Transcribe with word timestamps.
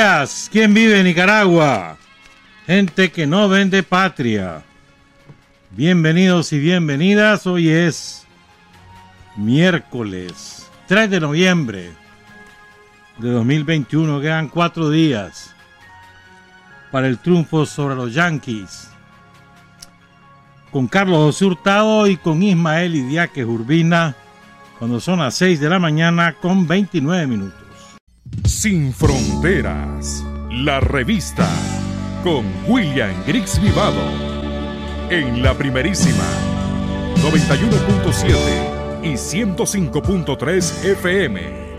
Días. 0.00 0.48
¿Quién 0.50 0.72
vive 0.72 0.98
en 0.98 1.04
Nicaragua? 1.04 1.98
Gente 2.66 3.12
que 3.12 3.26
no 3.26 3.50
vende 3.50 3.82
patria. 3.82 4.62
Bienvenidos 5.72 6.54
y 6.54 6.58
bienvenidas. 6.58 7.46
Hoy 7.46 7.68
es 7.68 8.26
miércoles 9.36 10.70
3 10.88 11.10
de 11.10 11.20
noviembre 11.20 11.90
de 13.18 13.30
2021. 13.30 14.22
Quedan 14.22 14.48
cuatro 14.48 14.88
días 14.88 15.54
para 16.90 17.06
el 17.06 17.18
triunfo 17.18 17.66
sobre 17.66 17.94
los 17.94 18.14
Yankees. 18.14 18.88
Con 20.70 20.88
Carlos 20.88 21.18
José 21.18 21.44
Hurtado 21.44 22.06
y 22.06 22.16
con 22.16 22.42
Ismael 22.42 22.94
Idiáquez 22.94 23.44
Urbina, 23.44 24.14
cuando 24.78 24.98
son 24.98 25.18
las 25.18 25.34
6 25.34 25.60
de 25.60 25.68
la 25.68 25.78
mañana 25.78 26.32
con 26.40 26.66
29 26.66 27.26
minutos. 27.26 27.59
Sin 28.44 28.92
Fronteras, 28.92 30.24
la 30.50 30.80
revista 30.80 31.48
con 32.22 32.44
William 32.66 33.14
Griggs 33.26 33.60
Vivado. 33.60 34.02
En 35.10 35.42
la 35.42 35.54
primerísima 35.54 36.24
91.7 37.22 39.04
y 39.04 39.12
105.3 39.14 40.84
FM. 40.84 41.70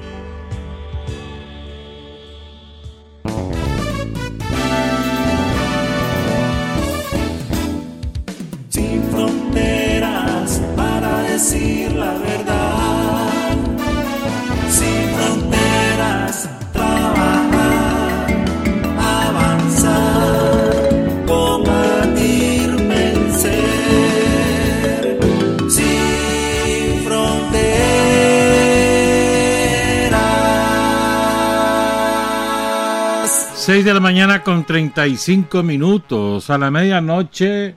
De 33.71 33.93
la 33.93 34.01
mañana 34.01 34.43
con 34.43 34.65
35 34.65 35.63
minutos. 35.63 36.49
A 36.49 36.57
la 36.57 36.69
medianoche, 36.69 37.73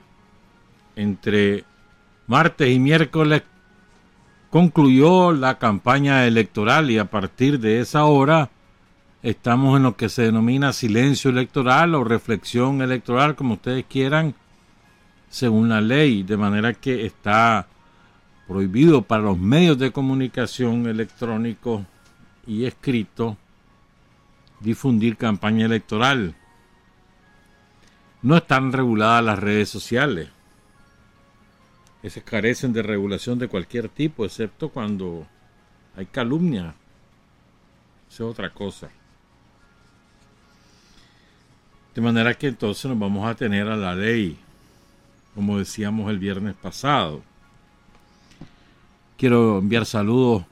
entre 0.93 1.63
martes 2.27 2.69
y 2.69 2.79
miércoles, 2.79 3.43
concluyó 4.49 5.31
la 5.31 5.57
campaña 5.57 6.27
electoral 6.27 6.91
y 6.91 6.97
a 6.97 7.05
partir 7.05 7.61
de 7.61 7.79
esa 7.79 8.03
hora 8.03 8.49
estamos 9.23 9.77
en 9.77 9.83
lo 9.83 9.95
que 9.95 10.09
se 10.09 10.23
denomina 10.23 10.73
silencio 10.73 11.31
electoral 11.31 11.95
o 11.95 12.03
reflexión 12.03 12.81
electoral, 12.81 13.35
como 13.35 13.53
ustedes 13.53 13.85
quieran, 13.89 14.35
según 15.29 15.69
la 15.69 15.79
ley, 15.79 16.23
de 16.23 16.35
manera 16.35 16.73
que 16.73 17.05
está 17.05 17.67
prohibido 18.49 19.01
para 19.01 19.23
los 19.23 19.37
medios 19.37 19.77
de 19.77 19.93
comunicación 19.93 20.87
electrónicos 20.87 21.83
y 22.45 22.65
escritos 22.65 23.37
difundir 24.65 25.15
campaña 25.15 25.67
electoral. 25.67 26.35
No 28.23 28.35
están 28.35 28.73
reguladas 28.73 29.23
las 29.23 29.39
redes 29.39 29.69
sociales. 29.69 30.29
Esas 32.01 32.23
carecen 32.23 32.73
de 32.73 32.81
regulación 32.81 33.37
de 33.37 33.47
cualquier 33.47 33.89
tipo, 33.89 34.25
excepto 34.25 34.69
cuando 34.69 35.27
hay 35.95 36.07
calumnia. 36.07 36.73
Eso 38.09 38.25
es 38.25 38.31
otra 38.31 38.49
cosa. 38.49 38.89
De 41.93 42.01
manera 42.01 42.33
que 42.33 42.47
entonces 42.47 42.85
nos 42.85 42.99
vamos 42.99 43.25
a 43.27 43.35
tener 43.35 43.67
a 43.67 43.77
la 43.77 43.95
ley, 43.95 44.37
como 45.33 45.59
decíamos 45.59 46.09
el 46.09 46.19
viernes 46.19 46.55
pasado. 46.55 47.21
Quiero 49.17 49.59
enviar 49.59 49.85
saludos 49.85 50.43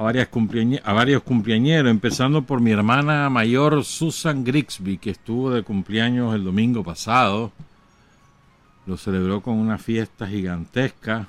a, 0.00 0.90
a 0.90 0.92
varios 0.94 1.22
cumpleañeros, 1.22 1.90
empezando 1.90 2.42
por 2.42 2.60
mi 2.60 2.70
hermana 2.70 3.28
mayor 3.28 3.84
Susan 3.84 4.44
Grigsby, 4.44 4.96
que 4.96 5.10
estuvo 5.10 5.50
de 5.50 5.62
cumpleaños 5.62 6.34
el 6.34 6.42
domingo 6.42 6.82
pasado. 6.82 7.52
Lo 8.86 8.96
celebró 8.96 9.42
con 9.42 9.56
una 9.56 9.76
fiesta 9.76 10.26
gigantesca. 10.26 11.26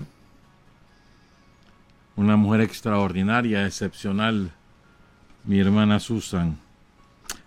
Una 2.16 2.38
mujer 2.38 2.62
extraordinaria, 2.62 3.66
excepcional, 3.66 4.52
mi 5.44 5.60
hermana 5.60 6.00
Susan. 6.00 6.58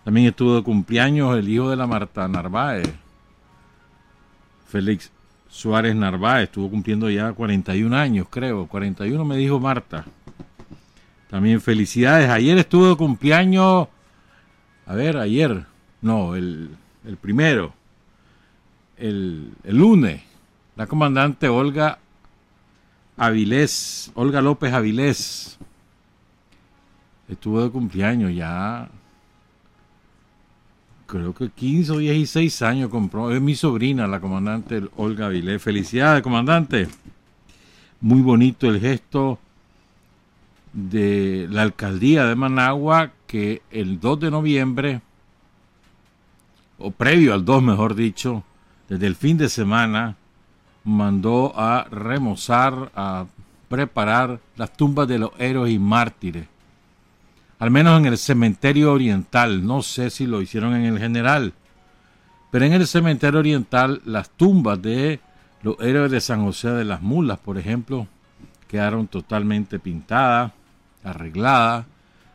También 0.04 0.26
estuvo 0.26 0.56
de 0.56 0.62
cumpleaños 0.62 1.38
el 1.38 1.48
hijo 1.48 1.70
de 1.70 1.76
la 1.76 1.86
Marta 1.86 2.28
Narváez, 2.28 2.92
Félix 4.68 5.10
Suárez 5.48 5.94
Narváez, 5.94 6.44
estuvo 6.44 6.68
cumpliendo 6.68 7.08
ya 7.08 7.32
41 7.32 7.96
años, 7.96 8.26
creo. 8.28 8.66
41 8.66 9.24
me 9.24 9.36
dijo 9.36 9.58
Marta. 9.58 10.04
También 11.34 11.60
felicidades. 11.60 12.30
Ayer 12.30 12.56
estuvo 12.58 12.90
de 12.90 12.96
cumpleaños. 12.96 13.88
A 14.86 14.94
ver, 14.94 15.16
ayer. 15.16 15.66
No, 16.00 16.36
el, 16.36 16.76
primero. 17.20 17.74
El, 18.96 19.52
el, 19.64 19.76
lunes. 19.76 20.22
La 20.76 20.86
comandante 20.86 21.48
Olga 21.48 21.98
Avilés. 23.16 24.12
Olga 24.14 24.40
López 24.40 24.72
Avilés. 24.72 25.58
Estuvo 27.26 27.64
de 27.64 27.70
cumpleaños 27.70 28.32
ya. 28.32 28.88
Creo 31.06 31.34
que 31.34 31.50
15 31.50 31.90
o 31.90 31.98
16 31.98 32.62
años 32.62 32.90
compró. 32.90 33.32
Es 33.32 33.40
mi 33.40 33.56
sobrina, 33.56 34.06
la 34.06 34.20
comandante 34.20 34.84
Olga 34.94 35.26
Avilés. 35.26 35.60
Felicidades, 35.60 36.22
comandante. 36.22 36.86
Muy 38.00 38.20
bonito 38.20 38.68
el 38.68 38.78
gesto 38.78 39.40
de 40.74 41.46
la 41.50 41.62
alcaldía 41.62 42.24
de 42.26 42.34
Managua 42.34 43.12
que 43.26 43.62
el 43.70 44.00
2 44.00 44.20
de 44.20 44.30
noviembre, 44.30 45.00
o 46.78 46.90
previo 46.90 47.32
al 47.32 47.44
2 47.44 47.62
mejor 47.62 47.94
dicho, 47.94 48.42
desde 48.88 49.06
el 49.06 49.14
fin 49.14 49.38
de 49.38 49.48
semana, 49.48 50.16
mandó 50.82 51.58
a 51.58 51.84
remozar, 51.84 52.90
a 52.94 53.26
preparar 53.68 54.40
las 54.56 54.76
tumbas 54.76 55.08
de 55.08 55.18
los 55.20 55.30
héroes 55.38 55.72
y 55.72 55.78
mártires. 55.78 56.46
Al 57.60 57.70
menos 57.70 57.98
en 57.98 58.06
el 58.06 58.18
cementerio 58.18 58.92
oriental, 58.92 59.64
no 59.64 59.80
sé 59.82 60.10
si 60.10 60.26
lo 60.26 60.42
hicieron 60.42 60.74
en 60.74 60.84
el 60.84 60.98
general, 60.98 61.54
pero 62.50 62.64
en 62.64 62.72
el 62.72 62.86
cementerio 62.86 63.38
oriental 63.38 64.02
las 64.04 64.28
tumbas 64.30 64.82
de 64.82 65.20
los 65.62 65.80
héroes 65.80 66.10
de 66.10 66.20
San 66.20 66.44
José 66.44 66.70
de 66.70 66.84
las 66.84 67.00
Mulas, 67.00 67.38
por 67.38 67.58
ejemplo, 67.58 68.08
quedaron 68.68 69.06
totalmente 69.06 69.78
pintadas 69.78 70.52
arreglada. 71.04 71.86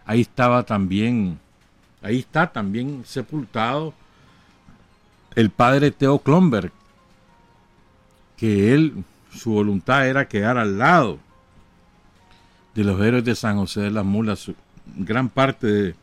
Ahí 0.06 0.22
estaba 0.22 0.64
también, 0.64 1.40
ahí 2.02 2.20
está 2.20 2.52
también 2.52 3.04
sepultado 3.06 3.94
el 5.36 5.50
padre 5.50 5.92
Teo 5.92 6.20
Klomberg, 6.20 6.72
que 8.38 8.74
él, 8.74 9.04
su 9.32 9.52
voluntad 9.52 10.08
era 10.08 10.28
quedar 10.28 10.58
al 10.58 10.78
lado 10.78 11.20
de 12.74 12.84
los 12.84 13.00
héroes 13.02 13.24
de 13.24 13.36
San 13.36 13.58
José 13.58 13.82
de 13.82 13.92
las 13.92 14.06
Mulas. 14.06 14.52
gran 14.96 15.30
parte 15.30 15.96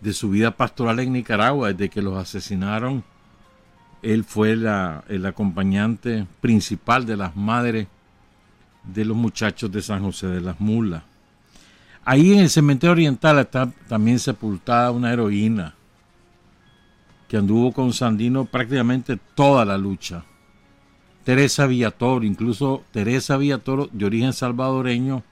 de, 0.00 0.12
su 0.12 0.30
vida 0.30 0.50
pastoral 0.50 0.98
en 1.00 1.12
Nicaragua, 1.12 1.72
desde 1.72 1.88
que 1.88 2.02
los 2.02 2.16
asesinaron, 2.16 3.04
él 4.02 4.24
fue 4.24 4.52
el 4.52 5.26
acompañante 5.26 6.26
principal 6.40 7.04
de 7.04 7.16
las 7.16 7.36
madres 7.36 7.88
de 8.84 9.04
los 9.04 9.16
muchachos 9.16 9.70
de 9.70 9.82
San 9.82 10.02
José 10.02 10.28
de 10.28 10.40
las 10.40 10.60
Mulas. 10.60 11.02
Ahí 12.04 12.32
en 12.32 12.40
el 12.40 12.50
cementerio 12.50 12.92
oriental 12.92 13.38
está 13.38 13.70
también 13.88 14.18
sepultada 14.18 14.90
una 14.90 15.12
heroína 15.12 15.74
que 17.28 17.36
anduvo 17.36 17.72
con 17.72 17.92
Sandino 17.92 18.46
prácticamente 18.46 19.18
toda 19.34 19.64
la 19.64 19.76
lucha. 19.76 20.24
Teresa 21.24 21.66
Villatoro, 21.66 22.24
incluso 22.24 22.84
Teresa 22.90 23.36
Villatoro, 23.36 23.90
de 23.92 24.06
origen 24.06 24.32
salvadoreño, 24.32 25.22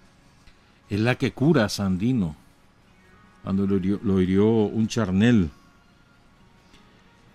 es 0.91 1.01
la 1.01 1.15
que 1.15 1.33
cura 1.33 1.65
a 1.65 1.69
Sandino 1.71 2.37
cuando 3.47 3.65
lo 3.65 4.21
hirió, 4.21 4.45
un 4.49 4.89
charnel. 4.89 5.51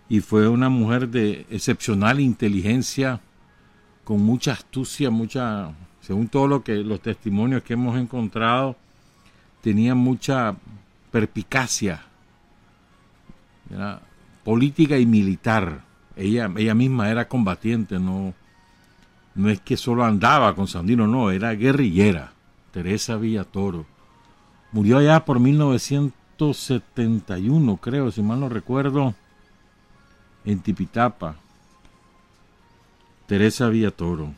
Y 0.10 0.20
fue 0.20 0.50
una 0.50 0.68
mujer 0.68 1.08
de 1.08 1.46
excepcional 1.50 2.20
inteligencia, 2.20 3.22
con 4.04 4.22
mucha 4.22 4.52
astucia, 4.52 5.10
mucha, 5.10 5.72
según 6.02 6.28
todo 6.28 6.50
lo 6.50 6.66
que 6.66 6.76
los 6.76 7.00
testimonios 7.00 7.64
que 7.64 7.76
hemos 7.76 7.98
encontrado, 7.98 8.76
tenía 9.62 9.96
mucha 9.96 10.56
perpicacia 11.12 12.04
política 14.44 14.98
y 14.98 15.06
militar. 15.06 15.82
Ella, 16.16 16.52
ella 16.58 16.76
misma 16.76 17.10
era 17.10 17.28
combatiente, 17.28 18.00
no, 18.00 18.34
no 19.36 19.50
es 19.50 19.62
que 19.62 19.78
solo 19.78 20.04
andaba 20.04 20.56
con 20.56 20.68
Sandino, 20.68 21.08
no, 21.08 21.32
era 21.32 21.54
guerrillera. 21.54 22.34
Teresa 22.72 23.16
Villatoro. 23.16 23.86
Murió 24.72 24.98
allá 24.98 25.26
por 25.26 25.40
1900, 25.40 26.22
1971, 26.42 27.78
creo, 27.78 28.12
si 28.12 28.24
mal 28.24 28.40
no 28.40 28.50
recuerdo, 28.50 29.14
en 30.44 30.60
Tipitapa. 30.60 31.36
Teresa 33.28 33.70
Villatoro. 33.70 34.34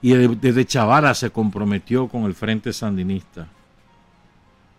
Y 0.02 0.14
desde 0.14 0.64
chavala 0.64 1.14
se 1.16 1.32
comprometió 1.32 2.08
con 2.08 2.24
el 2.24 2.34
Frente 2.34 2.72
Sandinista. 2.72 3.50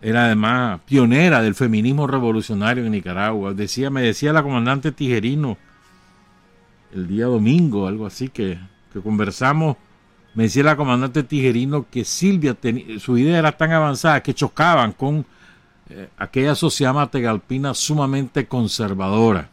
Era 0.00 0.24
además 0.24 0.80
pionera 0.86 1.42
del 1.42 1.54
feminismo 1.54 2.06
revolucionario 2.06 2.82
en 2.86 2.92
Nicaragua. 2.92 3.52
Decía, 3.52 3.90
me 3.90 4.00
decía 4.00 4.32
la 4.32 4.42
comandante 4.42 4.90
Tijerino 4.90 5.58
el 6.94 7.06
día 7.06 7.26
domingo, 7.26 7.86
algo 7.86 8.06
así, 8.06 8.30
que, 8.30 8.58
conversamos. 9.04 9.76
Me 10.32 10.44
decía 10.44 10.62
la 10.62 10.76
comandante 10.76 11.22
Tijerino 11.22 11.84
que 11.90 12.06
Silvia, 12.06 12.56
su 13.00 13.18
idea 13.18 13.38
era 13.38 13.52
tan 13.52 13.72
avanzada 13.72 14.22
que 14.22 14.32
chocaban 14.32 14.92
con 14.92 15.26
eh, 15.88 16.08
aquella 16.16 16.54
sociedad 16.56 16.94
mategalpina 16.94 17.72
sumamente 17.74 18.46
conservadora. 18.46 19.50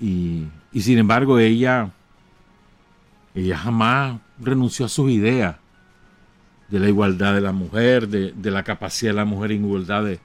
Y, 0.00 0.46
sin 0.74 0.98
embargo 0.98 1.38
ella, 1.38 1.90
ella 3.34 3.58
jamás 3.58 4.18
renunció 4.38 4.86
a 4.86 4.88
sus 4.88 5.10
ideas 5.10 5.56
de 6.68 6.80
la 6.80 6.88
igualdad 6.88 7.34
de 7.34 7.40
la 7.40 7.52
mujer, 7.52 8.08
de, 8.08 8.50
la 8.50 8.62
capacidad 8.62 9.12
de 9.12 9.16
la 9.16 9.24
mujer 9.24 9.52
en 9.52 9.64
igualdad 9.64 10.04
de 10.04 10.20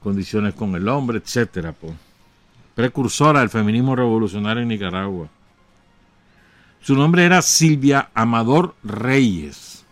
condiciones 0.00 0.54
con 0.54 0.74
el 0.76 0.88
hombre, 0.88 1.18
etcétera. 1.18 1.72
Pues. 1.72 1.92
Precursora 2.74 3.40
del 3.40 3.50
feminismo 3.50 3.96
revolucionario 3.96 4.62
en 4.62 4.68
Nicaragua. 4.68 5.28
Su 6.80 6.94
nombre 6.94 7.24
era 7.24 7.42
Silvia 7.42 8.10
Amador 8.14 8.76
Reyes, 8.84 9.84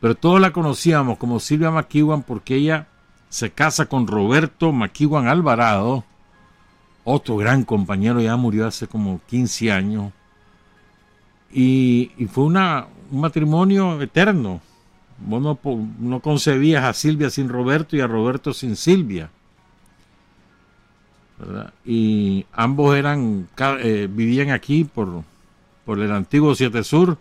pero 0.00 0.14
todos 0.14 0.40
la 0.40 0.50
conocíamos 0.50 1.18
como 1.18 1.40
Silvia 1.40 1.70
McEwan 1.70 2.22
porque 2.22 2.54
ella 2.54 2.86
se 3.28 3.50
casa 3.50 3.86
con 3.86 4.06
Roberto 4.06 4.72
McEwan 4.72 5.28
Alvarado, 5.28 6.04
otro 7.04 7.36
gran 7.36 7.64
compañero, 7.64 8.20
ya 8.20 8.36
murió 8.36 8.66
hace 8.66 8.86
como 8.86 9.20
15 9.26 9.72
años, 9.72 10.12
y, 11.52 12.10
fue 12.30 12.44
una, 12.44 12.86
un 13.10 13.20
matrimonio 13.20 14.00
eterno, 14.02 14.60
Vos 15.18 15.58
no, 15.98 16.20
concebías 16.20 16.84
a 16.84 16.92
Silvia 16.92 17.30
sin 17.30 17.48
Roberto 17.48 17.96
y 17.96 18.00
a 18.00 18.06
Roberto 18.06 18.52
sin 18.52 18.76
Silvia. 18.76 19.30
Y 21.84 22.46
ambos 22.52 22.96
eran 22.96 23.48
eh, 23.58 24.08
vivían 24.10 24.50
aquí 24.50 24.84
por, 24.84 25.22
por 25.84 26.00
el 26.00 26.12
antiguo 26.12 26.54
Siete 26.54 26.82
Sur 26.82 27.18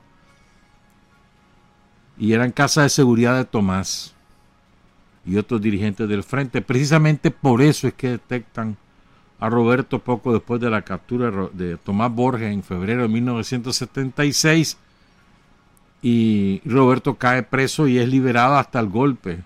y 2.17 2.31
eran 2.31 2.51
casa 2.51 2.83
de 2.83 2.89
seguridad 2.89 3.35
de 3.35 3.45
Tomás 3.45 4.14
y 5.25 5.37
otros 5.37 5.61
dirigentes 5.61 6.07
del 6.07 6.23
frente. 6.23 6.61
Precisamente 6.61 7.31
por 7.31 7.61
eso 7.61 7.87
es 7.87 7.93
que 7.93 8.09
detectan 8.09 8.77
a 9.39 9.49
Roberto 9.49 9.99
poco 9.99 10.33
después 10.33 10.61
de 10.61 10.69
la 10.69 10.83
captura 10.83 11.31
de 11.51 11.77
Tomás 11.77 12.13
Borges 12.13 12.53
en 12.53 12.63
febrero 12.63 13.01
de 13.03 13.07
1976 13.09 14.77
y 16.01 16.61
Roberto 16.65 17.15
cae 17.15 17.43
preso 17.43 17.87
y 17.87 17.97
es 17.97 18.07
liberado 18.07 18.55
hasta 18.55 18.79
el 18.79 18.89
golpe, 18.89 19.43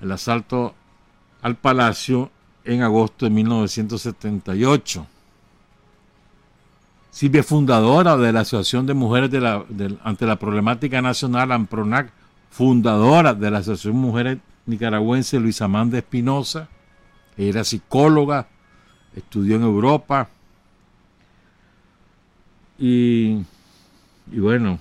el 0.00 0.10
asalto 0.12 0.74
al 1.42 1.56
palacio 1.56 2.30
en 2.64 2.82
agosto 2.82 3.26
de 3.26 3.30
1978. 3.30 5.06
Silvia 7.10 7.42
fundadora 7.42 8.16
de 8.16 8.32
la 8.32 8.40
Asociación 8.40 8.86
de 8.86 8.94
Mujeres 8.94 9.30
de 9.30 9.40
la, 9.40 9.64
ante 10.04 10.26
la 10.26 10.36
Problemática 10.36 11.02
Nacional, 11.02 11.52
AMPRONAC, 11.52 12.12
fundadora 12.50 13.34
de 13.34 13.50
la 13.50 13.58
Asociación 13.58 13.96
Mujeres 13.96 14.38
Nicaragüense 14.66 15.38
Luisa 15.38 15.64
Amanda 15.64 15.98
Espinosa, 15.98 16.68
era 17.36 17.64
psicóloga, 17.64 18.48
estudió 19.14 19.56
en 19.56 19.62
Europa 19.62 20.28
y, 22.78 23.38
y 24.30 24.38
bueno, 24.38 24.78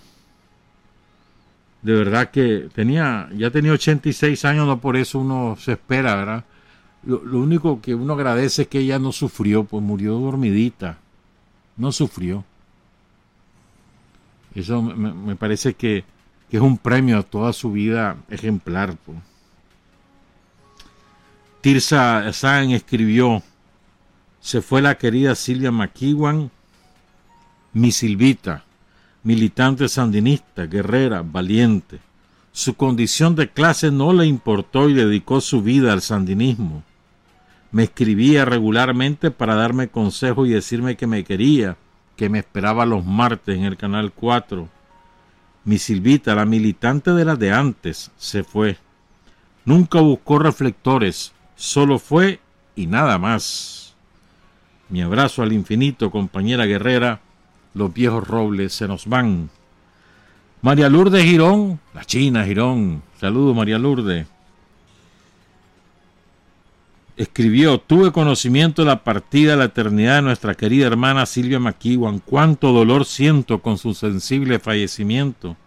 de 1.81 1.93
verdad 1.93 2.29
que 2.31 2.69
tenía, 2.73 3.29
ya 3.35 3.51
tenía 3.51 3.71
86 3.71 4.43
años, 4.45 4.67
no 4.67 4.79
por 4.79 4.97
eso 4.97 5.19
uno 5.19 5.55
se 5.57 5.73
espera, 5.73 6.15
¿verdad? 6.15 6.43
Lo, 7.03 7.39
único 7.39 7.81
que 7.81 7.95
uno 7.95 8.13
agradece 8.13 8.63
es 8.63 8.67
que 8.67 8.79
ella 8.79 8.99
no 8.99 9.13
sufrió, 9.13 9.63
pues 9.63 9.81
murió 9.81 10.15
dormidita, 10.15 10.97
no 11.77 11.93
sufrió. 11.93 12.43
Eso 14.53 14.81
me, 14.81 15.35
parece 15.35 15.75
que, 15.75 16.03
es 16.51 16.59
un 16.59 16.77
premio 16.77 17.19
a 17.19 17.23
toda 17.23 17.53
su 17.53 17.71
vida 17.71 18.17
ejemplar. 18.29 18.97
Pues. 19.05 19.17
Tirsa 21.61 22.31
Sáenz 22.31 22.73
escribió, 22.73 23.43
se 24.39 24.61
fue 24.61 24.81
la 24.81 24.97
querida 24.97 25.35
Silvia 25.35 25.71
McEwan, 25.71 26.49
mi 27.73 27.91
Silvita 27.91 28.63
militante 29.23 29.89
sandinista, 29.89 30.65
guerrera, 30.65 31.23
valiente. 31.23 31.99
Su 32.51 32.75
condición 32.75 33.35
de 33.35 33.49
clase 33.49 33.91
no 33.91 34.13
le 34.13 34.25
importó 34.25 34.89
y 34.89 34.93
dedicó 34.93 35.41
su 35.41 35.61
vida 35.61 35.93
al 35.93 36.01
sandinismo. 36.01 36.83
Me 37.71 37.83
escribía 37.83 38.45
regularmente 38.45 39.29
para 39.29 39.55
darme 39.55 39.89
consejo 39.89 40.45
y 40.45 40.51
decirme 40.51 40.97
que 40.97 41.05
me 41.05 41.23
quería, 41.23 41.77
que 42.15 42.29
me 42.29 42.39
esperaba 42.39 42.85
los 42.85 43.05
martes 43.05 43.57
en 43.57 43.65
el 43.65 43.77
Canal 43.77 44.11
4. 44.11 44.67
Mi 45.65 45.77
Silvita, 45.77 46.33
la 46.33 46.45
militante 46.45 47.11
de 47.11 47.25
las 47.25 47.37
de 47.37 47.51
antes, 47.51 48.11
se 48.17 48.43
fue. 48.43 48.77
Nunca 49.65 49.99
buscó 49.99 50.39
reflectores, 50.39 51.33
solo 51.59 51.99
fue 51.99 52.39
y 52.75 52.87
nada 52.87 53.19
más. 53.19 53.93
Mi 54.89 55.03
abrazo 55.03 55.43
al 55.43 55.53
infinito, 55.53 56.09
compañera 56.09 56.65
guerrera, 56.65 57.19
los 57.75 57.93
viejos 57.93 58.27
robles 58.27 58.73
se 58.73 58.87
nos 58.87 59.05
van. 59.05 59.51
María 60.63 60.89
Lourdes 60.89 61.23
Girón, 61.23 61.79
la 61.93 62.03
China 62.05 62.43
Girón, 62.43 63.03
saludo 63.19 63.53
María 63.53 63.77
Lourdes 63.77 64.25
escribió, 67.19 67.81
tuve 67.81 68.13
conocimiento 68.13 68.81
de 68.81 68.87
la 68.87 69.03
partida 69.03 69.51
de 69.51 69.57
la 69.57 69.65
eternidad 69.65 70.15
de 70.15 70.21
nuestra 70.21 70.55
querida 70.55 70.87
hermana 70.87 71.25
Silvia 71.25 71.59
McEwan. 71.59 72.19
Cuánto 72.19 72.71
dolor 72.71 73.03
siento 73.03 73.61
con 73.61 73.77
su 73.77 73.93
sensible 73.93 74.57
fallecimiento. 74.57 75.57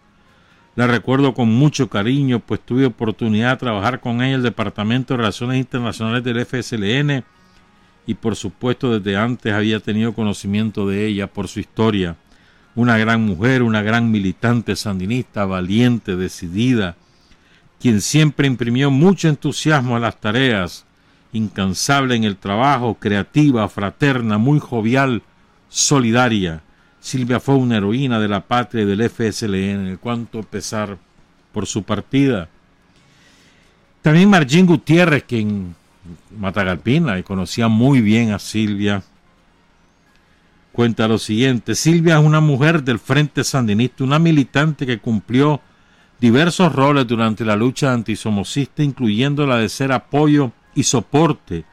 La 0.75 0.87
recuerdo 0.87 1.35
con 1.35 1.50
mucho 1.50 1.91
cariño, 1.91 2.41
pues 2.41 2.61
tuve 2.61 2.87
oportunidad 2.87 3.50
de 3.50 3.57
trabajar 3.59 4.00
con 4.00 4.17
ella 4.17 4.29
en 4.29 4.35
el 4.37 4.43
Departamento 4.43 5.12
de 5.12 5.19
Relaciones 5.19 5.59
Internacionales 5.59 6.25
del 6.25 6.47
FSLN 6.47 7.25
y 8.07 8.14
por 8.14 8.37
supuesto 8.37 8.99
desde 8.99 9.19
antes 9.19 9.52
había 9.52 9.81
tenido 9.81 10.14
conocimiento 10.14 10.88
de 10.88 11.07
ella 11.07 11.26
por 11.26 11.49
su 11.49 11.61
historia. 11.61 12.17
Una 12.75 12.97
gran 12.97 13.21
mujer, 13.21 13.62
una 13.62 13.83
gran 13.83 14.11
militante 14.11 14.75
sandinista, 14.75 15.45
valiente, 15.45 16.17
decidida, 16.17 16.97
quien 17.79 18.00
siempre 18.00 18.47
imprimió 18.47 18.91
mucho 18.91 19.29
entusiasmo 19.29 19.97
a 19.97 20.00
las 20.00 20.21
tareas, 20.21 20.87
incansable 21.35 22.14
en 22.14 22.25
el 22.25 22.38
trabajo, 22.38 22.95
creativa, 22.99 23.69
fraterna, 23.69 24.38
muy 24.38 24.59
jovial, 24.59 25.23
solidaria. 25.69 26.62
Silvia 27.02 27.40
fue 27.40 27.56
una 27.56 27.78
heroína 27.78 28.21
de 28.21 28.28
la 28.28 28.40
patria 28.40 28.85
y 28.85 28.87
del 28.87 29.11
FSLN, 29.11 29.97
cuanto 29.97 30.44
pesar 30.44 30.97
por 31.52 31.66
su 31.66 31.82
partida. 31.82 32.49
También 34.02 34.30
Marjín 34.30 34.66
Gutiérrez, 34.66 35.25
quien 35.25 35.75
Matagalpina 36.38 37.18
y 37.18 37.25
conocía 37.25 37.66
muy 37.66 38.00
bien 38.00 38.30
a 38.30 38.38
Silvia, 38.38 39.02
cuenta 40.71 41.09
lo 41.09 41.18
siguiente. 41.18 41.75
Silvia 41.75 42.21
es 42.21 42.25
una 42.25 42.40
mujer 42.40 42.85
del 42.85 43.00
Frente 43.00 43.42
Sandinista, 43.42 44.04
una 44.04 44.21
militante 44.21 44.87
que 44.87 45.00
cumplió 45.00 45.61
diversos 46.21 46.73
roles 46.73 47.09
durante 47.09 47.44
la 47.44 47.56
lucha 47.56 47.92
antisomocista, 47.92 48.80
incluyendo 48.80 49.44
la 49.44 49.56
de 49.56 49.68
ser 49.68 49.90
apoyo 49.90 50.52
y 50.76 50.85
soporte 50.85 51.64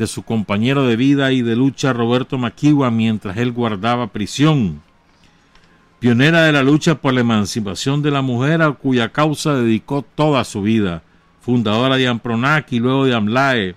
de 0.00 0.06
su 0.06 0.22
compañero 0.22 0.86
de 0.86 0.96
vida 0.96 1.30
y 1.30 1.42
de 1.42 1.54
lucha 1.54 1.92
Roberto 1.92 2.38
Maquiwa 2.38 2.90
mientras 2.90 3.36
él 3.36 3.52
guardaba 3.52 4.06
prisión. 4.06 4.80
Pionera 5.98 6.44
de 6.44 6.52
la 6.52 6.62
lucha 6.62 6.94
por 6.94 7.12
la 7.12 7.20
emancipación 7.20 8.00
de 8.00 8.10
la 8.10 8.22
mujer 8.22 8.62
a 8.62 8.72
cuya 8.72 9.10
causa 9.10 9.56
dedicó 9.56 10.00
toda 10.00 10.44
su 10.44 10.62
vida, 10.62 11.02
fundadora 11.42 11.98
de 11.98 12.08
Ampronac 12.08 12.72
y 12.72 12.78
luego 12.78 13.04
de 13.04 13.14
AMLAE. 13.14 13.74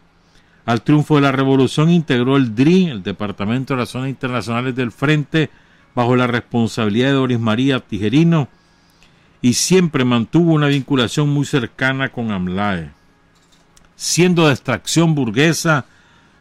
Al 0.65 0.81
triunfo 0.81 1.15
de 1.15 1.23
la 1.23 1.33
revolución 1.33 1.89
integró 1.89 2.37
el 2.37 2.55
DRI, 2.55 2.85
el 2.85 3.03
Departamento 3.03 3.73
de 3.73 3.79
Relaciones 3.79 4.09
Internacionales 4.11 4.73
del 4.73 4.93
Frente, 4.93 5.49
bajo 5.93 6.15
la 6.15 6.27
responsabilidad 6.27 7.07
de 7.07 7.15
Doris 7.15 7.39
María 7.39 7.81
Tijerino, 7.81 8.47
y 9.41 9.55
siempre 9.55 10.05
mantuvo 10.05 10.53
una 10.53 10.67
vinculación 10.67 11.27
muy 11.27 11.45
cercana 11.45 12.07
con 12.07 12.31
AMLAE 12.31 12.91
siendo 13.95 14.47
de 14.47 14.53
extracción 14.53 15.15
burguesa, 15.15 15.85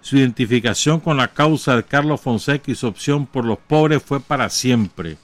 su 0.02 0.18
identificación 0.18 1.00
con 1.00 1.16
la 1.16 1.28
causa 1.28 1.76
de 1.76 1.84
Carlos 1.84 2.20
Fonseca 2.20 2.70
y 2.70 2.74
su 2.74 2.88
opción 2.88 3.24
por 3.24 3.44
los 3.44 3.58
pobres 3.58 4.02
fue 4.02 4.20
para 4.20 4.50
siempre. 4.50 5.16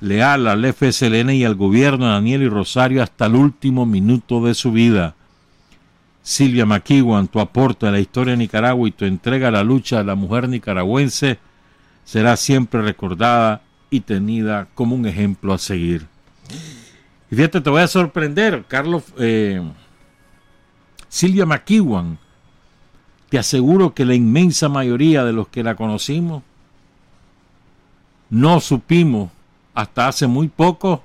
Leal 0.00 0.46
al 0.46 0.64
FSLN 0.72 1.30
y 1.30 1.44
al 1.44 1.54
gobierno 1.54 2.06
de 2.06 2.12
Daniel 2.12 2.42
y 2.42 2.48
Rosario 2.48 3.02
hasta 3.02 3.26
el 3.26 3.34
último 3.34 3.86
minuto 3.86 4.44
de 4.44 4.54
su 4.54 4.70
vida. 4.70 5.14
Silvia 6.22 6.66
Maquiwan, 6.66 7.26
tu 7.26 7.40
aporte 7.40 7.86
a 7.86 7.90
la 7.90 8.00
historia 8.00 8.32
de 8.32 8.38
Nicaragua 8.38 8.86
y 8.86 8.92
tu 8.92 9.06
entrega 9.06 9.48
a 9.48 9.52
la 9.52 9.64
lucha 9.64 9.98
de 9.98 10.04
la 10.04 10.14
mujer 10.14 10.48
nicaragüense 10.48 11.38
será 12.04 12.36
siempre 12.36 12.82
recordada 12.82 13.62
y 13.90 14.00
tenida 14.00 14.68
como 14.74 14.94
un 14.94 15.06
ejemplo 15.06 15.52
a 15.52 15.58
seguir. 15.58 16.06
Y 17.30 17.34
fíjate, 17.34 17.60
te 17.60 17.70
voy 17.70 17.80
a 17.80 17.88
sorprender, 17.88 18.64
Carlos. 18.68 19.04
Eh, 19.18 19.62
Silvia 21.08 21.46
McEwan, 21.46 22.18
te 23.32 23.38
aseguro 23.38 23.94
que 23.94 24.04
la 24.04 24.14
inmensa 24.14 24.68
mayoría 24.68 25.24
de 25.24 25.32
los 25.32 25.48
que 25.48 25.62
la 25.62 25.74
conocimos 25.74 26.42
no 28.28 28.60
supimos 28.60 29.30
hasta 29.72 30.06
hace 30.06 30.26
muy 30.26 30.48
poco 30.48 31.02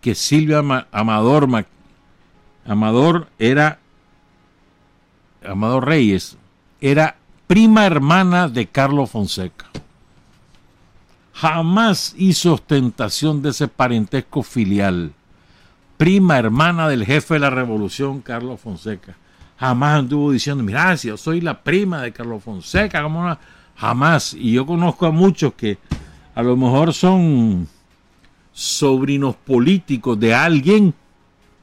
que 0.00 0.16
Silvia 0.16 0.58
Amador, 0.90 1.66
Amador 2.66 3.28
era 3.38 3.78
Amador 5.46 5.86
Reyes 5.86 6.36
era 6.80 7.16
prima 7.46 7.86
hermana 7.86 8.48
de 8.48 8.66
Carlos 8.66 9.10
Fonseca. 9.10 9.66
Jamás 11.32 12.12
hizo 12.18 12.54
ostentación 12.54 13.40
de 13.40 13.50
ese 13.50 13.68
parentesco 13.68 14.42
filial 14.42 15.12
prima 15.96 16.40
hermana 16.40 16.88
del 16.88 17.06
jefe 17.06 17.34
de 17.34 17.40
la 17.40 17.50
revolución, 17.50 18.20
Carlos 18.20 18.60
Fonseca. 18.60 19.14
Jamás 19.58 20.00
anduvo 20.00 20.32
diciendo, 20.32 20.62
mira, 20.64 20.96
si 20.96 21.08
yo 21.08 21.16
soy 21.16 21.40
la 21.40 21.62
prima 21.62 22.02
de 22.02 22.12
Carlos 22.12 22.42
Fonseca, 22.42 23.02
¿cómo 23.02 23.36
jamás. 23.76 24.34
Y 24.34 24.52
yo 24.52 24.66
conozco 24.66 25.06
a 25.06 25.10
muchos 25.10 25.54
que 25.54 25.78
a 26.34 26.42
lo 26.42 26.56
mejor 26.56 26.92
son 26.92 27.68
sobrinos 28.52 29.36
políticos 29.36 30.18
de 30.18 30.34
alguien 30.34 30.94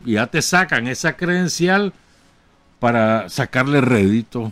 y 0.05 0.13
ya 0.13 0.27
te 0.27 0.41
sacan 0.41 0.87
esa 0.87 1.15
credencial 1.15 1.93
para 2.79 3.29
sacarle 3.29 3.81
rédito. 3.81 4.51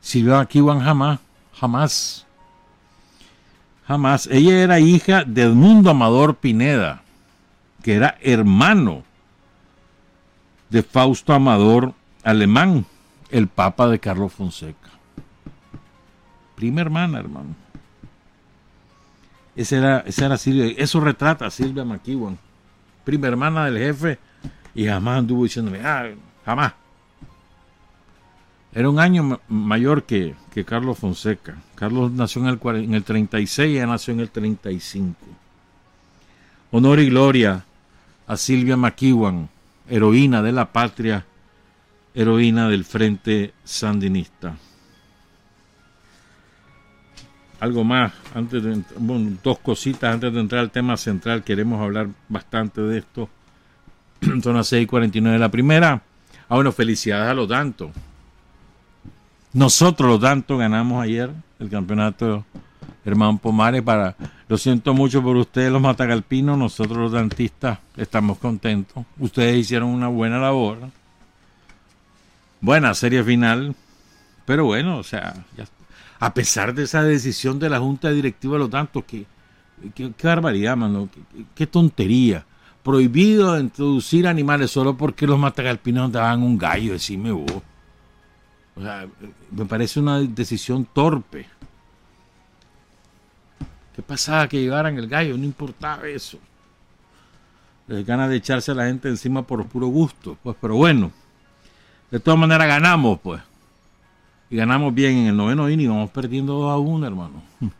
Silvia 0.00 0.40
aquí 0.40 0.60
van 0.60 0.80
jamás, 0.80 1.20
jamás, 1.54 2.26
jamás. 3.86 4.26
Ella 4.30 4.58
era 4.58 4.80
hija 4.80 5.24
de 5.24 5.42
Edmundo 5.42 5.90
Amador 5.90 6.36
Pineda 6.36 7.02
que 7.82 7.94
era 7.94 8.16
hermano 8.20 9.02
de 10.72 10.82
Fausto 10.82 11.34
Amador 11.34 11.92
Alemán, 12.24 12.86
el 13.30 13.46
papa 13.46 13.88
de 13.88 13.98
Carlos 13.98 14.32
Fonseca. 14.32 14.88
Prima 16.56 16.80
hermana, 16.80 17.18
hermano. 17.18 17.54
Esa 19.54 19.76
era, 19.76 19.98
esa 20.06 20.26
era 20.26 20.38
Silvia. 20.38 20.72
Eso 20.78 20.98
retrata 21.00 21.44
a 21.44 21.50
Silvia 21.50 21.84
McEwan. 21.84 22.38
Prima 23.04 23.26
hermana 23.26 23.66
del 23.66 23.76
jefe 23.76 24.18
y 24.74 24.86
jamás 24.86 25.18
anduvo 25.18 25.44
diciéndome, 25.44 25.80
ah, 25.84 26.08
jamás. 26.46 26.72
Era 28.72 28.88
un 28.88 28.98
año 28.98 29.40
mayor 29.48 30.04
que, 30.04 30.34
que, 30.54 30.64
Carlos 30.64 30.98
Fonseca. 30.98 31.56
Carlos 31.74 32.10
nació 32.12 32.40
en 32.40 32.48
el, 32.48 32.76
en 32.82 32.94
el 32.94 33.04
36 33.04 33.70
y 33.70 33.76
ella 33.76 33.86
nació 33.86 34.14
en 34.14 34.20
el 34.20 34.30
35. 34.30 35.14
Honor 36.70 37.00
y 37.00 37.10
gloria 37.10 37.66
a 38.26 38.36
Silvia 38.38 38.78
McEwan, 38.78 39.50
heroína 39.88 40.42
de 40.42 40.52
la 40.52 40.72
patria, 40.72 41.24
heroína 42.14 42.68
del 42.68 42.84
Frente 42.84 43.52
Sandinista. 43.64 44.56
Algo 47.60 47.84
más, 47.84 48.12
antes 48.34 48.62
de, 48.62 48.82
dos 49.42 49.58
cositas 49.60 50.12
antes 50.12 50.32
de 50.32 50.40
entrar 50.40 50.60
al 50.60 50.70
tema 50.70 50.96
central, 50.96 51.44
queremos 51.44 51.80
hablar 51.80 52.08
bastante 52.28 52.80
de 52.80 52.98
esto. 52.98 53.28
Son 54.42 54.56
las 54.56 54.72
6:49 54.72 55.30
de 55.32 55.38
la 55.38 55.48
primera. 55.48 56.02
Ah, 56.48 56.56
bueno, 56.56 56.72
felicidades 56.72 57.30
a 57.30 57.34
los 57.34 57.48
Dantos. 57.48 57.90
Nosotros 59.52 60.08
los 60.08 60.20
Dantos 60.20 60.58
ganamos 60.58 61.02
ayer 61.04 61.30
el 61.60 61.70
campeonato 61.70 62.44
Hermano 63.04 63.38
Pomares 63.38 63.82
para 63.82 64.16
lo 64.52 64.58
siento 64.58 64.92
mucho 64.92 65.22
por 65.22 65.36
ustedes, 65.36 65.72
los 65.72 65.80
matagalpinos. 65.80 66.58
Nosotros, 66.58 66.98
los 66.98 67.12
dentistas, 67.12 67.78
estamos 67.96 68.36
contentos. 68.36 69.04
Ustedes 69.18 69.56
hicieron 69.56 69.88
una 69.88 70.08
buena 70.08 70.38
labor. 70.38 70.78
Buena 72.60 72.92
serie 72.92 73.24
final. 73.24 73.74
Pero 74.44 74.66
bueno, 74.66 74.98
o 74.98 75.02
sea, 75.02 75.34
a 76.18 76.34
pesar 76.34 76.74
de 76.74 76.82
esa 76.82 77.02
decisión 77.02 77.58
de 77.58 77.70
la 77.70 77.78
Junta 77.78 78.10
Directiva 78.10 78.52
de 78.52 78.58
los 78.58 78.68
Tantos, 78.70 79.04
que, 79.04 79.24
qué 79.94 80.12
barbaridad, 80.22 80.76
mano. 80.76 81.08
Qué, 81.54 81.66
tontería. 81.66 82.44
Prohibido 82.82 83.58
introducir 83.58 84.28
animales 84.28 84.70
solo 84.70 84.96
porque 84.96 85.26
los 85.26 85.38
matagalpinos 85.38 86.12
daban 86.12 86.42
un 86.42 86.58
gallo, 86.58 86.92
decime 86.92 87.32
vos. 87.32 87.62
O 88.76 88.82
sea, 88.82 89.06
me 89.50 89.64
parece 89.64 89.98
una 89.98 90.20
decisión 90.20 90.86
torpe. 90.92 91.46
¿Qué 93.94 94.02
pasaba 94.02 94.48
que 94.48 94.60
llevaran 94.60 94.96
el 94.98 95.08
gallo? 95.08 95.36
No 95.36 95.44
importaba 95.44 96.08
eso. 96.08 96.38
Les 97.86 98.06
ganas 98.06 98.30
de 98.30 98.36
echarse 98.36 98.70
a 98.70 98.74
la 98.74 98.86
gente 98.86 99.08
encima 99.08 99.42
por 99.42 99.66
puro 99.66 99.88
gusto. 99.88 100.38
Pues, 100.42 100.56
pero 100.60 100.76
bueno, 100.76 101.10
de 102.10 102.20
todas 102.20 102.38
maneras 102.38 102.68
ganamos, 102.68 103.20
pues. 103.20 103.42
y 104.50 104.56
ganamos 104.56 104.94
bien 104.94 105.16
en 105.16 105.26
el 105.28 105.36
noveno 105.36 105.68
inning, 105.68 105.88
vamos 105.88 106.10
perdiendo 106.10 106.54
2 106.54 106.72
a 106.72 106.76
1, 106.76 107.06
hermano. 107.06 107.42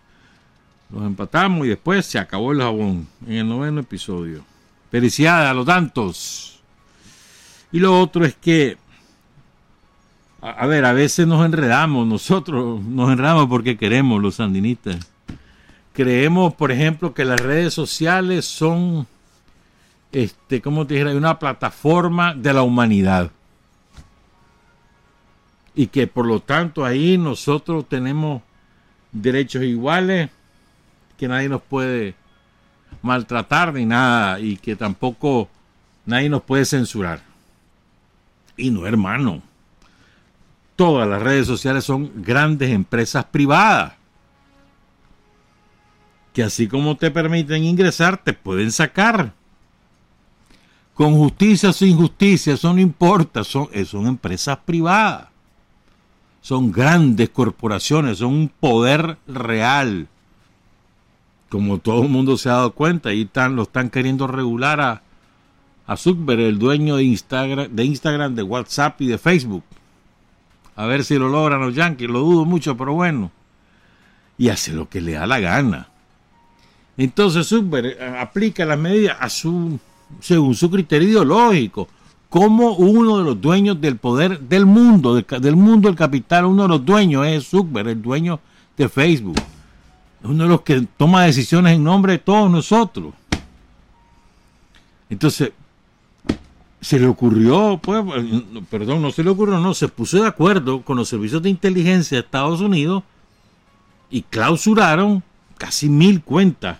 Los 0.90 1.02
empatamos 1.04 1.66
y 1.66 1.70
después 1.70 2.04
se 2.04 2.18
acabó 2.18 2.52
el 2.52 2.60
jabón 2.60 3.06
en 3.26 3.32
el 3.32 3.48
noveno 3.48 3.80
episodio. 3.80 4.44
Felicidades 4.90 5.50
a 5.50 5.54
los 5.54 5.64
tantos. 5.64 6.60
Y 7.72 7.78
lo 7.78 7.98
otro 7.98 8.26
es 8.26 8.34
que, 8.34 8.76
a, 10.42 10.66
ver, 10.66 10.84
a 10.84 10.92
veces 10.92 11.26
nos 11.26 11.46
enredamos, 11.46 12.06
nosotros 12.06 12.82
nos 12.82 13.10
enredamos 13.10 13.46
porque 13.48 13.78
queremos 13.78 14.20
los 14.20 14.34
sandinistas. 14.34 15.11
Creemos, 15.92 16.54
por 16.54 16.72
ejemplo, 16.72 17.12
que 17.12 17.24
las 17.24 17.40
redes 17.40 17.74
sociales 17.74 18.46
son, 18.46 19.06
este, 20.10 20.62
como 20.62 20.86
te 20.86 20.94
dijera, 20.94 21.14
una 21.14 21.38
plataforma 21.38 22.34
de 22.34 22.52
la 22.52 22.62
humanidad. 22.62 23.30
Y 25.74 25.88
que 25.88 26.06
por 26.06 26.26
lo 26.26 26.40
tanto 26.40 26.84
ahí 26.84 27.18
nosotros 27.18 27.88
tenemos 27.88 28.42
derechos 29.10 29.62
iguales, 29.62 30.30
que 31.18 31.28
nadie 31.28 31.48
nos 31.48 31.62
puede 31.62 32.14
maltratar 33.02 33.72
ni 33.74 33.84
nada 33.84 34.40
y 34.40 34.56
que 34.56 34.76
tampoco 34.76 35.48
nadie 36.06 36.28
nos 36.28 36.42
puede 36.42 36.64
censurar. 36.64 37.20
Y 38.56 38.70
no, 38.70 38.86
hermano. 38.86 39.42
Todas 40.74 41.06
las 41.06 41.22
redes 41.22 41.46
sociales 41.46 41.84
son 41.84 42.10
grandes 42.22 42.70
empresas 42.70 43.24
privadas 43.26 43.92
que 46.32 46.42
así 46.42 46.68
como 46.68 46.96
te 46.96 47.10
permiten 47.10 47.64
ingresar, 47.64 48.22
te 48.22 48.32
pueden 48.32 48.72
sacar. 48.72 49.34
Con 50.94 51.14
justicia 51.14 51.70
o 51.70 51.72
sin 51.72 51.96
justicia, 51.96 52.54
eso 52.54 52.72
no 52.72 52.80
importa, 52.80 53.44
son, 53.44 53.68
son 53.86 54.06
empresas 54.06 54.58
privadas. 54.64 55.28
Son 56.40 56.72
grandes 56.72 57.30
corporaciones, 57.30 58.18
son 58.18 58.34
un 58.34 58.48
poder 58.48 59.18
real 59.26 60.08
como 61.52 61.76
todo 61.76 62.02
el 62.04 62.08
mundo 62.08 62.38
se 62.38 62.48
ha 62.48 62.52
dado 62.52 62.72
cuenta, 62.72 63.10
ahí 63.10 63.22
están, 63.22 63.56
lo 63.56 63.64
están 63.64 63.90
queriendo 63.90 64.26
regular 64.26 64.80
a, 64.80 65.02
a 65.86 65.96
Zuckerberg, 65.98 66.40
el 66.40 66.58
dueño 66.58 66.96
de 66.96 67.04
Instagram, 67.04 67.68
de 67.70 67.84
Instagram, 67.84 68.34
de 68.34 68.42
WhatsApp 68.42 68.98
y 69.02 69.06
de 69.06 69.18
Facebook. 69.18 69.62
A 70.76 70.86
ver 70.86 71.04
si 71.04 71.18
lo 71.18 71.28
logran 71.28 71.60
los 71.60 71.74
Yankees, 71.74 72.08
lo 72.08 72.20
dudo 72.20 72.46
mucho, 72.46 72.74
pero 72.78 72.94
bueno. 72.94 73.30
Y 74.38 74.48
hace 74.48 74.72
lo 74.72 74.88
que 74.88 75.02
le 75.02 75.12
da 75.12 75.26
la 75.26 75.40
gana. 75.40 75.90
Entonces 76.96 77.46
Zuckerberg 77.48 77.96
eh, 77.98 78.16
aplica 78.18 78.64
las 78.64 78.78
medidas 78.78 79.16
según 80.20 80.54
su 80.54 80.70
criterio 80.70 81.08
ideológico. 81.08 81.88
Como 82.28 82.72
uno 82.72 83.18
de 83.18 83.24
los 83.24 83.40
dueños 83.40 83.80
del 83.80 83.96
poder 83.96 84.40
del 84.40 84.64
mundo, 84.64 85.16
del 85.16 85.56
mundo 85.56 85.88
del 85.88 85.96
capital, 85.96 86.46
uno 86.46 86.62
de 86.62 86.68
los 86.68 86.84
dueños 86.84 87.26
es 87.26 87.48
Zuckerberg, 87.48 87.88
el 87.88 88.02
dueño 88.02 88.40
de 88.76 88.88
Facebook 88.88 89.36
uno 90.24 90.44
de 90.44 90.48
los 90.48 90.60
que 90.62 90.86
toma 90.96 91.24
decisiones 91.24 91.74
en 91.74 91.84
nombre 91.84 92.12
de 92.12 92.18
todos 92.18 92.50
nosotros. 92.50 93.14
Entonces, 95.10 95.52
se 96.80 96.98
le 96.98 97.06
ocurrió, 97.06 97.78
pues, 97.82 98.04
perdón, 98.70 99.02
no 99.02 99.10
se 99.10 99.22
le 99.22 99.30
ocurrió, 99.30 99.58
no, 99.58 99.74
se 99.74 99.88
puso 99.88 100.20
de 100.20 100.26
acuerdo 100.26 100.82
con 100.82 100.96
los 100.96 101.08
servicios 101.08 101.42
de 101.42 101.50
inteligencia 101.50 102.16
de 102.16 102.24
Estados 102.24 102.60
Unidos 102.60 103.02
y 104.10 104.22
clausuraron 104.22 105.22
casi 105.62 105.88
mil 105.88 106.22
cuentas 106.22 106.78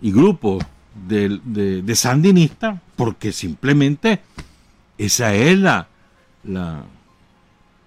y 0.00 0.10
grupos 0.10 0.64
de, 1.06 1.38
de, 1.44 1.94
sandinistas 1.94 2.80
porque 2.96 3.30
simplemente 3.30 4.22
esa 4.96 5.34
es 5.34 5.58
la, 5.58 5.86
la, 6.44 6.82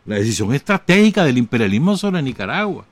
decisión 0.05 0.53
estratégica 0.53 1.23
del 1.23 1.39
imperialismo 1.39 1.97
sobre 1.97 2.21
Nicaragua. 2.21 2.85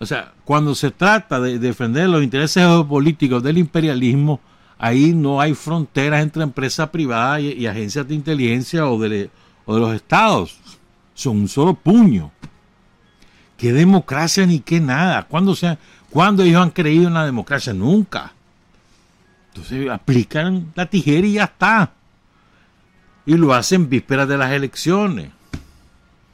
O 0.00 0.06
sea, 0.06 0.32
cuando 0.44 0.74
se 0.74 0.90
trata 0.90 1.38
de 1.38 1.60
defender 1.60 2.08
los 2.08 2.24
intereses 2.24 2.64
geopolíticos 2.64 3.40
del 3.40 3.58
imperialismo, 3.58 4.40
ahí 4.76 5.12
no 5.12 5.40
hay 5.40 5.54
fronteras 5.54 6.20
entre 6.20 6.42
empresas 6.42 6.90
privadas 6.90 7.42
y, 7.42 7.64
agencias 7.68 8.08
de 8.08 8.16
inteligencia 8.16 8.88
o 8.88 8.98
de, 8.98 9.30
los 9.68 9.94
estados. 9.94 10.58
Son 11.14 11.36
un 11.36 11.48
solo 11.48 11.74
puño. 11.74 12.32
¿Qué 13.60 13.74
democracia 13.74 14.46
ni 14.46 14.60
qué 14.60 14.80
nada? 14.80 15.24
¿Cuándo, 15.24 15.54
se 15.54 15.76
¿Cuándo 16.08 16.42
ellos 16.42 16.62
han 16.62 16.70
creído 16.70 17.08
en 17.08 17.12
la 17.12 17.26
democracia? 17.26 17.74
Nunca. 17.74 18.32
Entonces 19.48 19.90
aplican 19.90 20.72
la 20.74 20.86
tijera 20.86 21.26
y 21.26 21.34
ya 21.34 21.44
está. 21.44 21.92
Y 23.26 23.34
lo 23.34 23.52
hacen 23.52 23.90
vísperas 23.90 24.26
de 24.28 24.38
las 24.38 24.50
elecciones. 24.52 25.30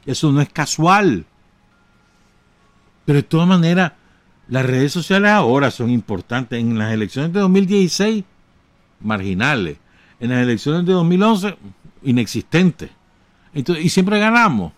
Eso 0.04 0.30
no 0.30 0.40
es 0.40 0.50
casual. 0.50 1.26
Pero 3.04 3.16
de 3.16 3.24
todas 3.24 3.48
maneras, 3.48 3.94
las 4.46 4.64
redes 4.64 4.92
sociales 4.92 5.32
ahora 5.32 5.72
son 5.72 5.90
importantes. 5.90 6.60
En 6.60 6.78
las 6.78 6.92
elecciones 6.92 7.32
de 7.32 7.40
2016, 7.40 8.22
marginales. 9.00 9.78
En 10.20 10.30
las 10.30 10.44
elecciones 10.44 10.86
de 10.86 10.92
2011, 10.92 11.56
inexistentes. 12.04 12.90
Entonces, 13.52 13.84
y 13.84 13.88
siempre 13.88 14.20
ganamos, 14.20 14.72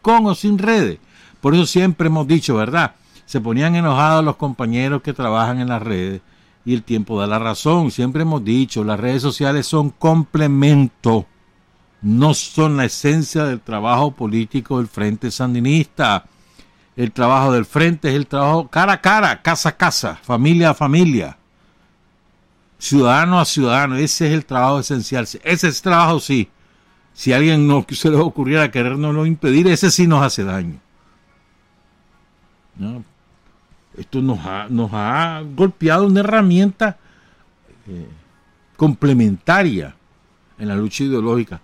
con 0.00 0.24
o 0.26 0.34
sin 0.36 0.58
redes. 0.58 1.00
Por 1.42 1.54
eso 1.54 1.66
siempre 1.66 2.06
hemos 2.06 2.28
dicho, 2.28 2.54
¿verdad? 2.54 2.94
Se 3.26 3.40
ponían 3.40 3.74
enojados 3.74 4.24
los 4.24 4.36
compañeros 4.36 5.02
que 5.02 5.12
trabajan 5.12 5.58
en 5.58 5.68
las 5.68 5.82
redes 5.82 6.20
y 6.64 6.72
el 6.72 6.84
tiempo 6.84 7.18
da 7.18 7.26
la 7.26 7.40
razón. 7.40 7.90
Siempre 7.90 8.22
hemos 8.22 8.44
dicho, 8.44 8.84
las 8.84 9.00
redes 9.00 9.22
sociales 9.22 9.66
son 9.66 9.90
complemento, 9.90 11.26
no 12.00 12.32
son 12.32 12.76
la 12.76 12.84
esencia 12.84 13.44
del 13.44 13.60
trabajo 13.60 14.12
político 14.12 14.78
del 14.78 14.86
Frente 14.86 15.32
Sandinista. 15.32 16.26
El 16.94 17.10
trabajo 17.10 17.52
del 17.52 17.64
frente 17.64 18.10
es 18.10 18.14
el 18.14 18.28
trabajo 18.28 18.68
cara 18.68 18.92
a 18.92 19.00
cara, 19.00 19.42
casa 19.42 19.70
a 19.70 19.76
casa, 19.76 20.20
familia 20.22 20.70
a 20.70 20.74
familia, 20.74 21.38
ciudadano 22.78 23.40
a 23.40 23.44
ciudadano. 23.46 23.96
Ese 23.96 24.28
es 24.28 24.32
el 24.34 24.44
trabajo 24.44 24.78
esencial. 24.78 25.24
Ese 25.24 25.40
es 25.42 25.64
el 25.64 25.82
trabajo, 25.82 26.20
sí. 26.20 26.50
Si 27.14 27.32
alguien 27.32 27.66
no 27.66 27.84
se 27.90 28.10
le 28.10 28.16
ocurriera 28.16 28.70
querernos 28.70 29.26
impedir, 29.26 29.66
ese 29.66 29.90
sí 29.90 30.06
nos 30.06 30.22
hace 30.22 30.44
daño. 30.44 30.78
Esto 33.96 34.22
nos 34.22 34.38
ha, 34.40 34.66
nos 34.68 34.90
ha 34.92 35.42
golpeado 35.54 36.06
una 36.06 36.20
herramienta 36.20 36.96
eh, 37.86 38.08
complementaria 38.76 39.94
en 40.58 40.68
la 40.68 40.76
lucha 40.76 41.04
ideológica, 41.04 41.60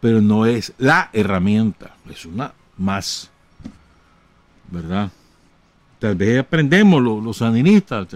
pero 0.00 0.20
no 0.20 0.46
es 0.46 0.72
la 0.78 1.10
herramienta, 1.12 1.94
es 2.08 2.26
una 2.26 2.52
más. 2.76 3.30
¿verdad? 4.70 5.10
Tal 5.98 6.14
vez 6.16 6.40
aprendemos 6.40 7.02
los, 7.02 7.36
sandinistas, 7.36 8.08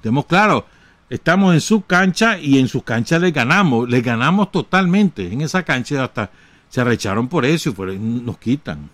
tenemos 0.00 0.26
claro, 0.26 0.66
estamos 1.08 1.54
en 1.54 1.60
su 1.60 1.82
cancha 1.82 2.38
y 2.38 2.58
en 2.58 2.68
sus 2.68 2.82
canchas 2.82 3.20
le 3.20 3.30
ganamos, 3.30 3.88
le 3.88 4.00
ganamos 4.00 4.50
totalmente. 4.50 5.32
En 5.32 5.42
esa 5.42 5.62
cancha 5.62 6.02
hasta 6.02 6.30
se 6.68 6.80
arrecharon 6.80 7.28
por 7.28 7.44
eso 7.44 7.70
y 7.70 7.98
nos 7.98 8.38
quitan. 8.38 8.90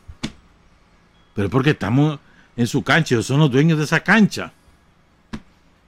Pero 1.35 1.49
porque 1.49 1.71
estamos 1.71 2.19
en 2.57 2.67
su 2.67 2.83
cancha, 2.83 3.15
ellos 3.15 3.27
son 3.27 3.41
los 3.41 3.51
dueños 3.51 3.79
de 3.79 3.85
esa 3.85 4.01
cancha. 4.01 4.53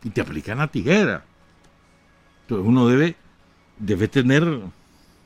Y 0.04 0.10
te 0.10 0.20
aplican 0.20 0.58
la 0.58 0.68
tijera. 0.68 1.24
Entonces 2.42 2.66
uno 2.66 2.86
debe, 2.88 3.16
debe 3.78 4.08
tener, 4.08 4.60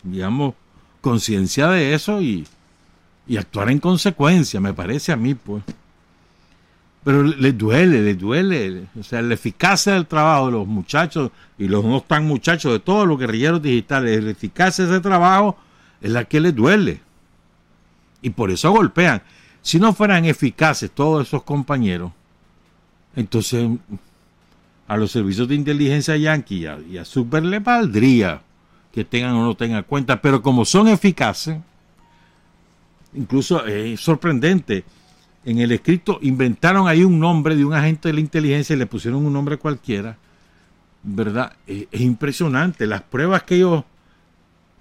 digamos, 0.02 0.54
conciencia 1.00 1.68
de 1.68 1.94
eso 1.94 2.20
y, 2.20 2.46
y 3.26 3.36
actuar 3.36 3.70
en 3.70 3.78
consecuencia, 3.78 4.60
me 4.60 4.74
parece 4.74 5.12
a 5.12 5.16
mí, 5.16 5.34
pues. 5.34 5.62
Pero 7.04 7.22
le 7.22 7.52
duele, 7.52 8.02
le 8.02 8.14
duele. 8.14 8.86
O 8.98 9.02
sea, 9.04 9.22
la 9.22 9.34
eficacia 9.34 9.92
del 9.92 10.06
trabajo 10.06 10.46
de 10.46 10.52
los 10.52 10.66
muchachos 10.66 11.30
y 11.56 11.68
los 11.68 11.84
no 11.84 12.00
tan 12.00 12.26
muchachos, 12.26 12.72
de 12.72 12.80
todos 12.80 13.06
los 13.06 13.16
guerrilleros 13.18 13.62
digitales, 13.62 14.24
la 14.24 14.30
eficacia 14.32 14.84
de 14.84 14.90
ese 14.94 15.00
trabajo 15.00 15.56
es 16.00 16.10
la 16.10 16.24
que 16.24 16.40
les 16.40 16.54
duele. 16.54 17.00
Y 18.22 18.30
por 18.30 18.50
eso 18.50 18.72
golpean. 18.72 19.22
Si 19.66 19.80
no 19.80 19.92
fueran 19.92 20.24
eficaces 20.24 20.92
todos 20.92 21.26
esos 21.26 21.42
compañeros, 21.42 22.12
entonces 23.16 23.68
a 24.86 24.96
los 24.96 25.10
servicios 25.10 25.48
de 25.48 25.56
inteligencia 25.56 26.16
yanqui 26.16 26.58
y 26.58 26.66
a, 26.66 26.78
y 26.78 27.04
Super 27.04 27.42
le 27.42 27.58
valdría 27.58 28.42
que 28.92 29.04
tengan 29.04 29.32
o 29.32 29.42
no 29.44 29.56
tengan 29.56 29.82
cuenta, 29.82 30.22
pero 30.22 30.40
como 30.40 30.64
son 30.64 30.86
eficaces, 30.86 31.58
incluso 33.12 33.66
es 33.66 33.98
sorprendente. 33.98 34.84
En 35.44 35.58
el 35.58 35.72
escrito 35.72 36.20
inventaron 36.22 36.86
ahí 36.86 37.02
un 37.02 37.18
nombre 37.18 37.56
de 37.56 37.64
un 37.64 37.74
agente 37.74 38.10
de 38.10 38.14
la 38.14 38.20
inteligencia 38.20 38.76
y 38.76 38.78
le 38.78 38.86
pusieron 38.86 39.26
un 39.26 39.32
nombre 39.32 39.56
cualquiera. 39.56 40.16
¿Verdad? 41.02 41.54
Es, 41.66 41.88
impresionante. 42.00 42.86
Las 42.86 43.02
pruebas 43.02 43.42
que 43.42 43.56
ellos 43.56 43.82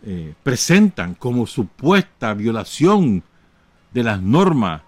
eh, 0.06 0.36
presentan 0.43 1.15
como 1.15 1.48
supuesta 1.48 2.36
violación 2.36 3.24
de 3.95 4.03
las 4.03 4.21
normas 4.21 4.84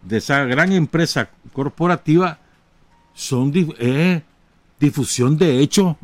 de 0.00 0.16
esa 0.16 0.44
gran 0.44 0.72
empresa 0.72 1.28
corporativa 1.52 2.38
son 3.12 3.52
difusión 4.78 5.36
de 5.36 5.60
hechos 5.60 5.96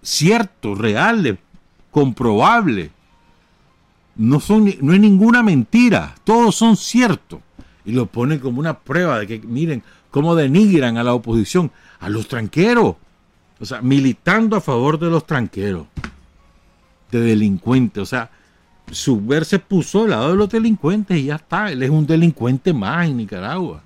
ciertos, 0.00 0.78
reales, 0.78 1.36
comprobables 1.90 2.90
no, 4.18 4.40
son, 4.40 4.74
no 4.80 4.92
es 4.92 5.00
ninguna 5.00 5.42
mentira, 5.42 6.14
todos 6.24 6.56
son 6.56 6.76
ciertos. 6.76 7.40
Y 7.84 7.92
lo 7.92 8.06
ponen 8.06 8.40
como 8.40 8.60
una 8.60 8.78
prueba 8.78 9.18
de 9.20 9.26
que, 9.26 9.38
miren, 9.38 9.82
cómo 10.10 10.34
denigran 10.34 10.98
a 10.98 11.04
la 11.04 11.14
oposición, 11.14 11.70
a 12.00 12.08
los 12.08 12.28
tranqueros. 12.28 12.96
O 13.60 13.64
sea, 13.64 13.80
militando 13.80 14.56
a 14.56 14.60
favor 14.60 14.98
de 14.98 15.08
los 15.08 15.24
tranqueros, 15.26 15.86
de 17.10 17.20
delincuentes. 17.20 18.02
O 18.02 18.06
sea, 18.06 18.30
Subver 18.90 19.44
se 19.44 19.58
puso 19.58 20.04
al 20.04 20.10
lado 20.10 20.30
de 20.30 20.36
los 20.36 20.48
delincuentes 20.48 21.16
y 21.18 21.24
ya 21.26 21.36
está. 21.36 21.70
Él 21.70 21.82
es 21.82 21.90
un 21.90 22.06
delincuente 22.06 22.72
más 22.72 23.06
en 23.06 23.16
Nicaragua. 23.16 23.82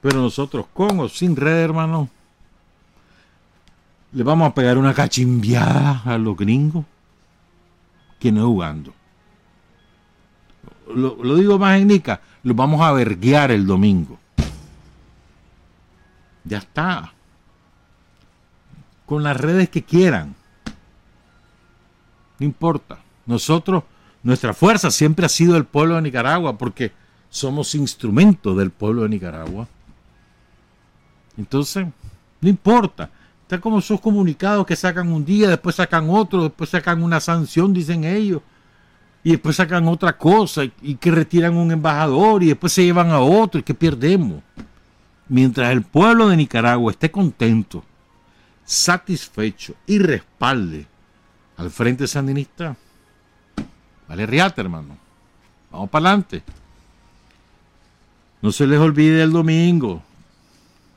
Pero 0.00 0.20
nosotros, 0.20 0.66
con 0.72 1.00
o 1.00 1.08
sin 1.08 1.36
red, 1.36 1.56
hermano, 1.56 2.08
le 4.12 4.22
vamos 4.22 4.48
a 4.48 4.54
pegar 4.54 4.78
una 4.78 4.94
cachimbiada 4.94 6.02
a 6.04 6.16
los 6.16 6.36
gringos 6.36 6.84
que 8.18 8.32
no 8.32 8.46
jugando. 8.46 8.94
Lo, 10.94 11.36
digo 11.36 11.58
más 11.58 11.78
en 11.78 11.88
Nica, 11.88 12.20
los 12.42 12.56
vamos 12.56 12.80
a 12.80 12.92
verguear 12.92 13.50
el 13.50 13.66
domingo. 13.66 14.18
Ya 16.44 16.58
está. 16.58 17.12
Con 19.04 19.22
las 19.22 19.36
redes 19.36 19.68
que 19.68 19.82
quieran. 19.82 20.34
No 22.38 22.46
importa. 22.46 22.98
Nosotros, 23.28 23.84
nuestra 24.22 24.54
fuerza 24.54 24.90
siempre 24.90 25.26
ha 25.26 25.28
sido 25.28 25.56
el 25.56 25.64
pueblo 25.64 25.94
de 25.96 26.02
Nicaragua 26.02 26.56
porque 26.56 26.92
somos 27.28 27.74
instrumentos 27.74 28.56
del 28.56 28.70
pueblo 28.70 29.02
de 29.02 29.10
Nicaragua. 29.10 29.68
Entonces, 31.36 31.86
no 32.40 32.48
importa. 32.48 33.10
Está 33.42 33.60
como 33.60 33.78
esos 33.78 34.00
comunicados 34.00 34.66
que 34.66 34.76
sacan 34.76 35.12
un 35.12 35.24
día, 35.24 35.48
después 35.48 35.76
sacan 35.76 36.08
otro, 36.08 36.44
después 36.44 36.70
sacan 36.70 37.02
una 37.02 37.20
sanción, 37.20 37.72
dicen 37.72 38.04
ellos, 38.04 38.42
y 39.22 39.32
después 39.32 39.56
sacan 39.56 39.88
otra 39.88 40.16
cosa, 40.16 40.64
y, 40.64 40.94
que 40.96 41.10
retiran 41.10 41.56
un 41.56 41.70
embajador, 41.70 42.42
y 42.42 42.48
después 42.48 42.72
se 42.72 42.84
llevan 42.84 43.10
a 43.10 43.20
otro, 43.20 43.60
y 43.60 43.62
que 43.62 43.74
perdemos. 43.74 44.42
Mientras 45.28 45.70
el 45.70 45.82
pueblo 45.82 46.28
de 46.28 46.36
Nicaragua 46.36 46.92
esté 46.92 47.10
contento, 47.10 47.84
satisfecho 48.64 49.74
y 49.86 49.98
respalde 49.98 50.86
al 51.56 51.70
Frente 51.70 52.06
Sandinista, 52.06 52.76
vale 54.08 54.26
riata, 54.26 54.60
hermano. 54.60 54.96
Vamos 55.70 55.90
para 55.90 56.08
adelante. 56.08 56.42
No 58.40 58.52
se 58.52 58.66
les 58.66 58.78
olvide 58.78 59.22
el 59.22 59.32
domingo. 59.32 60.02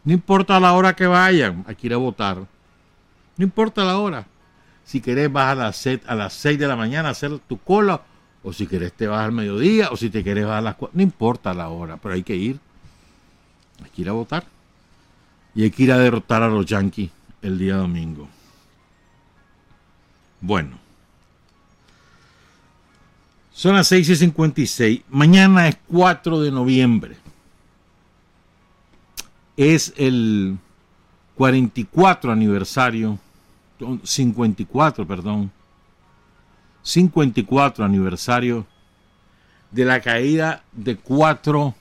No 0.03 0.13
importa 0.13 0.59
la 0.59 0.73
hora 0.73 0.95
que 0.95 1.05
vayan, 1.05 1.63
hay 1.67 1.75
que 1.75 1.87
ir 1.87 1.93
a 1.93 1.97
votar. 1.97 2.37
No 3.37 3.43
importa 3.43 3.83
la 3.83 3.97
hora. 3.97 4.25
Si 4.83 4.99
querés 4.99 5.31
vas 5.31 5.51
a 5.51 5.55
las 5.55 5.77
6, 5.77 6.01
a 6.07 6.15
las 6.15 6.33
6 6.33 6.59
de 6.59 6.67
la 6.67 6.75
mañana 6.75 7.09
a 7.09 7.11
hacer 7.11 7.37
tu 7.39 7.57
cola, 7.57 8.01
o 8.43 8.51
si 8.51 8.65
querés 8.65 8.93
te 8.93 9.07
vas 9.07 9.23
al 9.23 9.31
mediodía, 9.31 9.89
o 9.91 9.97
si 9.97 10.09
te 10.09 10.23
querés 10.23 10.45
vas 10.45 10.57
a 10.57 10.61
las 10.61 10.75
4. 10.75 10.95
No 10.95 11.03
importa 11.03 11.53
la 11.53 11.69
hora, 11.69 11.97
pero 11.97 12.15
hay 12.15 12.23
que 12.23 12.35
ir. 12.35 12.59
Hay 13.83 13.89
que 13.91 14.01
ir 14.01 14.09
a 14.09 14.13
votar. 14.13 14.43
Y 15.53 15.63
hay 15.63 15.71
que 15.71 15.83
ir 15.83 15.91
a 15.91 15.97
derrotar 15.97 16.41
a 16.41 16.47
los 16.47 16.65
Yankees 16.65 17.11
el 17.41 17.57
día 17.57 17.75
domingo. 17.75 18.27
Bueno. 20.39 20.80
Son 23.61 23.75
las 23.75 23.89
6 23.89 24.09
y 24.09 24.15
56. 24.15 25.01
Mañana 25.11 25.67
es 25.67 25.77
4 25.87 26.41
de 26.41 26.49
noviembre 26.49 27.15
es 29.55 29.93
el 29.97 30.57
44 31.35 32.31
aniversario, 32.31 33.19
54, 34.03 35.05
perdón, 35.05 35.51
54 36.81 37.85
aniversario 37.85 38.65
de 39.69 39.85
la 39.85 40.01
caída 40.01 40.63
de 40.71 40.95
cuatro 40.95 41.75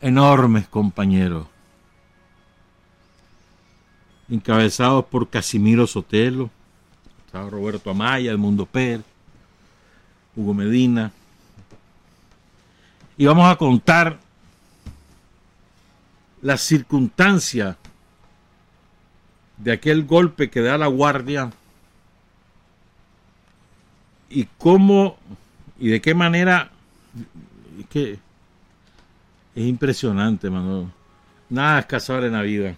enormes 0.00 0.66
compañeros, 0.68 1.46
encabezados 4.30 5.04
por 5.04 5.28
Casimiro 5.28 5.86
Sotelo, 5.86 6.48
Roberto 7.30 7.90
Amaya, 7.90 8.32
Edmundo 8.32 8.64
Pérez, 8.64 9.13
Hugo 10.36 10.54
Medina. 10.54 11.12
Y 13.16 13.26
vamos 13.26 13.50
a 13.50 13.56
contar 13.56 14.18
la 16.42 16.56
circunstancia 16.56 17.76
de 19.56 19.72
aquel 19.72 20.04
golpe 20.04 20.50
que 20.50 20.60
da 20.60 20.76
la 20.76 20.88
guardia 20.88 21.50
y 24.28 24.46
cómo 24.58 25.16
y 25.78 25.88
de 25.88 26.00
qué 26.00 26.14
manera 26.14 26.70
es 27.78 27.86
que 27.86 28.18
es 29.54 29.64
impresionante, 29.64 30.50
mano. 30.50 30.90
Nada 31.48 31.80
es 31.80 31.86
en 32.24 32.32
la 32.32 32.42
vida. 32.42 32.76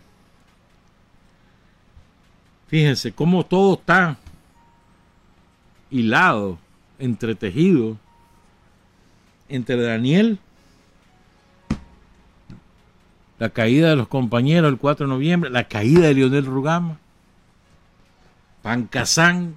Fíjense 2.69 3.13
cómo 3.13 3.47
todo 3.47 3.75
está 3.75 4.19
hilado, 5.91 6.59
entretejido 6.99 7.97
entre 9.49 9.81
Daniel 9.81 10.39
la 13.39 13.51
caída 13.51 13.91
de 13.91 13.97
los 13.97 14.09
compañeros 14.09 14.71
el 14.71 14.79
4 14.79 15.07
de 15.07 15.13
noviembre, 15.13 15.51
la 15.51 15.69
caída 15.69 16.07
de 16.07 16.15
Lionel 16.15 16.47
Rugama, 16.47 16.99
Pancasán, 18.63 19.57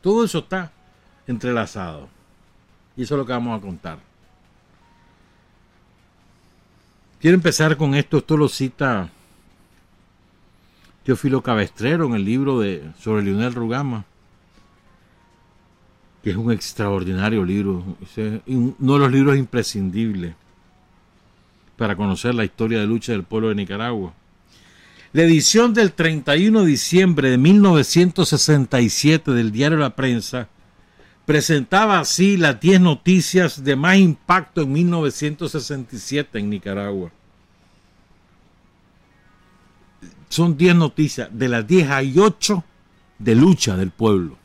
todo 0.00 0.24
eso 0.24 0.40
está 0.40 0.72
entrelazado. 1.26 2.08
Y 2.96 3.02
eso 3.02 3.14
es 3.14 3.18
lo 3.18 3.26
que 3.26 3.32
vamos 3.32 3.58
a 3.58 3.62
contar. 3.62 3.98
Quiero 7.20 7.36
empezar 7.36 7.76
con 7.76 7.94
esto, 7.94 8.18
esto 8.18 8.36
lo 8.36 8.48
cita 8.48 9.10
Teófilo 11.04 11.42
Cabestrero 11.42 12.06
en 12.06 12.14
el 12.14 12.24
libro 12.24 12.60
de, 12.60 12.90
sobre 12.98 13.22
Lionel 13.22 13.54
Rugama, 13.54 14.04
que 16.22 16.30
es 16.30 16.36
un 16.36 16.52
extraordinario 16.52 17.44
libro, 17.44 17.84
uno 18.46 18.92
de 18.94 18.98
los 18.98 19.10
libros 19.10 19.36
imprescindibles 19.36 20.34
para 21.76 21.96
conocer 21.96 22.34
la 22.34 22.44
historia 22.44 22.80
de 22.80 22.86
lucha 22.86 23.12
del 23.12 23.24
pueblo 23.24 23.48
de 23.48 23.54
Nicaragua. 23.54 24.12
La 25.12 25.22
edición 25.22 25.72
del 25.72 25.92
31 25.92 26.60
de 26.60 26.66
diciembre 26.66 27.30
de 27.30 27.38
1967 27.38 29.30
del 29.32 29.50
diario 29.50 29.78
La 29.78 29.96
Prensa 29.96 30.48
presentaba 31.24 31.98
así 31.98 32.36
las 32.36 32.60
10 32.60 32.80
noticias 32.80 33.64
de 33.64 33.76
más 33.76 33.96
impacto 33.96 34.62
en 34.62 34.72
1967 34.72 36.38
en 36.38 36.50
Nicaragua. 36.50 37.10
Son 40.28 40.56
10 40.56 40.76
noticias, 40.76 41.28
de 41.32 41.48
las 41.48 41.66
10 41.66 41.90
hay 41.90 42.18
8 42.18 42.62
de 43.18 43.34
lucha 43.34 43.76
del 43.76 43.90
pueblo. 43.90 44.39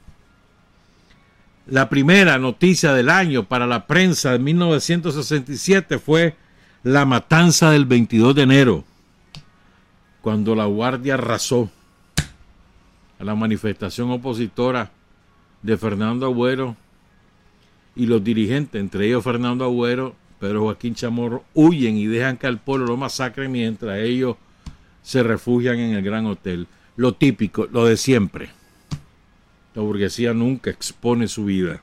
La 1.68 1.90
primera 1.90 2.38
noticia 2.38 2.94
del 2.94 3.10
año 3.10 3.46
para 3.46 3.66
la 3.66 3.88
prensa 3.88 4.34
de 4.34 4.40
1967 4.40 5.98
fue 5.98 6.36
la 6.84 7.06
matanza 7.06 7.72
del 7.72 7.86
22 7.86 8.36
de 8.36 8.44
enero, 8.44 8.84
cuando 10.22 10.54
la 10.54 10.66
Guardia 10.66 11.16
arrasó 11.16 11.72
a 13.18 13.24
la 13.24 13.34
manifestación 13.34 14.12
opositora 14.12 14.92
de 15.64 15.76
Fernando 15.76 16.28
Agüero 16.28 16.76
y 17.96 18.06
los 18.06 18.24
dirigentes, 18.24 18.80
entre 18.80 19.08
ellos 19.08 19.24
Fernando 19.24 19.66
Agüero, 19.66 20.16
Pedro 20.40 20.66
Joaquín 20.66 20.94
Chamorro, 20.94 21.46
huyen 21.56 21.98
y 21.98 22.06
dejan 22.06 22.38
que 22.38 22.46
al 22.46 22.60
pueblo 22.60 22.86
lo 22.86 22.98
masacre 22.98 23.48
mientras 23.48 23.98
ellos 23.98 24.36
se 25.02 25.24
refugian 25.24 25.80
en 25.80 25.96
el 25.96 26.04
Gran 26.04 26.28
Hotel. 26.28 26.68
Lo 26.96 27.14
típico, 27.14 27.68
lo 27.72 27.86
de 27.86 27.98
siempre. 27.98 28.50
La 29.76 29.82
burguesía 29.82 30.34
nunca 30.34 30.72
expone 30.72 31.28
su 31.28 31.46
vida. 31.46 31.82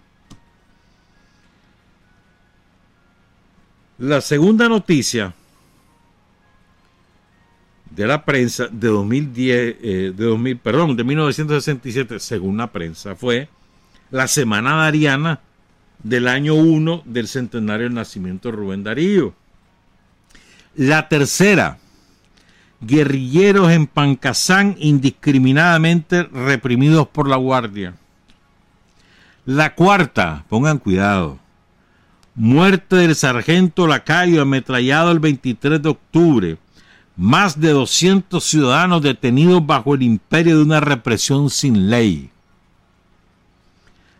La 3.98 4.20
segunda 4.20 4.68
noticia 4.68 5.34
de 7.94 8.06
la 8.06 8.24
prensa 8.24 8.68
de 8.68 8.88
2010, 8.88 9.76
eh, 9.80 10.12
de 10.16 10.24
2000, 10.24 10.58
perdón, 10.58 10.96
de 10.96 11.04
1967, 11.04 12.18
según 12.18 12.56
la 12.56 12.72
prensa, 12.72 13.14
fue 13.14 13.48
la 14.10 14.26
semana 14.26 14.76
dariana 14.76 15.40
del 16.02 16.26
año 16.26 16.54
1 16.54 17.02
del 17.04 17.28
centenario 17.28 17.84
del 17.84 17.94
nacimiento 17.94 18.50
de 18.50 18.56
Rubén 18.56 18.82
Darío. 18.82 19.34
La 20.74 21.08
tercera, 21.08 21.78
guerrilleros 22.82 23.70
en 23.70 23.86
Pancasán 23.86 24.76
indiscriminadamente 24.78 26.24
reprimidos 26.24 27.08
por 27.08 27.28
la 27.28 27.36
Guardia. 27.36 27.94
La 29.44 29.74
cuarta, 29.74 30.44
pongan 30.48 30.78
cuidado, 30.78 31.38
Muerte 32.34 32.96
del 32.96 33.14
sargento 33.14 33.86
Lacayo 33.86 34.40
ametrallado 34.40 35.12
el 35.12 35.20
23 35.20 35.82
de 35.82 35.88
octubre. 35.90 36.58
Más 37.14 37.60
de 37.60 37.70
200 37.70 38.42
ciudadanos 38.42 39.02
detenidos 39.02 39.64
bajo 39.66 39.94
el 39.94 40.02
imperio 40.02 40.56
de 40.56 40.62
una 40.62 40.80
represión 40.80 41.50
sin 41.50 41.90
ley. 41.90 42.30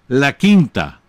La 0.09 0.37
quinta, 0.37 1.01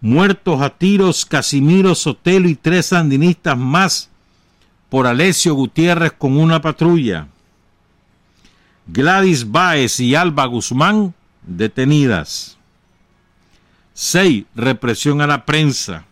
muertos 0.00 0.60
a 0.60 0.70
tiros 0.70 1.24
Casimiro 1.24 1.94
Sotelo 1.94 2.48
y 2.48 2.56
tres 2.56 2.86
sandinistas 2.86 3.56
más 3.56 4.09
por 4.90 5.06
Alessio 5.06 5.54
Gutiérrez 5.54 6.12
con 6.12 6.36
una 6.36 6.60
patrulla. 6.60 7.28
Gladys 8.86 9.50
Báez 9.50 10.00
y 10.00 10.16
Alba 10.16 10.44
Guzmán 10.46 11.14
detenidas. 11.42 12.58
6. 13.94 14.44
Represión 14.54 15.20
a 15.20 15.28
la 15.28 15.46
prensa. 15.46 16.04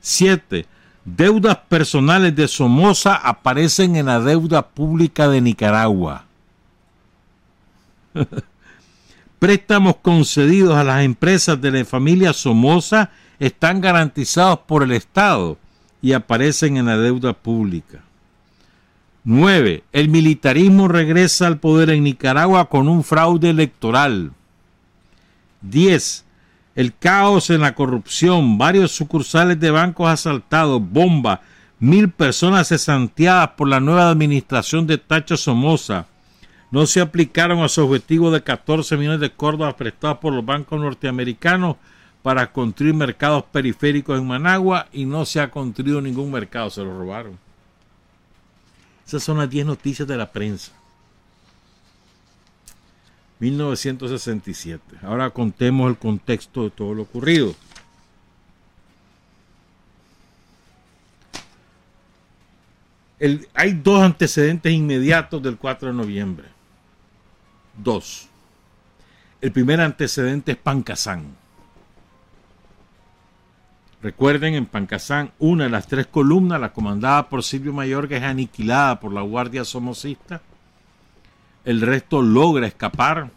7. 0.00 0.66
Deudas 1.04 1.58
personales 1.68 2.34
de 2.34 2.48
Somoza 2.48 3.14
aparecen 3.14 3.94
en 3.94 4.06
la 4.06 4.18
deuda 4.18 4.66
pública 4.66 5.28
de 5.28 5.40
Nicaragua. 5.40 6.24
Préstamos 9.38 9.96
concedidos 10.02 10.74
a 10.76 10.82
las 10.82 11.04
empresas 11.04 11.60
de 11.60 11.70
la 11.70 11.84
familia 11.84 12.32
Somoza 12.32 13.10
están 13.38 13.80
garantizados 13.80 14.60
por 14.66 14.82
el 14.82 14.92
Estado 14.92 15.58
y 16.02 16.12
aparecen 16.12 16.76
en 16.76 16.86
la 16.86 16.96
deuda 16.96 17.32
pública. 17.32 18.02
9. 19.24 19.82
El 19.92 20.08
militarismo 20.08 20.86
regresa 20.86 21.48
al 21.48 21.58
poder 21.58 21.90
en 21.90 22.04
Nicaragua 22.04 22.68
con 22.68 22.88
un 22.88 23.02
fraude 23.02 23.50
electoral. 23.50 24.30
10. 25.62 26.24
El 26.76 26.94
caos 26.94 27.50
en 27.50 27.62
la 27.62 27.74
corrupción, 27.74 28.56
varios 28.56 28.92
sucursales 28.92 29.58
de 29.58 29.70
bancos 29.70 30.08
asaltados, 30.08 30.80
bomba, 30.80 31.40
mil 31.80 32.10
personas 32.10 32.68
cesanteadas 32.68 33.50
por 33.56 33.66
la 33.66 33.80
nueva 33.80 34.10
administración 34.10 34.86
de 34.86 34.98
Tacho 34.98 35.36
Somoza. 35.36 36.06
No 36.70 36.86
se 36.86 37.00
aplicaron 37.00 37.60
a 37.62 37.68
su 37.68 37.84
objetivo 37.84 38.30
de 38.30 38.42
14 38.42 38.96
millones 38.96 39.20
de 39.20 39.30
córdobas 39.30 39.74
prestados 39.74 40.18
por 40.18 40.32
los 40.32 40.44
bancos 40.44 40.80
norteamericanos 40.80 41.76
para 42.26 42.50
construir 42.50 42.92
mercados 42.92 43.44
periféricos 43.44 44.18
en 44.18 44.26
Managua 44.26 44.88
y 44.92 45.04
no 45.04 45.24
se 45.24 45.38
ha 45.38 45.48
construido 45.48 46.00
ningún 46.00 46.32
mercado, 46.32 46.68
se 46.70 46.82
lo 46.82 46.98
robaron. 46.98 47.38
Esas 49.06 49.22
son 49.22 49.38
las 49.38 49.48
10 49.48 49.64
noticias 49.64 50.08
de 50.08 50.16
la 50.16 50.32
prensa. 50.32 50.72
1967. 53.38 54.82
Ahora 55.02 55.30
contemos 55.30 55.88
el 55.88 55.98
contexto 55.98 56.64
de 56.64 56.70
todo 56.70 56.94
lo 56.94 57.02
ocurrido. 57.02 57.54
hay 63.54 63.72
dos 63.72 64.02
antecedentes 64.02 64.72
inmediatos 64.72 65.40
del 65.40 65.56
4 65.56 65.90
de 65.90 65.94
noviembre. 65.94 66.48
Dos. 67.78 68.26
El 69.40 69.52
primer 69.52 69.80
antecedente 69.80 70.50
es 70.50 70.58
Pancasán. 70.58 71.45
Recuerden, 74.06 74.54
en 74.54 74.66
Pancasán, 74.66 75.32
una 75.40 75.64
de 75.64 75.70
las 75.70 75.88
tres 75.88 76.06
columnas, 76.06 76.60
la 76.60 76.72
comandada 76.72 77.28
por 77.28 77.42
Silvio 77.42 77.72
Mayorga, 77.72 78.16
es 78.16 78.22
aniquilada 78.22 79.00
por 79.00 79.12
la 79.12 79.22
Guardia 79.22 79.64
Somocista. 79.64 80.42
El 81.64 81.80
resto 81.80 82.22
logra 82.22 82.68
escapar. 82.68 83.30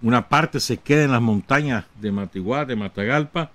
Una 0.00 0.30
parte 0.30 0.60
se 0.60 0.78
queda 0.78 1.04
en 1.04 1.10
las 1.10 1.20
montañas 1.20 1.84
de 2.00 2.10
Matiguá, 2.10 2.64
de 2.64 2.74
Matagalpa. 2.74 3.50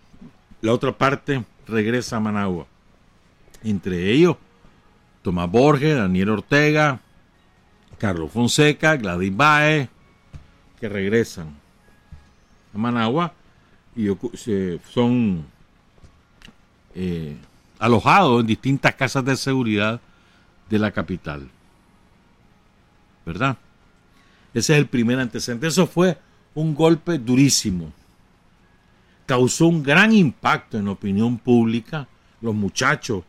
La 0.62 0.74
otra 0.74 0.96
parte 0.96 1.44
regresa 1.66 2.18
a 2.18 2.20
Managua. 2.20 2.68
Entre 3.64 4.12
ellos, 4.12 4.38
Tomás 5.24 5.50
Borges, 5.50 5.98
Daniel 5.98 6.30
Ortega, 6.30 7.00
Carlos 7.98 8.32
Fonseca, 8.32 8.96
Gladys 8.96 9.36
Baez, 9.36 9.90
que 10.80 10.88
regresan 10.88 11.48
a 12.76 12.78
Managua 12.78 13.34
y 13.98 14.16
son 14.94 15.44
eh, 16.94 17.36
alojados 17.80 18.42
en 18.42 18.48
distintas 18.48 18.94
casas 18.94 19.26
de 19.26 19.36
seguridad 19.36 20.00
de 20.70 20.80
la 20.80 20.92
capital. 20.92 21.50
¿Verdad? 23.26 23.58
Ese 24.54 24.74
es 24.74 24.80
el 24.80 24.86
primer 24.86 25.20
antecedente. 25.20 25.68
Eso 25.68 25.88
fue 25.88 26.18
un 26.54 26.76
golpe 26.76 27.18
durísimo. 27.18 27.92
Causó 29.26 29.68
un 29.68 29.82
gran 29.82 30.14
impacto 30.14 30.78
en 30.78 30.86
la 30.86 30.92
opinión 30.92 31.40
pública. 31.40 32.08
Los 32.40 32.54
muchachos 32.54 33.24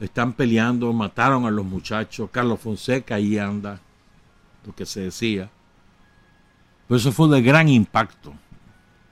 están 0.00 0.32
peleando, 0.32 0.90
mataron 0.94 1.44
a 1.44 1.50
los 1.50 1.66
muchachos. 1.66 2.30
Carlos 2.32 2.60
Fonseca 2.60 3.16
ahí 3.16 3.36
anda, 3.36 3.78
lo 4.66 4.74
que 4.74 4.86
se 4.86 5.00
decía. 5.00 5.50
Pero 6.88 6.96
eso 6.96 7.12
fue 7.12 7.28
de 7.28 7.42
gran 7.42 7.68
impacto 7.68 8.32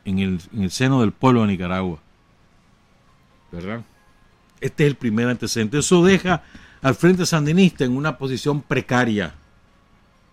en 0.05 0.19
el, 0.19 0.71
seno 0.71 1.01
del 1.01 1.13
pueblo 1.13 1.43
de 1.43 1.49
Nicaragua. 1.49 1.99
¿Verdad? 3.53 3.83
Este 4.61 4.85
es 4.85 4.91
el 4.91 4.97
primer 4.97 5.29
antecedente. 5.29 5.79
Eso 5.79 6.05
deja 6.05 6.43
al 6.83 6.95
Frente 6.95 7.27
Sandinista 7.27 7.85
en 7.85 7.97
una 7.97 8.19
posición 8.19 8.63
precaria. 8.63 9.35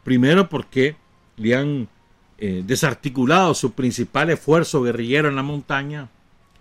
Primero 0.04 0.50
porque 0.50 0.96
le 1.36 1.56
han 1.56 1.88
eh, 2.38 2.64
desarticulado 2.66 3.54
su 3.54 3.74
principal 3.74 4.30
esfuerzo 4.30 4.82
guerrillero 4.82 5.30
en 5.30 5.36
la 5.36 5.44
montaña. 5.44 6.10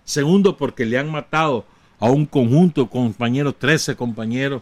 Segundo 0.03 0.57
porque 0.57 0.85
le 0.85 0.97
han 0.97 1.11
matado 1.11 1.65
a 1.99 2.09
un 2.09 2.25
conjunto 2.25 2.83
de 2.83 2.89
compañeros, 2.89 3.55
13 3.57 3.95
compañeros 3.95 4.61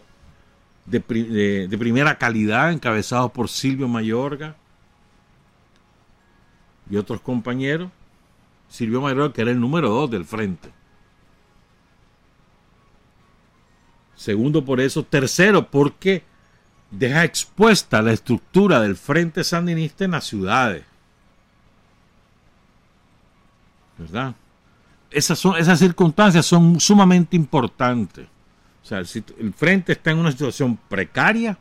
de 0.86 1.00
primera 1.78 2.16
calidad, 2.16 2.70
encabezados 2.70 3.32
por 3.32 3.48
Silvio 3.48 3.88
Mayorga 3.88 4.56
y 6.90 6.96
otros 6.96 7.20
compañeros. 7.20 7.90
Silvio 8.68 9.00
Mayor, 9.00 9.32
que 9.32 9.42
era 9.42 9.50
el 9.50 9.60
número 9.60 9.88
dos 9.88 10.10
del 10.10 10.24
frente. 10.24 10.70
Segundo 14.14 14.64
por 14.64 14.80
eso. 14.80 15.02
Tercero 15.04 15.70
porque 15.70 16.24
deja 16.90 17.24
expuesta 17.24 18.02
la 18.02 18.12
estructura 18.12 18.80
del 18.80 18.96
Frente 18.96 19.44
Sandinista 19.44 20.04
en 20.04 20.12
las 20.12 20.24
ciudades. 20.24 20.84
¿Verdad? 23.98 24.34
Esas, 25.10 25.38
son, 25.38 25.56
esas 25.56 25.78
circunstancias 25.78 26.44
son 26.44 26.80
sumamente 26.80 27.36
importantes. 27.36 28.26
O 28.82 28.86
sea, 28.86 28.98
el 28.98 29.52
frente 29.52 29.92
está 29.92 30.10
en 30.10 30.18
una 30.18 30.30
situación 30.30 30.78
precaria, 30.88 31.58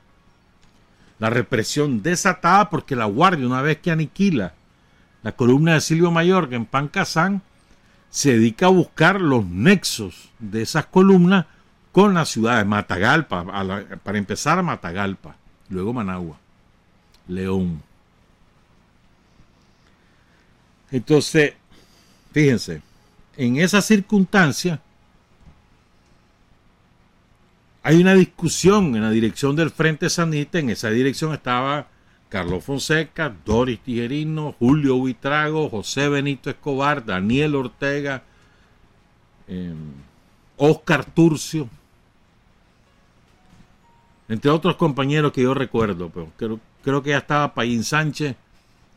la 1.17 1.29
represión 1.29 2.03
desatada 2.03 2.69
porque 2.69 2.95
la 2.95 3.05
Guardia, 3.05 3.47
una 3.47 3.61
vez 3.61 3.79
que 3.79 3.89
aniquila 3.89 4.53
la 5.25 5.31
columna 5.31 5.73
de 5.73 5.81
Silvio 5.81 6.11
Mayor, 6.11 6.49
que 6.49 6.55
en 6.55 6.67
Pancasán 6.67 7.41
se 8.11 8.33
dedica 8.33 8.67
a 8.67 8.69
buscar 8.69 9.19
los 9.19 9.43
nexos 9.43 10.29
de 10.37 10.61
esas 10.61 10.85
columnas 10.85 11.47
con 11.91 12.13
la 12.13 12.25
ciudad 12.25 12.59
de 12.59 12.65
Matagalpa, 12.65 13.43
para 14.03 14.17
empezar 14.19 14.61
Matagalpa, 14.61 15.35
luego 15.69 15.93
Managua, 15.93 16.37
León. 17.27 17.81
Entonces, 20.91 21.55
fíjense, 22.31 22.83
en 23.35 23.57
esa 23.57 23.81
circunstancia 23.81 24.79
hay 27.81 27.99
una 27.99 28.13
discusión 28.13 28.95
en 28.95 29.01
la 29.01 29.09
dirección 29.09 29.55
del 29.55 29.71
Frente 29.71 30.07
Sanista, 30.11 30.59
en 30.59 30.69
esa 30.69 30.91
dirección 30.91 31.33
estaba 31.33 31.87
Carlos 32.35 32.65
Fonseca, 32.65 33.33
Doris 33.45 33.79
Tijerino, 33.79 34.57
Julio 34.59 34.97
Huitrago, 34.97 35.69
José 35.69 36.09
Benito 36.09 36.49
Escobar, 36.49 37.05
Daniel 37.05 37.55
Ortega, 37.55 38.23
Oscar 40.57 40.99
em, 40.99 41.13
Turcio, 41.13 41.69
entre 44.27 44.51
otros 44.51 44.75
compañeros 44.75 45.31
que 45.31 45.43
yo 45.43 45.53
recuerdo, 45.53 46.11
pero 46.37 46.59
creo, 46.83 47.01
que 47.01 47.11
ya 47.11 47.19
estaba 47.19 47.53
Payín 47.53 47.85
Sánchez, 47.85 48.35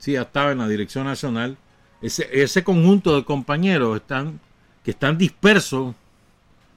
sí, 0.01 0.15
ya 0.15 0.23
estaba 0.23 0.51
en 0.51 0.59
la 0.59 0.67
dirección 0.67 1.05
nacional. 1.05 1.57
Ese, 2.03 2.29
ese 2.33 2.65
conjunto 2.65 3.15
de 3.15 3.25
compañeros 3.25 3.99
están, 3.99 4.41
que 4.83 4.91
están 4.91 5.17
dispersos, 5.17 5.95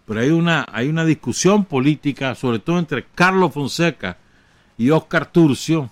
pero 0.05 0.19
hay 0.19 0.29
una, 0.29 0.67
hay 0.71 0.89
una 0.89 1.05
discusión 1.05 1.65
política, 1.65 2.35
sobre 2.35 2.59
todo 2.59 2.77
entre 2.77 3.03
Carlos 3.15 3.51
Fonseca 3.51 4.17
y 4.77 4.91
Oscar 4.91 5.25
Turcio, 5.25 5.89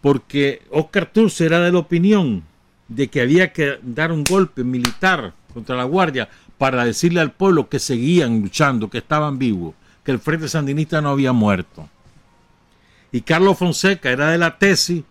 porque 0.00 0.62
Oscar 0.70 1.06
Turce 1.06 1.46
era 1.46 1.60
de 1.60 1.72
la 1.72 1.78
opinión 1.78 2.44
de 2.88 3.08
que 3.08 3.20
había 3.20 3.52
que 3.52 3.78
dar 3.82 4.12
un 4.12 4.24
golpe 4.24 4.64
militar 4.64 5.34
contra 5.52 5.76
la 5.76 5.84
Guardia 5.84 6.28
para 6.56 6.84
decirle 6.84 7.20
al 7.20 7.32
pueblo 7.32 7.68
que 7.68 7.78
seguían 7.78 8.40
luchando, 8.40 8.88
que 8.88 8.98
estaban 8.98 9.38
vivos, 9.38 9.74
que 10.04 10.12
el 10.12 10.18
Frente 10.18 10.48
Sandinista 10.48 11.00
no 11.00 11.10
había 11.10 11.32
muerto. 11.32 11.88
Y 13.12 13.22
Carlos 13.22 13.58
Fonseca 13.58 14.10
era 14.10 14.30
de 14.30 14.38
la 14.38 14.58
tesis 14.58 15.02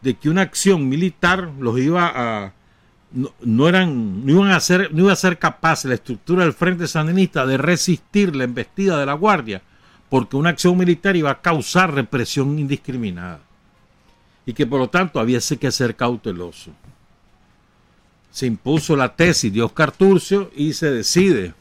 de 0.00 0.14
que 0.14 0.30
una 0.30 0.42
acción 0.42 0.88
militar 0.88 1.50
los 1.58 1.78
iba 1.78 2.10
a 2.14 2.52
no, 3.12 3.68
eran 3.68 4.24
no 4.24 4.32
iban 4.32 4.52
a 4.52 4.60
ser 4.60 4.94
no 4.94 5.02
iba 5.02 5.12
a 5.12 5.16
ser 5.16 5.38
capaz 5.38 5.84
la 5.84 5.94
estructura 5.94 6.44
del 6.44 6.52
Frente 6.52 6.86
Sandinista 6.86 7.44
de 7.44 7.58
resistir 7.58 8.36
la 8.36 8.44
embestida 8.44 8.98
de 8.98 9.06
la 9.06 9.14
Guardia, 9.14 9.62
porque 10.08 10.36
una 10.36 10.50
acción 10.50 10.78
militar 10.78 11.16
iba 11.16 11.30
a 11.30 11.40
causar 11.40 11.92
represión 11.92 12.58
indiscriminada 12.58 13.40
y 14.50 14.52
que 14.52 14.66
por 14.66 14.80
lo 14.80 14.90
tanto 14.90 15.20
había 15.20 15.38
que 15.38 15.70
ser 15.70 15.94
cauteloso. 15.94 16.72
se 18.32 18.46
impuso 18.46 18.96
la 18.96 19.14
tesis 19.14 19.52
de 19.52 19.62
Oscar 19.62 19.92
Turcio 19.92 20.50
y 20.56 20.72
se 20.72 20.90
decide 20.90 21.54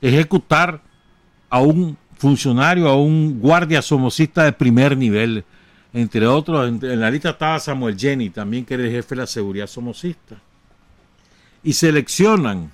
ejecutar 0.00 0.82
a 1.48 1.60
un 1.60 1.96
funcionario, 2.18 2.88
a 2.88 2.96
un 2.96 3.38
guardia 3.38 3.80
somocista 3.80 4.42
de 4.42 4.52
primer 4.52 4.96
nivel. 4.96 5.44
Entre 5.92 6.26
otros, 6.26 6.68
en, 6.68 7.00
la 7.00 7.12
lista 7.12 7.30
estaba 7.30 7.60
Samuel 7.60 7.96
Jenny, 7.96 8.30
también 8.30 8.64
que 8.64 8.74
era 8.74 8.82
el 8.82 8.90
jefe 8.90 9.14
de 9.14 9.20
la 9.20 9.26
seguridad 9.28 9.68
somocista. 9.68 10.34
Y 11.62 11.74
seleccionan 11.74 12.72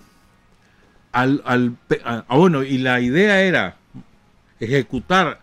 al, 1.13 1.43
al 1.45 1.77
bueno, 2.27 2.63
y 2.63 2.79
la 2.79 3.03
idea 3.03 3.43
era 3.43 3.77
ejecutar 4.59 5.43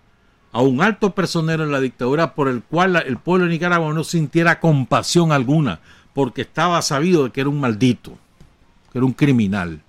a 0.58 0.62
un 0.62 0.82
alto 0.82 1.14
personero 1.14 1.64
en 1.64 1.72
la 1.72 1.80
dictadura 1.80 2.34
por 2.34 2.48
el 2.48 2.64
cual 2.64 2.96
el 3.06 3.18
pueblo 3.18 3.46
de 3.46 3.52
Nicaragua 3.52 3.94
no 3.94 4.04
sintiera 4.04 4.60
compasión 4.60 5.32
alguna, 5.32 5.82
porque 6.16 6.42
estaba 6.42 6.82
sabido 6.82 7.26
de 7.26 7.30
que 7.30 7.42
era 7.42 7.50
un 7.52 7.60
maldito, 7.60 8.18
que 8.92 8.98
era 8.98 9.06
un 9.06 9.14
criminal, 9.14 9.84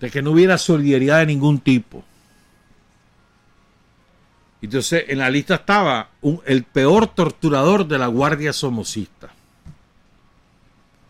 de 0.00 0.10
que 0.10 0.20
no 0.20 0.32
hubiera 0.32 0.58
solidaridad 0.58 1.20
de 1.20 1.26
ningún 1.26 1.60
tipo. 1.60 2.02
Entonces 4.60 5.04
en 5.06 5.18
la 5.18 5.30
lista 5.30 5.54
estaba 5.54 6.08
el 6.44 6.64
peor 6.64 7.06
torturador 7.06 7.86
de 7.86 7.98
la 7.98 8.08
Guardia 8.08 8.52
Somocista, 8.52 9.28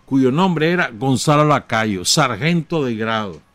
cuyo 0.04 0.30
nombre 0.30 0.72
era 0.72 0.90
Gonzalo 0.92 1.46
Lacayo, 1.46 2.04
sargento 2.04 2.84
de 2.84 2.96
grado. 2.96 3.53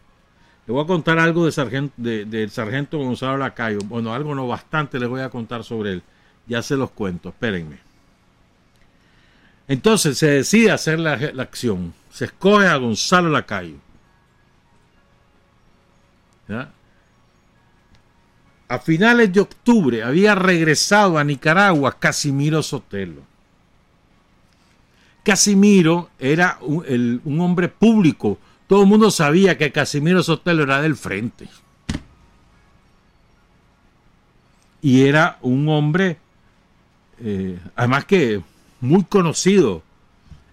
Le 0.70 0.74
voy 0.74 0.84
a 0.84 0.86
contar 0.86 1.18
algo 1.18 1.48
de 1.48 1.52
sargento, 1.52 1.96
del 1.98 2.52
sargento 2.52 3.00
Gonzalo 3.00 3.38
Lacayo. 3.38 3.80
Bueno, 3.86 4.14
algo 4.14 4.36
no 4.36 4.48
bastante 4.48 5.00
les 5.00 5.10
voy 5.10 5.22
a 5.22 5.30
contar 5.32 5.64
sobre 5.64 5.94
él. 5.94 6.04
Ya 6.46 6.62
se 6.62 6.76
los 6.76 6.92
cuento, 6.92 7.30
espérenme. 7.30 7.80
Entonces 9.68 10.20
se 10.20 10.28
decide 10.28 10.70
hacer 10.70 11.00
la, 11.00 11.14
acción. 11.42 11.92
Se 12.12 12.26
escoge 12.26 12.68
a 12.68 12.76
Gonzalo 12.76 13.30
Lacayo. 13.30 13.78
A 18.68 18.78
finales 18.78 19.34
de 19.34 19.40
octubre 19.40 20.04
había 20.04 20.36
regresado 20.36 21.18
a 21.18 21.24
Nicaragua 21.24 21.98
Casimiro 21.98 22.62
Sotelo. 22.62 23.24
Casimiro 25.24 26.12
era 26.20 26.60
un 26.62 27.40
hombre 27.42 27.70
público. 27.70 28.38
Todo 28.70 28.84
el 28.84 28.88
mundo 28.88 29.10
sabía 29.10 29.58
que 29.58 29.72
Casimiro 29.72 30.22
Sotelo 30.22 30.62
era 30.62 30.80
del 30.80 30.96
frente. 30.96 31.50
Y 34.80 35.08
era 35.08 35.40
un 35.42 35.68
hombre, 35.70 36.20
eh, 37.20 37.58
además 37.76 38.06
que 38.06 38.44
muy 38.80 39.06
conocido 39.06 39.82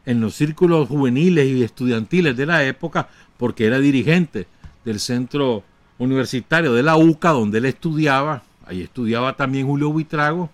en 0.06 0.22
los 0.22 0.34
círculos 0.34 0.88
juveniles 0.88 1.46
y 1.46 1.62
estudiantiles 1.62 2.34
de 2.34 2.46
la 2.46 2.64
época 2.64 3.10
porque 3.36 3.66
era 3.66 3.80
dirigente 3.80 4.46
del 4.82 4.98
centro 4.98 5.62
universitario 5.98 6.72
de 6.72 6.82
la 6.82 6.96
UCA 6.96 7.32
donde 7.32 7.58
él 7.58 7.66
estudiaba, 7.66 8.44
ahí 8.64 8.80
estudiaba 8.80 9.36
también 9.36 9.66
Julio 9.66 9.92
Buitrago. 9.92 10.48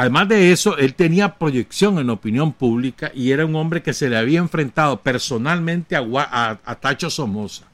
Además 0.00 0.28
de 0.28 0.50
eso, 0.50 0.78
él 0.78 0.94
tenía 0.94 1.34
proyección 1.34 1.98
en 1.98 2.08
opinión 2.08 2.54
pública 2.54 3.12
y 3.14 3.32
era 3.32 3.44
un 3.44 3.54
hombre 3.54 3.82
que 3.82 3.92
se 3.92 4.08
le 4.08 4.16
había 4.16 4.38
enfrentado 4.38 5.02
personalmente 5.02 5.94
a, 5.94 6.78
Tacho 6.80 7.10
Somoza. 7.10 7.66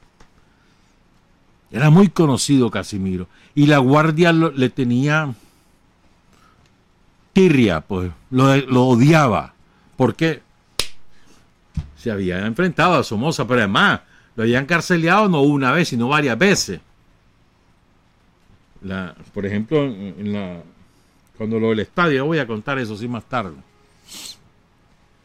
Era 1.71 1.89
muy 1.89 2.09
conocido 2.09 2.69
Casimiro 2.69 3.29
y 3.55 3.67
la 3.67 3.77
guardia 3.77 4.33
le 4.33 4.69
tenía 4.69 5.33
pues 7.87 8.11
lo, 8.29 8.85
odiaba, 8.85 9.53
porque 9.95 10.41
se 11.95 12.11
había 12.11 12.45
enfrentado 12.45 12.95
a 12.95 13.05
Somoza, 13.05 13.47
pero 13.47 13.61
además 13.61 14.01
lo 14.35 14.43
habían 14.43 14.65
carceleado 14.65 15.29
no 15.29 15.43
una 15.43 15.71
vez, 15.71 15.87
sino 15.87 16.09
varias 16.09 16.37
veces. 16.37 16.81
Por 19.33 19.45
ejemplo, 19.45 19.85
en 19.85 20.33
la, 20.33 20.61
cuando 21.37 21.59
lo 21.59 21.69
del 21.69 21.81
estadio, 21.81 22.25
voy 22.25 22.39
a 22.39 22.47
contar 22.47 22.79
eso 22.79 22.97
sí 22.97 23.07
más 23.07 23.23
tarde. 23.25 23.55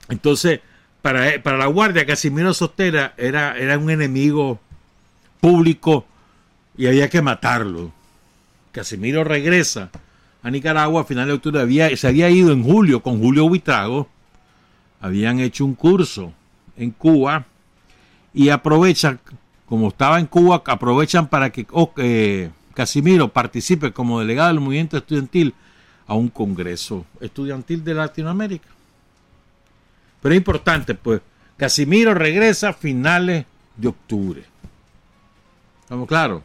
Entonces, 0.09 0.61
para, 1.01 1.43
para 1.43 1.57
la 1.57 1.67
Guardia, 1.67 2.07
Casimiro 2.07 2.53
Sotera 2.55 3.15
era, 3.17 3.57
era 3.57 3.79
un 3.79 3.91
enemigo 3.91 4.61
público 5.41 6.07
y 6.77 6.87
había 6.87 7.09
que 7.09 7.23
matarlo. 7.23 7.93
Casimiro 8.73 9.25
regresa 9.25 9.91
a 10.43 10.51
Nicaragua 10.51 11.03
a 11.03 11.05
finales 11.05 11.29
de 11.29 11.35
octubre. 11.35 11.61
Había, 11.61 11.95
se 11.97 12.09
había 12.09 12.31
ido 12.31 12.53
en 12.53 12.63
julio 12.63 13.03
con 13.03 13.21
Julio 13.21 13.49
Buitrago. 13.49 14.09
Habían 15.01 15.41
hecho 15.41 15.65
un 15.65 15.75
curso 15.75 16.33
en 16.77 16.91
Cuba 16.91 17.45
y 18.33 18.49
aprovechan, 18.49 19.21
como 19.67 19.89
estaba 19.89 20.21
en 20.21 20.27
Cuba, 20.27 20.63
aprovechan 20.65 21.29
para 21.29 21.51
que 21.51 21.67
eh, 21.97 22.51
Casimiro 22.75 23.29
participe 23.29 23.93
como 23.93 24.21
delegado 24.21 24.49
del 24.49 24.61
movimiento 24.61 24.97
estudiantil 24.97 25.55
a 26.07 26.15
un 26.15 26.29
congreso 26.29 27.07
estudiantil 27.21 27.85
de 27.85 27.95
Latinoamérica. 27.95 28.69
Pero 30.21 30.35
es 30.35 30.39
importante, 30.39 30.95
pues, 30.95 31.21
Casimiro 31.57 32.15
regresa 32.15 32.71
a 32.71 32.73
finales 32.73 33.45
de 33.77 33.89
octubre. 33.89 34.45
¿Estamos 35.83 36.09
claros? 36.09 36.43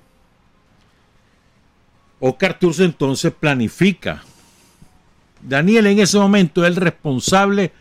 Oscar 2.20 2.58
Turce 2.60 2.84
entonces 2.84 3.32
planifica. 3.32 4.24
Daniel 5.41 5.88
en 5.88 6.00
ese 6.00 6.17
momento 6.17 6.63
es 6.63 6.70
el 6.70 6.76
responsable 6.76 7.72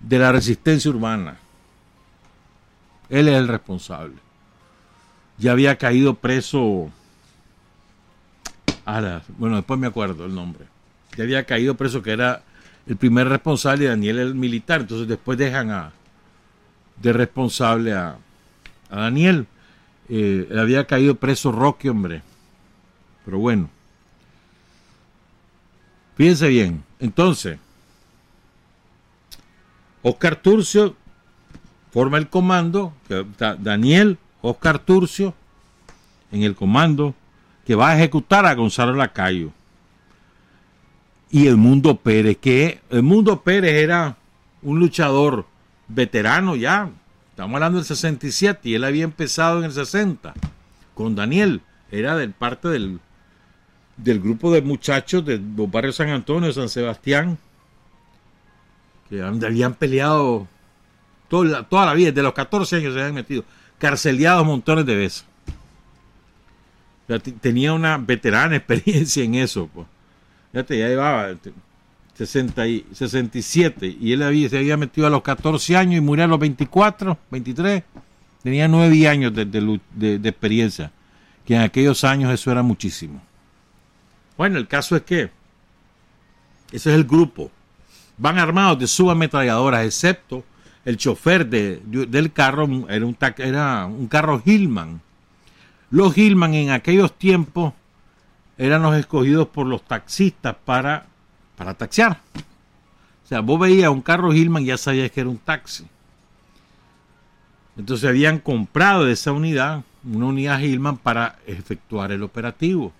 de 0.00 0.18
la 0.18 0.32
resistencia 0.32 0.90
urbana. 0.90 1.38
Él 3.08 3.28
es 3.28 3.36
el 3.36 3.48
responsable. 3.48 4.16
Ya 5.38 5.52
había 5.52 5.76
caído 5.76 6.14
preso. 6.14 6.90
bueno, 9.38 9.56
después 9.56 9.80
me 9.80 9.86
acuerdo 9.86 10.26
el 10.26 10.34
nombre. 10.34 10.69
Había 11.22 11.44
caído 11.44 11.76
preso 11.76 12.02
que 12.02 12.12
era 12.12 12.42
el 12.86 12.96
primer 12.96 13.28
responsable 13.28 13.84
y 13.84 13.88
Daniel 13.88 14.18
el 14.18 14.34
militar. 14.34 14.82
Entonces 14.82 15.08
después 15.08 15.38
dejan 15.38 15.90
de 17.00 17.12
responsable 17.12 17.92
a, 17.92 18.16
Daniel. 18.90 19.46
Eh, 20.08 20.48
había 20.58 20.86
caído 20.86 21.14
preso 21.14 21.52
Roque, 21.52 21.90
hombre. 21.90 22.22
Pero 23.24 23.38
bueno. 23.38 23.70
Fíjense 26.16 26.48
bien. 26.48 26.84
Entonces, 26.98 27.58
Oscar 30.02 30.36
Turcio 30.36 30.96
forma 31.92 32.18
el 32.18 32.28
comando, 32.28 32.92
Daniel, 33.58 34.18
Oscar 34.42 34.78
Turcio, 34.78 35.34
en 36.32 36.42
el 36.42 36.54
comando 36.54 37.14
que 37.66 37.74
va 37.74 37.90
a 37.90 37.96
ejecutar 37.96 38.46
a 38.46 38.54
Gonzalo 38.54 38.94
Lacayo. 38.94 39.52
Y 41.30 41.46
el 41.46 41.56
Mundo 41.56 41.96
Pérez, 41.96 42.38
que 42.38 42.80
el 42.90 43.02
Mundo 43.02 43.42
Pérez 43.42 43.72
era 43.74 44.16
un 44.62 44.80
luchador 44.80 45.46
veterano 45.86 46.56
ya, 46.56 46.90
estamos 47.30 47.54
hablando 47.54 47.78
del 47.78 47.86
67 47.86 48.68
y 48.68 48.74
él 48.74 48.84
había 48.84 49.04
empezado 49.04 49.58
en 49.58 49.64
el 49.64 49.72
60 49.72 50.34
con 50.94 51.14
Daniel, 51.14 51.62
era 51.90 52.16
del 52.16 52.32
parte 52.32 52.68
del, 52.68 53.00
del 53.96 54.20
grupo 54.20 54.52
de 54.52 54.62
muchachos 54.62 55.24
de 55.24 55.38
los 55.38 55.70
barrios 55.70 55.96
San 55.96 56.08
Antonio, 56.08 56.52
San 56.52 56.68
Sebastián, 56.68 57.38
que 59.08 59.22
habían 59.22 59.74
peleado 59.74 60.46
toda, 61.28 61.62
toda 61.64 61.86
la 61.86 61.94
vida, 61.94 62.10
desde 62.10 62.22
los 62.22 62.34
14 62.34 62.76
años 62.76 62.94
se 62.94 63.00
habían 63.00 63.14
metido, 63.14 63.44
carceleados 63.78 64.46
montones 64.46 64.84
de 64.86 64.96
veces. 64.96 65.24
tenía 67.40 67.72
una 67.72 67.98
veterana 67.98 68.56
experiencia 68.56 69.24
en 69.24 69.36
eso. 69.36 69.68
Pues. 69.72 69.86
Fíjate, 70.52 70.78
ya 70.78 70.88
llevaba 70.88 71.34
60 72.14 72.66
y, 72.66 72.86
67 72.92 73.96
y 74.00 74.12
él 74.12 74.22
había, 74.22 74.48
se 74.48 74.58
había 74.58 74.76
metido 74.76 75.06
a 75.06 75.10
los 75.10 75.22
14 75.22 75.76
años 75.76 75.98
y 75.98 76.00
murió 76.00 76.24
a 76.24 76.28
los 76.28 76.38
24, 76.38 77.16
23. 77.30 77.82
Tenía 78.42 78.68
9 78.68 79.08
años 79.08 79.34
de, 79.34 79.44
de 79.44 80.28
experiencia, 80.28 80.90
que 81.44 81.54
en 81.54 81.60
aquellos 81.60 82.04
años 82.04 82.32
eso 82.32 82.50
era 82.50 82.62
muchísimo. 82.62 83.20
Bueno, 84.36 84.58
el 84.58 84.66
caso 84.66 84.96
es 84.96 85.02
que 85.02 85.30
ese 86.72 86.90
es 86.90 86.96
el 86.96 87.04
grupo. 87.04 87.50
Van 88.16 88.38
armados 88.38 88.78
de 88.78 88.86
subametralladoras, 88.86 89.84
excepto 89.84 90.44
el 90.84 90.96
chofer 90.96 91.46
de, 91.46 91.80
del 91.84 92.32
carro, 92.32 92.64
era 92.88 93.04
un, 93.04 93.16
era 93.38 93.86
un 93.86 94.06
carro 94.06 94.42
Hillman. 94.44 95.00
Los 95.90 96.16
Hillman 96.16 96.54
en 96.54 96.70
aquellos 96.70 97.16
tiempos 97.18 97.74
eran 98.60 98.82
los 98.82 98.94
escogidos 98.94 99.48
por 99.48 99.66
los 99.66 99.82
taxistas 99.82 100.54
para, 100.66 101.06
para 101.56 101.72
taxiar. 101.72 102.20
O 103.24 103.26
sea, 103.26 103.40
vos 103.40 103.58
veías 103.58 103.88
un 103.88 104.02
carro 104.02 104.34
Hillman 104.34 104.64
y 104.64 104.66
ya 104.66 104.76
sabías 104.76 105.10
que 105.10 105.22
era 105.22 105.30
un 105.30 105.38
taxi. 105.38 105.86
Entonces 107.78 108.06
habían 108.06 108.38
comprado 108.38 109.06
de 109.06 109.12
esa 109.12 109.32
unidad, 109.32 109.82
una 110.04 110.26
unidad 110.26 110.60
Hillman 110.60 110.98
para 110.98 111.38
efectuar 111.46 112.12
el 112.12 112.22
operativo. 112.22 112.92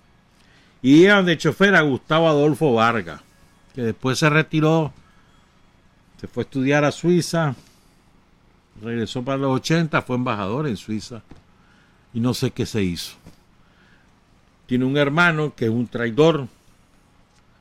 Y 0.81 1.03
iban 1.03 1.27
de 1.27 1.37
chofer 1.37 1.75
a 1.75 1.81
Gustavo 1.81 2.27
Adolfo 2.27 2.73
Vargas, 2.73 3.21
que 3.75 3.83
después 3.83 4.17
se 4.17 4.31
retiró, 4.31 4.91
Se 6.19 6.27
fue 6.27 6.41
a 6.41 6.45
estudiar 6.45 6.85
a 6.85 6.91
Suiza, 6.91 7.53
regresó 8.81 9.23
para 9.23 9.37
los 9.37 9.55
80, 9.57 10.01
fue 10.01 10.15
embajador 10.15 10.67
en 10.67 10.77
Suiza 10.77 11.21
y 12.15 12.19
no 12.19 12.33
sé 12.33 12.49
qué 12.49 12.65
se 12.65 12.81
hizo. 12.81 13.13
Tiene 14.71 14.85
un 14.85 14.95
hermano 14.95 15.53
que 15.53 15.65
es 15.65 15.69
un 15.69 15.85
traidor, 15.85 16.47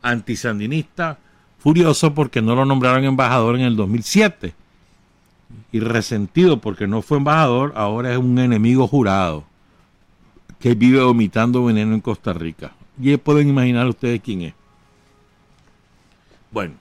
antisandinista, 0.01 1.19
furioso 1.59 2.15
porque 2.15 2.41
no 2.41 2.55
lo 2.55 2.65
nombraron 2.65 3.03
embajador 3.03 3.57
en 3.57 3.63
el 3.63 3.75
2007 3.75 4.55
y 5.73 5.81
resentido 5.81 6.61
porque 6.61 6.87
no 6.87 7.03
fue 7.03 7.19
embajador, 7.19 7.73
ahora 7.75 8.13
es 8.13 8.19
un 8.19 8.39
enemigo 8.39 8.87
jurado 8.87 9.43
que 10.61 10.77
vive 10.77 11.03
vomitando 11.03 11.65
veneno 11.65 11.95
en 11.95 12.01
Costa 12.01 12.33
Rica. 12.33 12.71
Y 13.03 13.17
pueden 13.17 13.49
imaginar 13.49 13.89
ustedes 13.89 14.21
quién 14.21 14.43
es. 14.43 14.55
Bueno, 16.53 16.75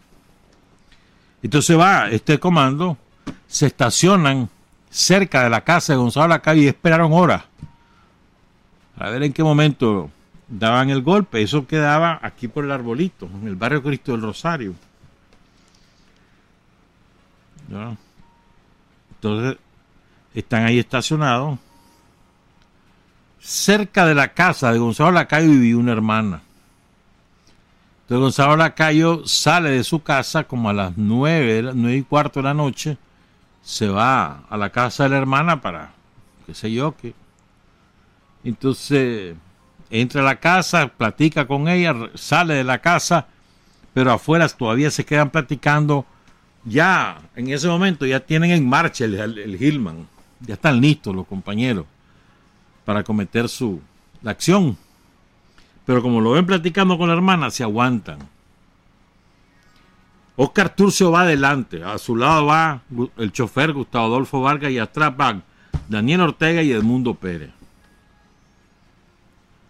entonces 1.42 1.76
va 1.76 2.08
este 2.12 2.40
comando, 2.40 3.00
se 3.48 3.66
estacionan 3.66 4.48
cerca 4.92 5.46
de 5.46 5.50
la 5.50 5.64
casa 5.64 5.94
de 5.94 5.98
Gonzalo 5.98 6.28
Lacayo 6.28 6.62
y 6.62 6.68
esperaron 6.68 7.14
horas 7.14 7.46
a 9.00 9.10
ver 9.10 9.24
en 9.24 9.34
qué 9.34 9.44
momento 9.44 10.12
daban 10.50 10.90
el 10.90 11.02
golpe. 11.02 11.42
Eso 11.42 11.68
quedaba 11.68 12.20
aquí 12.22 12.48
por 12.48 12.66
el 12.66 12.72
arbolito, 12.72 13.30
en 13.42 13.48
el 13.48 13.56
barrio 13.56 13.84
Cristo 13.84 14.12
del 14.14 14.22
Rosario. 14.22 14.74
Entonces, 19.12 19.58
están 20.34 20.66
ahí 20.66 20.80
estacionados. 20.80 21.60
Cerca 23.40 24.06
de 24.06 24.16
la 24.16 24.34
casa 24.34 24.74
de 24.74 24.80
Gonzalo 24.80 25.12
Lacayo 25.12 25.50
vivía 25.50 25.78
una 25.78 25.94
hermana. 25.94 26.42
Entonces 28.02 28.22
Gonzalo 28.22 28.58
Lacayo 28.58 29.26
sale 29.28 29.70
de 29.70 29.84
su 29.84 30.02
casa 30.02 30.44
como 30.46 30.70
a 30.70 30.74
las 30.74 30.98
nueve, 30.98 31.62
nueve 31.76 31.98
y 31.98 32.02
cuarto 32.02 32.40
de 32.40 32.46
la 32.46 32.56
noche, 32.56 32.98
se 33.62 33.88
va 33.88 34.46
a 34.50 34.58
la 34.58 34.72
casa 34.72 35.04
de 35.04 35.10
la 35.10 35.18
hermana 35.18 35.62
para, 35.62 35.92
qué 36.46 36.56
sé 36.56 36.72
yo, 36.72 36.98
que... 36.98 37.14
Entonces 38.44 39.36
entra 39.90 40.22
a 40.22 40.26
la 40.26 40.40
casa, 40.40 40.88
platica 40.88 41.48
con 41.48 41.68
ella, 41.68 41.96
sale 42.16 42.56
de 42.56 42.64
la 42.64 42.80
casa, 42.80 43.28
pero 43.94 44.12
afuera 44.12 44.48
todavía 44.50 44.92
se 44.92 45.06
quedan 45.06 45.30
platicando. 45.30 46.06
Ya, 46.66 47.22
en 47.36 47.50
ese 47.50 47.68
momento, 47.68 48.06
ya 48.06 48.20
tienen 48.20 48.52
en 48.52 48.68
marcha 48.68 49.06
el, 49.06 49.16
el, 49.16 49.62
Hillman. 49.62 50.08
Ya 50.42 50.54
están 50.54 50.80
listos 50.80 51.16
los 51.16 51.26
compañeros 51.26 51.86
para 52.86 53.04
cometer 53.04 53.50
su 53.50 53.82
la 54.22 54.32
acción. 54.32 54.78
Pero 55.86 56.02
como 56.02 56.22
lo 56.22 56.32
ven 56.32 56.46
platicando 56.46 56.98
con 56.98 57.08
la 57.08 57.16
hermana, 57.16 57.50
se 57.50 57.64
aguantan. 57.64 58.20
Oscar 60.36 60.74
Turcio 60.74 61.12
va 61.12 61.22
adelante. 61.22 61.84
A 61.84 61.98
su 61.98 62.16
lado 62.16 62.46
va 62.46 62.82
el 63.18 63.32
chofer 63.32 63.74
Gustavo 63.74 64.06
Adolfo 64.06 64.42
Vargas 64.42 64.72
y 64.72 64.80
atrás 64.80 65.16
van 65.18 65.44
Daniel 65.88 66.22
Ortega 66.22 66.62
y 66.62 66.72
Edmundo 66.72 67.16
Pérez. 67.16 67.59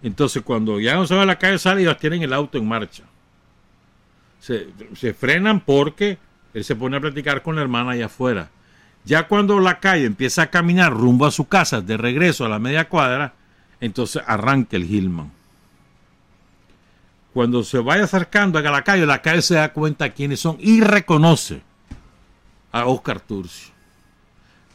Entonces, 0.02 0.44
cuando 0.44 0.80
ya 0.80 0.96
no 0.96 1.06
se 1.06 1.16
va 1.16 1.24
a 1.24 1.26
la 1.26 1.38
calle, 1.38 1.60
sale 1.60 1.82
y 1.82 1.86
las 1.86 1.98
tienen 1.98 2.22
el 2.22 2.34
auto 2.34 2.58
en 2.58 2.68
marcha. 2.68 3.04
Se, 4.40 5.14
frenan 5.14 5.60
porque 5.60 6.18
él 6.54 6.64
se 6.64 6.76
pone 6.76 6.98
a 6.98 7.02
platicar 7.02 7.42
con 7.42 7.56
la 7.56 7.62
hermana 7.62 7.92
allá 7.92 8.06
afuera. 8.06 8.50
Ya 9.04 9.28
cuando 9.28 9.60
la 9.60 9.80
calle 9.80 10.06
empieza 10.06 10.44
a 10.44 10.50
caminar 10.50 10.94
rumbo 10.94 11.26
a 11.26 11.32
su 11.32 11.48
casa, 11.48 11.82
de 11.82 11.98
regreso 11.98 12.46
a 12.46 12.50
la 12.50 12.60
media 12.60 12.88
cuadra, 12.88 13.34
entonces 13.82 14.22
arranca 14.26 14.78
el 14.78 14.86
Gilman. 14.86 15.32
Cuando 17.34 17.64
se 17.64 17.80
vaya 17.80 18.06
acercando 18.06 18.60
a 18.60 18.62
la 18.62 18.84
calle, 18.84 19.06
la 19.06 19.22
calle 19.22 19.42
se 19.42 19.56
da 19.56 19.74
cuenta 19.74 20.10
quiénes 20.10 20.40
son 20.40 20.58
y 20.60 20.82
reconoce 20.82 21.62
a 22.72 22.86
Oscar 22.86 23.20
Turcio. 23.20 23.74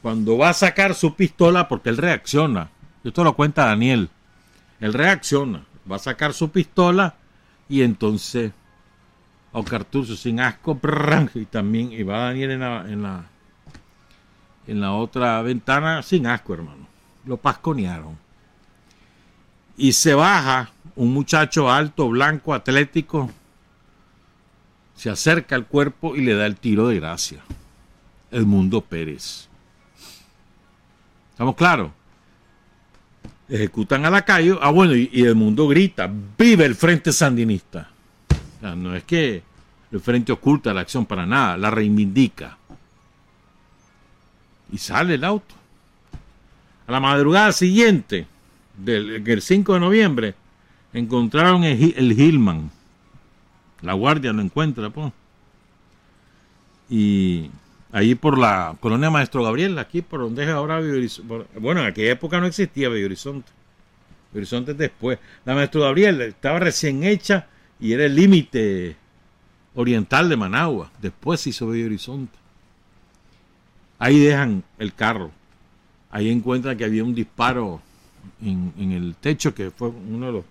Cuando 0.03 0.37
va 0.37 0.51
a 0.51 0.55
sacar 0.55 0.95
su 0.95 1.15
pistola, 1.15 1.67
porque 1.67 1.89
él 1.89 1.97
reacciona, 1.97 2.71
esto 3.03 3.25
lo 3.25 3.35
cuenta 3.35 3.67
Daniel, 3.67 4.11
él 4.81 4.93
reacciona, 4.93 5.65
va 5.91 5.97
a 5.97 6.01
sacar 6.01 6.33
su 6.33 6.51
pistola 6.51 7.15
y 7.69 7.83
entonces 7.83 8.53
Turcio 9.91 10.17
sin 10.17 10.41
asco 10.41 10.79
y 11.35 11.45
también 11.45 11.93
y 11.93 12.03
va 12.03 12.27
Daniel 12.27 12.51
en 12.53 12.61
la, 12.61 12.85
en 12.89 13.03
la 13.03 13.25
en 14.67 14.81
la 14.81 14.93
otra 14.93 15.41
ventana 15.43 16.03
sin 16.03 16.27
asco, 16.27 16.55
hermano. 16.55 16.87
Lo 17.25 17.37
pasconearon. 17.37 18.19
Y 19.77 19.93
se 19.93 20.15
baja 20.15 20.71
un 20.97 21.13
muchacho 21.13 21.71
alto, 21.71 22.09
blanco, 22.09 22.55
atlético, 22.55 23.31
se 24.95 25.11
acerca 25.11 25.57
al 25.57 25.67
cuerpo 25.67 26.15
y 26.17 26.23
le 26.23 26.35
da 26.35 26.47
el 26.47 26.57
tiro 26.57 26.89
de 26.89 26.97
gracia. 26.97 27.41
Edmundo 28.31 28.81
Pérez. 28.81 29.49
¿Estamos 31.31 31.57
claros? 31.57 31.91
Ejecutan 33.49 34.05
a 34.07 34.11
la 34.11 34.25
calle, 34.25 34.57
ah 34.61 34.71
bueno, 34.71 34.95
y, 34.95 35.11
el 35.15 35.35
mundo 35.35 35.69
grita, 35.69 36.11
vive 36.39 36.65
el 36.65 36.75
Frente 36.75 37.13
Sandinista. 37.13 37.91
no 38.63 38.95
es 38.95 39.05
que 39.05 39.43
el 39.93 40.01
Frente 40.01 40.33
oculta 40.33 40.75
la 40.75 40.81
acción 40.81 41.07
para 41.07 41.27
nada, 41.27 41.57
la 41.57 41.71
reivindica. 41.71 42.59
Y 44.73 44.79
sale 44.79 45.15
el 45.15 45.25
auto. 45.25 45.55
A 46.87 46.93
la 46.93 47.01
madrugada 47.01 47.53
siguiente, 47.53 48.27
del, 48.77 49.27
el 49.27 49.43
5 49.43 49.75
de 49.75 49.81
noviembre, 49.81 50.35
encontraron 50.93 51.65
el, 51.65 51.95
el 51.97 52.13
Hillman. 52.19 52.71
La 53.83 53.93
guardia 53.93 54.33
lo 54.33 54.43
encuentra, 54.43 54.91
pues. 54.91 55.13
Y 56.91 57.51
ahí 57.95 58.17
por 58.17 58.37
la 58.37 58.77
colonia 58.81 59.09
Maestro 59.09 59.45
Gabriel, 59.45 59.79
aquí 59.79 60.03
por 60.03 60.21
donde 60.21 60.43
es 60.43 60.51
ahora 60.51 60.81
Bueno, 61.61 61.81
en 61.81 61.87
aquella 61.87 62.11
época 62.11 62.41
no 62.41 62.47
existía 62.47 62.89
Bello 62.89 63.07
Horizonte. 63.07 63.51
Horizonte 64.35 64.75
después. 64.75 65.21
La 65.45 65.55
Maestro 65.55 65.83
Gabriel 65.83 66.21
estaba 66.21 66.59
recién 66.59 67.05
hecha 67.05 67.47
y 67.79 67.93
era 67.93 68.05
el 68.05 68.17
límite 68.17 68.97
oriental 69.77 70.29
de 70.29 70.37
Managua. 70.37 70.91
Después 71.01 71.41
se 71.41 71.51
hizo 71.51 71.69
Bello 71.69 71.87
Horizonte. 71.87 72.37
Ahí 74.01 74.19
dejan 74.19 74.65
el 74.79 74.93
carro. 74.93 75.31
Ahí 76.11 76.31
encuentran 76.31 76.77
que 76.77 76.85
había 76.85 77.05
un 77.05 77.15
disparo 77.15 77.81
en, 78.43 78.73
el 78.91 79.15
techo 79.21 79.55
que 79.55 79.71
fue 79.71 79.89
uno 79.89 80.27
de 80.27 80.33
los 80.33 80.45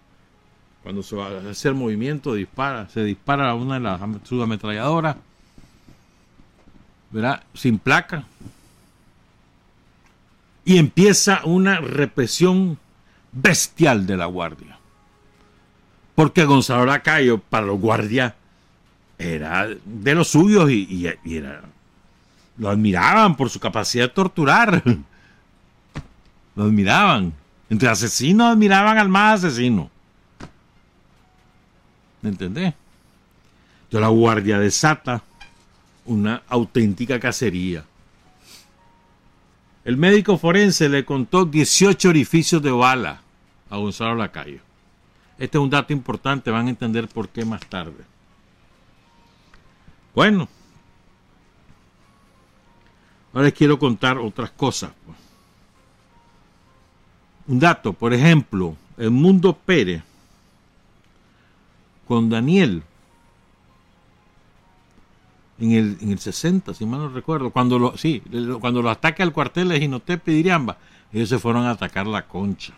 cuando 0.81 1.03
se 1.03 1.15
va 1.15 1.27
a 1.27 1.49
hacer 1.49 1.73
movimiento 1.73 2.33
dispara 2.33 2.89
se 2.89 3.05
dispara 3.05 3.53
una 3.53 3.75
de 3.75 3.79
las 3.79 4.01
subametralladoras 4.25 5.15
Sin 7.53 7.80
placa. 7.80 8.24
Y 10.66 10.78
empieza 10.78 11.41
una 11.43 11.80
represión 11.80 12.78
bestial 13.32 14.07
de 14.07 14.18
la 14.18 14.26
guardia. 14.26 14.78
Porque 16.16 16.45
Gonzalo 16.45 16.86
Lacayo, 16.86 17.39
para 17.39 17.66
los 17.66 17.80
guardias, 17.80 18.34
era 19.18 19.68
de 19.84 20.16
los 20.16 20.30
suyos 20.30 20.70
y, 20.70 21.07
era, 21.26 21.61
lo 22.57 22.70
admiraban 22.70 23.36
por 23.36 23.49
su 23.49 23.59
capacidad 23.59 24.05
de 24.05 24.14
torturar. 24.14 24.84
Lo 26.55 26.66
admiraban. 26.66 27.34
Entre 27.68 27.89
asesinos 27.89 28.51
admiraban 28.51 28.99
al 28.99 29.09
más 29.09 29.43
asesino. 29.43 29.89
¿Me 32.22 32.30
entendés? 32.30 32.76
Entonces 33.86 34.01
la 34.01 34.09
guardia 34.09 34.59
desata 34.59 35.24
una 36.05 36.43
auténtica 36.47 37.19
cacería. 37.19 37.85
El 39.85 39.97
médico 39.97 40.37
forense 40.37 40.87
le 40.87 41.03
contó 41.03 41.45
18 41.45 42.09
orificios 42.09 42.61
de 42.61 42.71
bala 42.71 43.21
a 43.69 43.77
Gonzalo 43.77 44.15
Lacayo. 44.15 44.59
Este 45.37 45.57
es 45.57 45.63
un 45.63 45.69
dato 45.69 45.91
importante, 45.91 46.51
van 46.51 46.67
a 46.67 46.69
entender 46.69 47.07
por 47.07 47.29
qué 47.29 47.43
más 47.43 47.65
tarde. 47.67 48.03
Bueno, 50.15 50.47
ahora 53.33 53.45
les 53.45 53.53
quiero 53.53 53.79
contar 53.79 54.17
otras 54.19 54.51
cosas. 54.51 54.91
Pues. 55.05 55.17
Un 57.47 57.59
dato, 57.59 57.91
por 57.93 58.13
ejemplo, 58.13 58.77
el 58.97 59.11
Mundo 59.11 59.57
Pérez 59.57 60.03
con 62.07 62.29
Daniel 62.29 62.83
en 65.64 65.72
el, 65.72 65.97
en 66.01 66.11
el 66.11 66.20
60, 66.20 66.74
si 66.74 66.86
mal 66.86 66.99
no 66.99 67.09
recuerdo, 67.09 67.49
cuando 67.49 67.80
lo, 67.80 67.97
sí, 67.97 68.22
cuando 68.59 68.82
lo 68.82 68.89
ataca 68.89 69.24
el 69.24 69.32
cuartel 69.32 69.70
de 69.70 69.80
Ginotepe 69.80 70.32
y 70.32 70.36
Diriamba, 70.36 70.78
ellos 71.14 71.30
se 71.30 71.39
fueron 71.39 71.66
a 71.66 71.72
atacar 71.72 72.05
la 72.05 72.28
concha. 72.28 72.74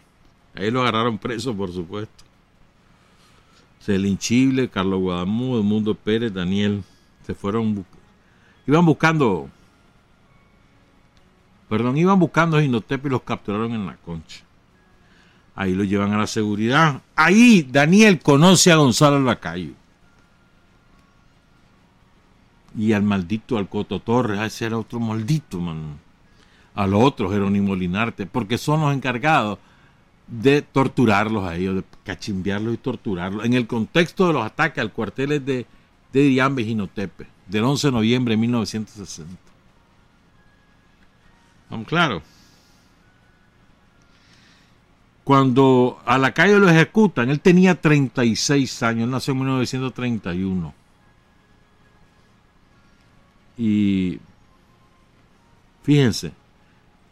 Ahí 0.54 0.70
lo 0.70 0.82
agarraron 0.82 1.18
preso, 1.18 1.56
por 1.56 1.74
supuesto. 1.74 2.24
Celinchible, 3.82 4.70
Carlos 4.70 5.00
Guadamú, 5.00 5.62
Mundo 5.64 5.96
Pérez, 5.96 6.32
Daniel, 6.34 6.84
se 7.26 7.34
fueron, 7.34 7.86
iban 8.68 8.86
buscando, 8.86 9.50
perdón, 11.68 11.98
iban 11.98 12.20
buscando 12.20 12.58
a 12.58 12.62
Ginotepe 12.62 13.08
y 13.08 13.12
los 13.12 13.24
capturaron 13.24 13.74
en 13.74 13.88
la 13.88 13.96
concha. 13.98 14.44
Ahí 15.56 15.74
lo 15.74 15.84
llevan 15.84 16.14
a 16.14 16.18
la 16.18 16.28
seguridad. 16.28 17.02
Ahí 17.16 17.64
Daniel 17.64 18.20
conoce 18.20 18.72
a 18.72 18.76
Gonzalo 18.76 19.20
Lacayo 19.22 19.74
y 22.78 22.94
al 22.94 23.04
maldito 23.04 23.58
Alcoto 23.58 24.00
Torres, 24.00 24.40
a 24.40 24.46
ese 24.46 24.66
era 24.66 24.78
otro 24.78 25.00
maldito, 25.00 25.60
man. 25.60 25.98
Al 26.74 26.94
otro, 26.94 27.30
Jerónimo 27.30 27.76
Linarte, 27.76 28.26
porque 28.26 28.58
son 28.58 28.82
los 28.82 28.94
encargados 28.94 29.60
de 30.28 30.62
torturarlos 30.62 31.46
a 31.46 31.56
ellos, 31.56 31.76
de 31.76 31.84
cachimbearlos 32.04 32.74
y 32.74 32.78
torturarlos, 32.78 33.46
en 33.46 33.54
el 33.54 33.68
contexto 33.68 34.28
de 34.28 34.34
los 34.34 34.46
ataques 34.46 34.80
al 34.80 34.92
cuartel 34.92 35.46
de, 35.46 35.66
de 36.12 36.22
Diambe 36.22 36.64
y 36.64 36.66
Jinotepe, 36.66 37.28
del 37.48 37.64
11 37.64 37.88
de 37.88 37.92
noviembre 37.92 38.34
de 38.34 38.42
1960. 38.42 39.34
Vamos, 41.70 41.88
claro. 41.88 42.22
Cuando 45.24 46.00
a 46.06 46.18
la 46.18 46.34
calle 46.34 46.60
lo 46.60 46.70
ejecutan, 46.70 47.30
él 47.30 47.40
tenía 47.40 47.80
36 47.80 48.84
años, 48.84 49.10
nació 49.10 49.32
en 49.32 49.40
1931. 49.40 50.85
Y 53.58 54.20
fíjense, 55.84 56.34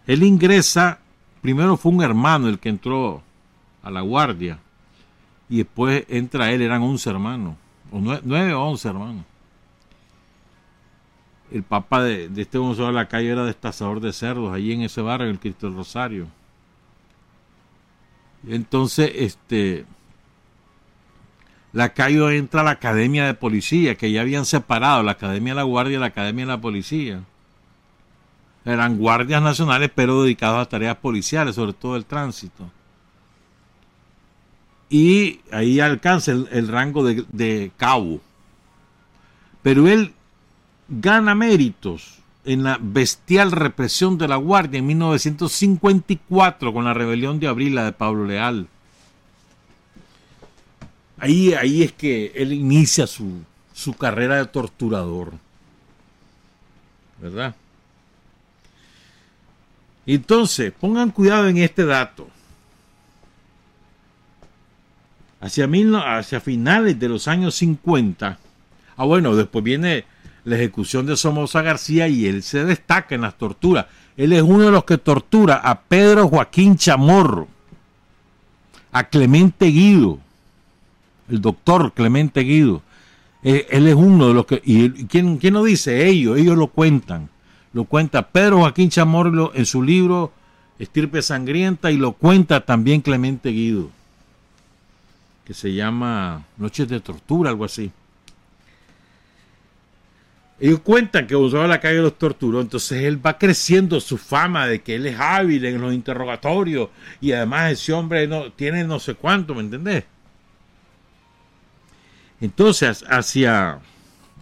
él 0.08 0.24
ingresa, 0.24 1.00
primero 1.42 1.78
fue 1.78 1.92
un 1.92 2.02
hermano 2.04 2.50
el 2.50 2.60
que 2.60 2.70
entró 2.70 3.22
a 3.82 3.90
la 3.90 4.02
guardia, 4.02 4.60
y 5.50 5.58
después 5.58 6.06
entra 6.10 6.52
él, 6.52 6.62
eran 6.62 6.82
11 6.82 7.10
hermanos, 7.10 7.56
o 7.92 8.00
9 8.00 8.54
o 8.54 8.64
11 8.64 8.88
hermanos. 8.88 9.26
El 11.52 11.64
papá 11.64 12.04
de, 12.04 12.32
este 12.36 12.58
Gonzalo 12.58 12.88
de 12.88 12.94
la 12.94 13.08
calle 13.08 13.30
era 13.30 13.46
destazador 13.46 14.00
de 14.00 14.12
cerdos, 14.12 14.52
allí 14.54 14.74
en 14.74 14.82
ese 14.82 15.02
barrio, 15.02 15.28
en 15.28 15.34
el 15.34 15.40
Cristo 15.40 15.68
del 15.68 15.76
Rosario. 15.76 16.28
Entonces, 18.48 19.12
este, 19.14 19.86
la 21.74 21.94
Cayo 21.94 22.30
entra 22.30 22.62
a 22.62 22.64
la 22.64 22.72
Academia 22.72 23.26
de 23.26 23.34
Policía, 23.34 23.96
que 23.96 24.12
ya 24.12 24.22
habían 24.22 24.46
separado 24.46 25.02
la 25.02 25.14
Academia 25.14 25.54
de 25.54 25.58
la 25.58 25.64
Guardia 25.64 25.98
y 25.98 26.00
la 26.00 26.06
Academia 26.06 26.46
de 26.46 26.52
la 26.52 26.62
Policía. 26.62 27.24
Eran 28.64 28.98
guardias 28.98 29.42
nacionales, 29.42 29.92
pero 29.94 30.22
dedicados 30.22 30.62
a 30.62 30.70
tareas 30.70 30.98
policiales, 30.98 31.56
sobre 31.56 31.74
todo 31.74 31.96
el 31.96 32.06
tránsito. 32.06 32.70
Y 34.88 35.42
ahí 35.52 35.80
alcanza 35.80 36.32
el, 36.32 36.68
rango 36.68 37.04
de, 37.04 37.26
de 37.32 37.72
cabo. 37.76 38.22
Pero 39.64 39.88
él 39.88 40.14
gana 40.88 41.34
méritos 41.34 42.20
en 42.46 42.64
la 42.64 42.78
bestial 42.80 43.52
represión 43.52 44.20
de 44.20 44.28
la 44.28 44.36
Guardia 44.36 44.78
en 44.78 44.86
1954 44.86 46.72
con 46.72 46.86
la 46.86 46.94
rebelión 46.94 47.40
de 47.40 47.48
abril 47.48 47.76
de 47.76 47.92
Pablo 47.94 48.26
Leal. 48.26 48.68
Ahí, 51.18 51.54
ahí 51.54 51.84
es 51.84 51.92
que 51.92 52.32
él 52.36 52.54
inicia 52.54 53.08
su, 53.08 53.44
su 53.74 53.94
carrera 53.94 54.38
de 54.38 54.46
torturador. 54.46 55.34
¿Verdad? 57.22 57.56
Entonces, 60.06 60.74
pongan 60.78 61.12
cuidado 61.12 61.48
en 61.48 61.58
este 61.58 61.86
dato. 61.86 62.28
Hacia, 65.40 65.68
mil, 65.68 65.94
hacia 65.96 66.40
finales 66.40 67.00
de 67.00 67.10
los 67.10 67.28
años 67.28 67.56
50, 67.56 68.40
ah 68.96 69.04
bueno, 69.04 69.36
después 69.36 69.64
viene 69.64 70.06
la 70.46 70.56
ejecución 70.56 71.06
de 71.06 71.18
Somoza 71.18 71.62
García 71.62 72.08
y 72.08 72.28
él 72.28 72.44
se 72.44 72.64
destaca 72.64 73.16
en 73.16 73.22
las 73.22 73.38
torturas. 73.38 73.88
Él 74.16 74.32
es 74.32 74.42
uno 74.42 74.66
de 74.66 74.72
los 74.72 74.86
que 74.86 74.98
tortura 74.98 75.56
a 75.56 75.82
Pedro 75.82 76.30
Joaquín 76.30 76.78
Chamorro, 76.78 77.48
a 78.94 79.04
Clemente 79.06 79.66
Guido, 79.66 80.20
el 81.34 81.42
doctor 81.42 81.94
Clemente 81.94 82.42
Guido. 82.42 82.84
Eh, 83.44 83.68
él, 83.72 83.88
es 83.88 83.96
uno 83.96 84.28
de 84.28 84.34
los 84.34 84.46
que... 84.46 84.62
¿Y 84.64 84.90
quién, 85.06 85.38
quién 85.38 85.56
lo 85.56 85.64
dice? 85.64 86.08
Ellos, 86.08 86.38
ellos 86.38 86.56
lo 86.56 86.68
cuentan. 86.68 87.30
Lo 87.74 87.86
cuenta 87.86 88.30
Pedro 88.30 88.60
Joaquín 88.60 88.90
Chamorro 88.90 89.52
en 89.56 89.66
su 89.66 89.82
libro 89.82 90.32
Estirpe 90.78 91.22
Sangrienta 91.24 91.92
y 91.92 91.98
lo 91.98 92.14
cuenta 92.14 92.62
también 92.62 93.02
Clemente 93.02 93.50
Guido, 93.50 93.90
que 95.44 95.56
se 95.56 95.74
llama 95.74 96.46
Noches 96.58 96.88
de 96.88 97.00
Tortura, 97.00 97.50
algo 97.50 97.66
así. 97.66 97.92
Ellos 100.60 100.82
cuentan 100.82 101.26
que 101.26 101.34
Gonzalo 101.34 101.68
la 101.68 101.80
calle 101.80 101.98
los 101.98 102.18
torturó, 102.18 102.62
entonces 102.62 103.04
él 103.04 103.26
va 103.26 103.40
creciendo 103.40 104.00
su 104.00 104.18
fama 104.18 104.68
de 104.68 104.82
que 104.82 104.96
él 104.96 105.08
es 105.08 105.20
hábil 105.20 105.66
en 105.66 105.82
los 105.82 105.94
interrogatorios 105.94 106.90
y 107.20 107.32
además 107.32 107.72
ese 107.72 107.92
hombre 107.92 108.28
no, 108.28 108.52
tiene 108.52 108.84
no 108.84 109.00
sé 109.00 109.16
cuánto, 109.16 109.56
¿me 109.56 109.62
entendés? 109.62 110.06
Entonces, 112.44 113.04
hacia, 113.10 113.80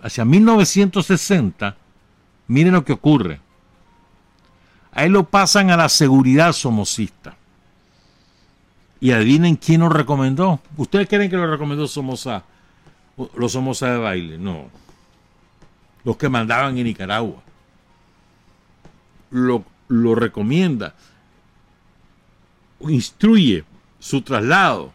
hacia 0.02 0.26
1960, 0.26 1.78
miren 2.48 2.74
lo 2.74 2.84
que 2.84 2.94
ocurre. 2.94 3.40
A 4.92 5.06
él 5.06 5.14
lo 5.14 5.30
pasan 5.30 5.70
a 5.70 5.78
la 5.78 5.88
seguridad 5.88 6.52
somocista. 6.52 7.38
Y 9.00 9.12
adivinen 9.12 9.56
quién 9.56 9.82
lo 9.82 9.90
recomendó. 9.90 10.60
¿Ustedes 10.78 11.08
creen 11.08 11.30
que 11.30 11.38
lo 11.38 11.50
recomendó 11.50 11.88
Somoza? 11.88 12.44
Los 13.36 13.54
Somoza 13.54 13.92
de 13.92 13.98
baile. 13.98 14.38
No 14.38 14.82
los 16.04 16.18
que 16.18 16.30
mandaban 16.30 16.78
en 16.78 16.86
Nicaragua. 16.86 17.42
Lo, 19.30 19.64
lo 19.88 20.16
recomienda, 20.16 20.94
instruye 22.82 23.64
su 24.00 24.22
traslado 24.22 24.92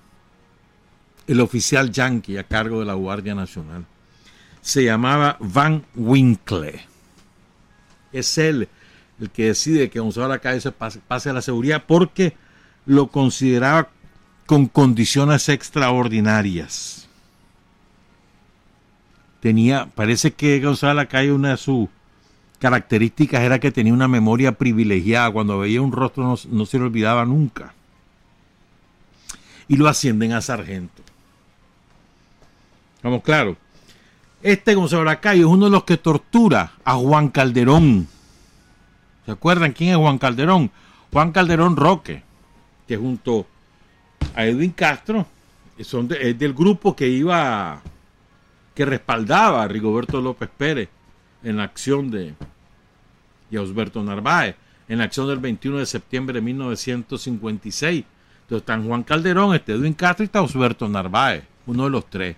el 1.26 1.40
oficial 1.40 1.90
yankee 1.90 2.38
a 2.38 2.44
cargo 2.44 2.80
de 2.80 2.86
la 2.86 2.94
Guardia 2.94 3.34
Nacional. 3.34 3.84
Se 4.60 4.84
llamaba 4.84 5.36
Van 5.40 5.84
Winkle. 5.94 6.80
Es 8.12 8.38
él 8.38 8.68
el 9.20 9.30
que 9.30 9.46
decide 9.46 9.90
que 9.90 10.00
Gonzalo 10.00 10.28
Lacalle 10.28 10.60
se 10.60 10.72
pase, 10.72 11.00
pase 11.06 11.30
a 11.30 11.32
la 11.32 11.42
seguridad 11.42 11.84
porque 11.86 12.36
lo 12.84 13.08
consideraba 13.08 13.88
con 14.46 14.66
condiciones 14.66 15.48
extraordinarias 15.48 17.06
tenía, 19.46 19.86
parece 19.94 20.32
que 20.32 20.58
Gonzalo 20.58 20.94
Lacalle 20.94 21.30
una 21.30 21.50
de 21.50 21.56
sus 21.56 21.88
características 22.58 23.42
era 23.42 23.60
que 23.60 23.70
tenía 23.70 23.94
una 23.94 24.08
memoria 24.08 24.50
privilegiada, 24.50 25.30
cuando 25.30 25.60
veía 25.60 25.80
un 25.80 25.92
rostro 25.92 26.36
no, 26.50 26.66
se 26.66 26.78
le 26.78 26.84
olvidaba 26.84 27.24
nunca. 27.24 27.72
Y 29.68 29.76
lo 29.76 29.86
ascienden 29.86 30.32
a 30.32 30.40
sargento. 30.40 31.04
Vamos, 33.06 33.22
claro. 33.22 33.56
Este 34.42 34.74
Gonzalo 34.74 35.04
Lacalle 35.04 35.42
es 35.42 35.46
uno 35.46 35.66
de 35.66 35.70
los 35.70 35.84
que 35.84 35.96
tortura 35.96 36.72
a 36.84 36.94
Juan 36.94 37.28
Calderón. 37.28 38.08
¿Se 39.24 39.30
acuerdan 39.30 39.72
quién 39.72 39.90
es 39.90 39.96
Juan 39.96 40.18
Calderón? 40.18 40.72
Juan 41.12 41.30
Calderón 41.30 41.76
Roque, 41.76 42.24
que 42.88 42.96
junto 42.96 43.46
a 44.34 44.44
Edwin 44.44 44.72
Castro 44.72 45.24
son 45.82 46.08
es 46.20 46.36
del 46.36 46.52
grupo 46.52 46.96
que 46.96 47.06
iba 47.06 47.80
que 48.74 48.84
respaldaba 48.84 49.62
a 49.62 49.68
Rigoberto 49.68 50.20
López 50.20 50.50
Pérez 50.56 50.88
en 51.44 51.58
la 51.58 51.62
acción 51.62 52.10
de 52.10 52.34
y 53.52 53.56
a 53.56 53.62
Osberto 53.62 54.02
Narváez 54.02 54.56
en 54.88 54.98
la 54.98 55.04
acción 55.04 55.28
del 55.28 55.38
21 55.38 55.78
de 55.78 55.86
septiembre 55.86 56.34
de 56.34 56.40
1956. 56.40 58.04
Entonces 58.42 58.62
están 58.62 58.84
Juan 58.84 59.04
Calderón, 59.04 59.54
este 59.54 59.74
Edwin 59.74 59.94
Castro 59.94 60.24
y 60.24 60.26
está 60.26 60.42
Osberto 60.42 60.88
Narváez, 60.88 61.44
uno 61.66 61.84
de 61.84 61.90
los 61.90 62.10
tres. 62.10 62.36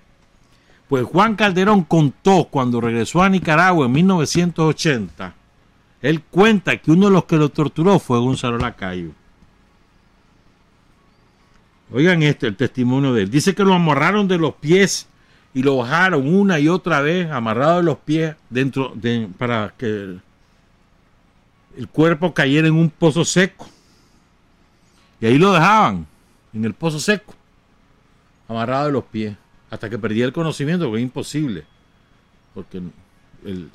Pues 0.88 1.04
Juan 1.04 1.36
Calderón 1.36 1.84
contó 1.84 2.48
cuando 2.50 2.80
regresó 2.80 3.22
a 3.22 3.28
Nicaragua 3.28 3.86
en 3.86 3.92
1980, 3.92 5.34
él 6.00 6.22
cuenta 6.22 6.76
que 6.78 6.90
uno 6.90 7.06
de 7.06 7.12
los 7.12 7.24
que 7.24 7.36
lo 7.36 7.50
torturó 7.50 7.98
fue 7.98 8.18
Gonzalo 8.18 8.58
Lacayo. 8.58 9.10
Oigan 11.92 12.22
este, 12.22 12.46
el 12.46 12.56
testimonio 12.56 13.12
de 13.12 13.22
él. 13.22 13.30
Dice 13.30 13.54
que 13.54 13.64
lo 13.64 13.74
amarraron 13.74 14.28
de 14.28 14.38
los 14.38 14.54
pies 14.54 15.08
y 15.54 15.62
lo 15.62 15.78
bajaron 15.78 16.34
una 16.34 16.58
y 16.58 16.68
otra 16.68 17.00
vez 17.00 17.30
amarrado 17.30 17.78
de 17.78 17.82
los 17.82 17.98
pies 17.98 18.36
dentro 18.50 18.92
de, 18.94 19.28
para 19.38 19.74
que 19.76 20.18
el 21.76 21.88
cuerpo 21.90 22.34
cayera 22.34 22.68
en 22.68 22.74
un 22.74 22.90
pozo 22.90 23.24
seco. 23.24 23.66
Y 25.20 25.26
ahí 25.26 25.38
lo 25.38 25.52
dejaban, 25.52 26.06
en 26.52 26.64
el 26.64 26.74
pozo 26.74 27.00
seco, 27.00 27.34
amarrado 28.46 28.86
de 28.86 28.92
los 28.92 29.04
pies, 29.04 29.36
hasta 29.70 29.90
que 29.90 29.98
perdía 29.98 30.24
el 30.24 30.32
conocimiento, 30.32 30.90
que 30.90 30.98
es 30.98 31.02
imposible, 31.02 31.64
porque 32.54 32.82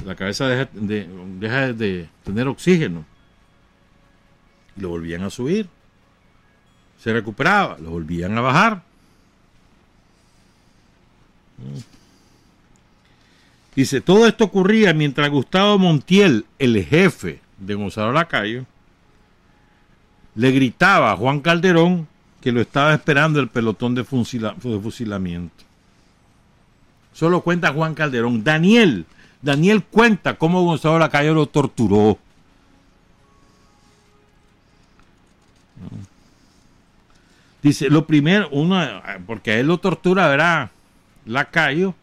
la 0.05 0.15
cabeza 0.15 0.47
deja 0.47 1.73
de, 1.73 2.09
tener 2.23 2.47
oxígeno. 2.47 3.05
Y 4.75 4.81
lo 4.81 4.89
volvían 4.89 5.23
a 5.23 5.29
subir. 5.29 5.67
Se 6.99 7.13
recuperaba, 7.13 7.77
lo 7.79 7.91
volvían 7.91 8.37
a 8.37 8.41
bajar 8.41 8.83
Dice, 13.75 14.01
todo 14.01 14.27
esto 14.27 14.45
ocurría 14.45 14.93
mientras 14.93 15.29
Gustavo 15.29 15.79
Montiel, 15.79 16.45
el 16.59 16.83
jefe 16.83 17.41
de 17.57 17.73
Gonzalo 17.73 18.11
Lacayo, 18.11 18.65
le 20.35 20.51
gritaba 20.51 21.11
a 21.11 21.17
Juan 21.17 21.39
Calderón 21.39 22.07
que 22.39 22.51
lo 22.51 22.61
estaba 22.61 22.93
esperando 22.93 23.39
el 23.39 23.47
pelotón 23.47 23.95
de, 23.95 24.03
fusilamiento. 24.03 25.63
Solo 27.13 27.41
cuenta 27.41 27.73
Juan 27.73 27.93
Calderón. 27.93 28.43
Daniel, 28.43 29.05
Daniel 29.41 29.83
cuenta 29.83 30.35
cómo 30.37 30.63
Gonzalo 30.63 30.99
Lacayo 30.99 31.33
lo 31.33 31.47
torturó. 31.47 32.17
Dice, 37.61 37.89
lo 37.89 38.05
primero, 38.05 38.49
uno, 38.51 38.81
porque 39.25 39.51
a 39.51 39.59
él 39.59 39.67
lo 39.67 39.77
tortura, 39.77 40.27
verá, 40.27 40.71
Lacayo, 41.25 41.95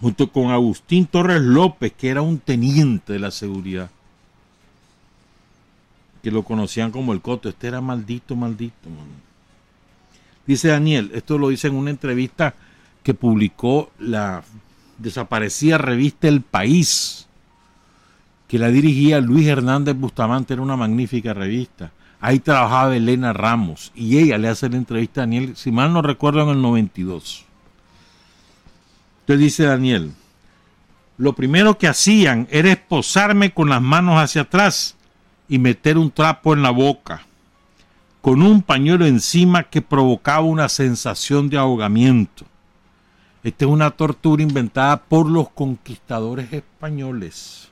junto 0.00 0.30
con 0.30 0.50
Agustín 0.50 1.06
Torres 1.06 1.40
López, 1.40 1.94
que 1.96 2.10
era 2.10 2.20
un 2.20 2.38
teniente 2.38 3.14
de 3.14 3.18
la 3.18 3.30
seguridad, 3.30 3.88
que 6.22 6.30
lo 6.30 6.42
conocían 6.42 6.90
como 6.90 7.14
el 7.14 7.22
Coto. 7.22 7.48
Este 7.48 7.68
era 7.68 7.80
maldito, 7.80 8.36
maldito. 8.36 8.90
Dice 10.46 10.68
Daniel, 10.68 11.10
esto 11.14 11.38
lo 11.38 11.48
dice 11.48 11.68
en 11.68 11.76
una 11.76 11.90
entrevista 11.90 12.54
que 13.02 13.14
publicó 13.14 13.90
la 13.98 14.42
desaparecida 14.98 15.78
revista 15.78 16.28
El 16.28 16.42
País, 16.42 17.26
que 18.48 18.58
la 18.58 18.68
dirigía 18.68 19.20
Luis 19.20 19.46
Hernández 19.46 19.96
Bustamante, 19.96 20.54
era 20.54 20.62
una 20.62 20.76
magnífica 20.76 21.34
revista. 21.34 21.92
Ahí 22.20 22.38
trabajaba 22.38 22.94
Elena 22.94 23.32
Ramos 23.32 23.90
y 23.94 24.18
ella 24.18 24.38
le 24.38 24.48
hace 24.48 24.68
la 24.68 24.76
entrevista 24.76 25.22
a 25.22 25.24
Daniel, 25.24 25.56
si 25.56 25.72
mal 25.72 25.92
no 25.92 26.02
recuerdo, 26.02 26.42
en 26.42 26.50
el 26.50 26.62
92. 26.62 27.44
Entonces 29.20 29.40
dice 29.40 29.64
Daniel, 29.64 30.12
lo 31.16 31.34
primero 31.34 31.78
que 31.78 31.88
hacían 31.88 32.46
era 32.50 32.70
esposarme 32.70 33.52
con 33.52 33.68
las 33.68 33.82
manos 33.82 34.18
hacia 34.18 34.42
atrás 34.42 34.96
y 35.48 35.58
meter 35.58 35.98
un 35.98 36.10
trapo 36.10 36.54
en 36.54 36.62
la 36.62 36.70
boca, 36.70 37.22
con 38.20 38.42
un 38.42 38.62
pañuelo 38.62 39.06
encima 39.06 39.64
que 39.64 39.82
provocaba 39.82 40.42
una 40.42 40.68
sensación 40.68 41.48
de 41.48 41.58
ahogamiento. 41.58 42.46
Esta 43.44 43.64
es 43.64 43.70
una 43.70 43.90
tortura 43.90 44.42
inventada 44.42 44.96
por 44.96 45.28
los 45.28 45.50
conquistadores 45.50 46.52
españoles. 46.52 47.68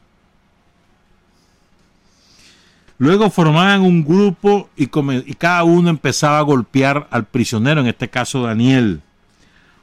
Luego 2.99 3.31
formaban 3.31 3.81
un 3.81 4.05
grupo 4.05 4.69
y, 4.77 4.89
cada 4.89 5.65
uno 5.65 5.89
empezaba 5.89 6.39
a 6.39 6.43
golpear 6.43 7.09
al 7.11 7.25
prisionero, 7.25 7.81
en 7.81 7.87
este 7.87 8.09
caso 8.09 8.43
Daniel. 8.43 9.01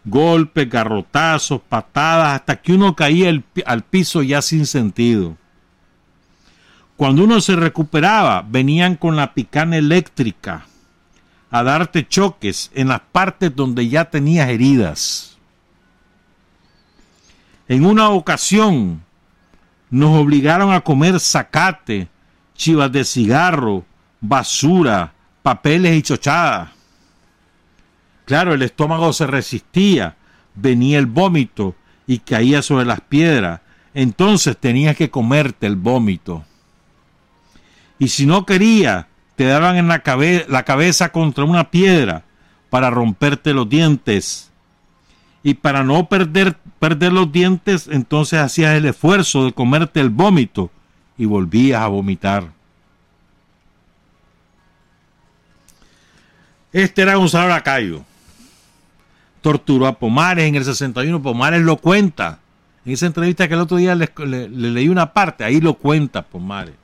Golpes, 0.06 0.70
garrotazos, 0.70 1.62
patadas, 1.68 2.36
hasta 2.36 2.62
que 2.62 2.74
uno 2.74 2.96
caía 2.96 3.32
al 3.66 3.82
piso 3.82 4.22
ya 4.22 4.44
sin 4.44 4.68
sentido. 4.68 5.36
Cuando 6.96 7.24
uno 7.24 7.42
se 7.42 7.56
recuperaba, 7.56 8.46
venían 8.48 8.96
con 8.96 9.16
la 9.16 9.34
picana 9.34 9.78
eléctrica 9.78 10.68
a 11.50 11.64
darte 11.64 12.08
choques 12.08 12.70
en 12.76 12.90
las 12.90 13.02
partes 13.12 13.56
donde 13.56 13.88
ya 13.88 14.12
tenías 14.12 14.50
heridas. 14.50 15.27
En 17.68 17.86
una 17.86 18.10
ocasión 18.10 19.04
nos 19.90 20.18
obligaron 20.18 20.72
a 20.72 20.82
comer 20.82 21.20
zacate 21.20 22.08
chivas 22.56 22.92
de 22.92 23.04
cigarro, 23.04 23.86
basura, 24.22 25.14
papeles 25.44 25.96
y 25.96 26.02
chochadas. 26.02 26.70
Claro, 28.26 28.54
el 28.54 28.62
estómago 28.62 29.14
se 29.14 29.28
resistía, 29.28 30.18
venía 30.56 31.00
el 31.00 31.06
vómito 31.06 31.76
y 32.06 32.20
caía 32.20 32.62
sobre 32.62 32.86
las 32.86 33.02
piedras. 33.02 33.62
Entonces 33.94 34.58
tenías 34.58 34.96
que 34.96 35.10
comerte 35.10 35.68
el 35.68 35.76
vómito. 35.76 36.44
Y 38.00 38.10
si 38.10 38.26
no 38.26 38.46
quería, 38.46 39.08
te 39.36 39.46
daban 39.46 39.78
en 39.78 39.88
la, 39.88 40.04
la 40.48 40.64
cabeza 40.64 41.12
contra 41.12 41.46
una 41.46 41.72
piedra 41.72 42.24
para 42.70 42.90
romperte 42.90 43.54
los 43.54 43.70
dientes. 43.70 44.52
Y 45.44 45.56
para 45.56 45.84
no 45.84 46.10
perder, 46.10 46.58
perder 46.80 47.14
los 47.14 47.32
dientes, 47.32 47.88
entonces 47.92 48.40
hacías 48.40 48.76
el 48.76 48.86
esfuerzo 48.86 49.46
de 49.46 49.54
comerte 49.54 50.00
el 50.00 50.10
vómito 50.10 50.72
y 51.18 51.26
volvías 51.26 51.82
a 51.82 51.88
vomitar. 51.88 52.52
Este 56.72 57.02
era 57.02 57.16
Gonzalo 57.16 57.50
Lacayo. 57.50 58.04
Torturó 59.42 59.88
a 59.88 59.98
Pomares 59.98 60.46
en 60.46 60.56
el 60.56 60.66
61. 60.66 61.22
Pomares 61.22 61.62
lo 61.62 61.78
cuenta. 61.78 62.40
En 62.86 62.94
esa 62.94 63.06
entrevista 63.06 63.48
que 63.48 63.54
el 63.54 63.62
otro 63.62 63.78
día 63.78 63.96
le, 63.96 64.10
leí 64.50 64.88
una 64.90 65.14
parte, 65.14 65.44
ahí 65.44 65.60
lo 65.60 65.74
cuenta 65.74 66.22
Pomares. 66.22 66.76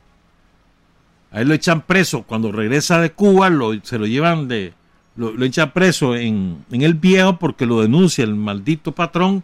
Ahí 1.32 1.46
lo 1.46 1.54
echan 1.54 1.82
preso. 1.82 2.24
Cuando 2.24 2.52
regresa 2.52 3.00
de 3.00 3.12
Cuba, 3.12 3.52
se 3.84 4.00
lo 4.00 4.06
llevan 4.06 4.48
de. 4.48 4.74
Lo, 5.16 5.44
echan 5.44 5.72
preso 5.72 6.16
en, 6.16 6.66
en, 6.72 6.82
el 6.82 6.96
viejo 6.96 7.38
porque 7.38 7.68
lo 7.68 7.82
denuncia 7.82 8.24
el 8.24 8.34
maldito 8.34 8.94
patrón 8.94 9.44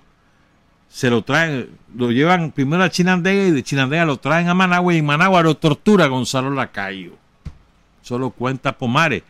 se 0.90 1.10
lo 1.10 1.22
traen, 1.22 1.70
lo 1.96 2.12
llevan 2.12 2.52
primero 2.52 2.84
a 2.84 2.90
Chinandega 2.90 3.46
y 3.46 3.52
de 3.52 3.64
Chinandega 3.64 4.06
lo 4.06 4.18
traen 4.18 4.50
a 4.50 4.54
Managua 4.54 4.94
y 4.94 4.98
en 4.98 5.06
Managua 5.06 5.44
lo 5.44 5.56
tortura 5.56 6.08
Gonzalo 6.08 6.50
Lacayo. 6.50 7.14
Solo 8.02 8.32
cuenta 8.32 8.78
Pomares, 8.78 9.24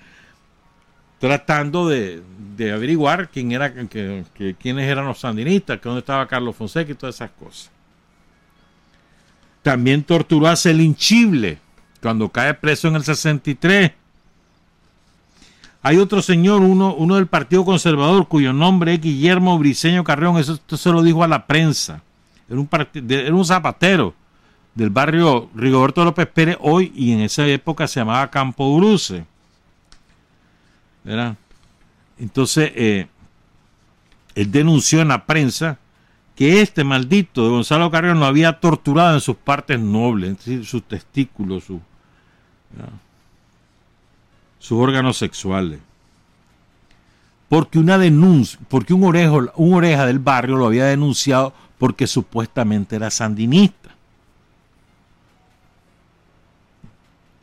tratando 1.20 1.88
de, 1.88 2.24
averiguar 2.74 3.30
quién 3.30 3.52
era, 3.52 3.74
que, 3.74 4.24
quiénes 4.60 4.90
eran 4.90 5.06
los 5.06 5.20
sandinistas, 5.20 5.80
que 5.80 5.90
dónde 5.90 6.00
estaba 6.00 6.28
Carlos 6.28 6.56
Fonseca 6.56 6.92
y 6.92 6.96
todas 6.96 7.16
esas 7.16 7.32
cosas. 7.32 7.70
También 9.62 10.04
torturó 10.04 10.48
a 10.48 10.56
Celinchible 10.56 11.58
cuando 12.02 12.30
cae 12.30 12.54
preso 12.54 12.88
en 12.88 12.96
el 12.96 13.04
63 13.04 13.92
hay 15.82 15.98
otro 15.98 16.22
señor, 16.22 16.62
uno, 16.62 16.94
uno 16.94 17.16
del 17.16 17.28
Partido 17.28 17.64
Conservador, 17.64 18.28
cuyo 18.28 18.52
nombre 18.52 18.96
es 18.96 19.02
Guillermo 19.02 19.58
Briceño 19.58 20.04
Carrión, 20.04 20.38
eso 20.38 20.60
se 20.68 20.92
lo 20.92 21.02
dijo 21.02 21.24
a 21.24 21.28
la 21.28 21.48
prensa. 21.48 22.02
Era 22.50 23.34
un, 23.34 23.46
zapatero 23.46 24.14
del 24.74 24.90
barrio 24.90 25.50
Rigoberto 25.56 26.04
López 26.04 26.28
Pérez 26.28 26.58
hoy 26.60 26.92
y 26.96 27.12
en 27.12 27.22
esa 27.22 27.46
época 27.48 27.88
se 27.88 28.00
llamaba 28.00 28.30
Campo 28.30 28.76
Bruce. 28.76 29.24
Entonces, 32.18 32.72
eh, 32.76 33.08
él 34.36 34.52
denunció 34.52 35.02
en 35.02 35.10
la 35.10 35.26
prensa 35.26 35.80
que 36.36 36.62
este 36.62 36.84
maldito 36.84 37.44
de 37.44 37.50
Gonzalo 37.50 37.92
Carrión 37.92 38.20
lo 38.20 38.26
había 38.26 38.60
torturado 38.60 39.14
en 39.14 39.22
sus 39.22 39.36
partes 39.36 39.80
nobles, 39.80 40.32
es 40.32 40.38
decir, 40.38 40.66
sus 40.66 40.84
testículos, 40.84 41.66
su, 41.66 41.82
sus 44.60 44.78
órganos 44.78 45.18
sexuales. 45.18 45.80
Porque 47.48 47.80
una 47.80 47.98
denuncia, 47.98 48.60
porque 48.68 48.94
un, 48.94 49.04
orejo, 49.04 49.52
un 49.56 49.74
oreja 49.74 50.06
del 50.06 50.20
barrio 50.20 50.56
lo 50.56 50.68
había 50.68 50.86
denunciado 50.86 51.54
porque 51.80 52.06
supuestamente 52.06 52.96
era 52.96 53.10
sandinista. 53.10 53.90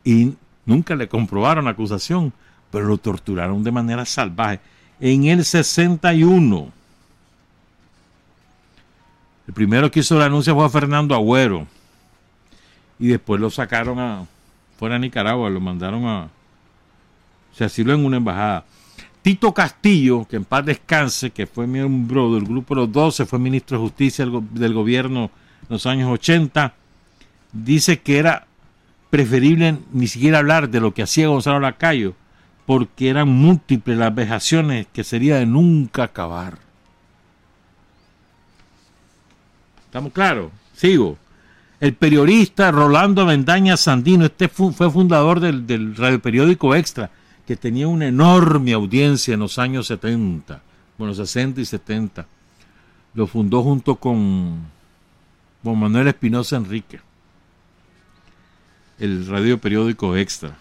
Y 0.05 0.33
nunca 0.65 0.95
le 0.95 1.09
comprobaron 1.09 1.65
la 1.65 1.71
acusación, 1.71 2.31
pero 2.71 2.85
lo 2.85 2.97
torturaron 2.97 3.61
de 3.63 3.71
manera 3.71 4.05
salvaje. 4.05 4.61
En 5.01 5.25
el 5.25 5.43
61, 5.43 6.71
el 9.47 9.53
primero 9.53 9.91
que 9.91 9.99
hizo 9.99 10.17
la 10.17 10.25
denuncia 10.25 10.53
fue 10.53 10.69
Fernando 10.69 11.13
Agüero. 11.13 11.67
Y 12.99 13.07
después 13.07 13.41
lo 13.41 13.49
sacaron 13.49 13.99
a, 13.99 14.25
fuera 14.77 14.95
a 14.95 14.99
Nicaragua, 14.99 15.49
lo 15.49 15.59
mandaron 15.59 16.05
a, 16.05 16.29
se 17.57 17.65
asiló 17.65 17.93
en 17.93 18.05
una 18.05 18.17
embajada. 18.17 18.65
Tito 19.23 19.53
Castillo, 19.53 20.25
que 20.29 20.35
en 20.35 20.45
paz 20.45 20.63
descanse, 20.63 21.31
que 21.31 21.47
fue 21.47 21.65
miembro 21.65 22.33
del 22.35 22.45
grupo 22.45 22.75
Los 22.75 22.91
12, 22.91 23.25
fue 23.25 23.39
ministro 23.39 23.77
de 23.77 23.83
Justicia 23.83 24.25
del, 24.25 24.73
gobierno 24.73 25.31
en 25.63 25.67
los 25.69 25.85
años 25.87 26.09
80, 26.11 26.75
dice 27.51 27.99
que 27.99 28.19
era 28.19 28.45
preferible 29.09 29.79
ni 29.91 30.07
siquiera 30.07 30.37
hablar 30.37 30.69
de 30.69 30.79
lo 30.79 30.93
que 30.93 31.01
hacía 31.01 31.27
Gonzalo 31.27 31.59
Lacayo, 31.59 32.13
porque 32.67 33.09
eran 33.09 33.27
múltiples 33.29 33.97
las 33.97 34.13
vejaciones 34.13 34.85
que 34.93 35.03
sería 35.03 35.37
de 35.37 35.45
nunca 35.45 36.03
acabar. 36.03 36.59
¿Estamos 39.85 40.13
claros? 40.13 40.51
Sigo. 40.75 41.17
El 41.79 41.93
periodista 41.93 42.71
Rolando 42.71 43.25
Mendaña 43.25 43.77
Sandino, 43.77 44.25
este 44.25 44.47
fue 44.47 44.91
fundador 44.91 45.39
del, 45.39 45.65
del 45.65 45.95
radioperiódico 45.95 46.75
Extra, 46.75 47.09
que 47.47 47.55
tenía 47.55 47.87
una 47.87 48.07
enorme 48.07 48.73
audiencia 48.73 49.33
en 49.33 49.39
los 49.39 49.57
años 49.57 49.87
70, 49.87 50.61
bueno, 50.97 51.13
60 51.13 51.61
y 51.61 51.65
70. 51.65 52.27
Lo 53.13 53.25
fundó 53.25 53.63
junto 53.63 53.95
con, 53.95 54.67
con 55.63 55.79
Manuel 55.79 56.09
Espinosa 56.09 56.57
Enrique, 56.57 56.99
el 58.99 59.25
radio 59.27 59.57
periódico 59.59 60.17
Extra. 60.17 60.57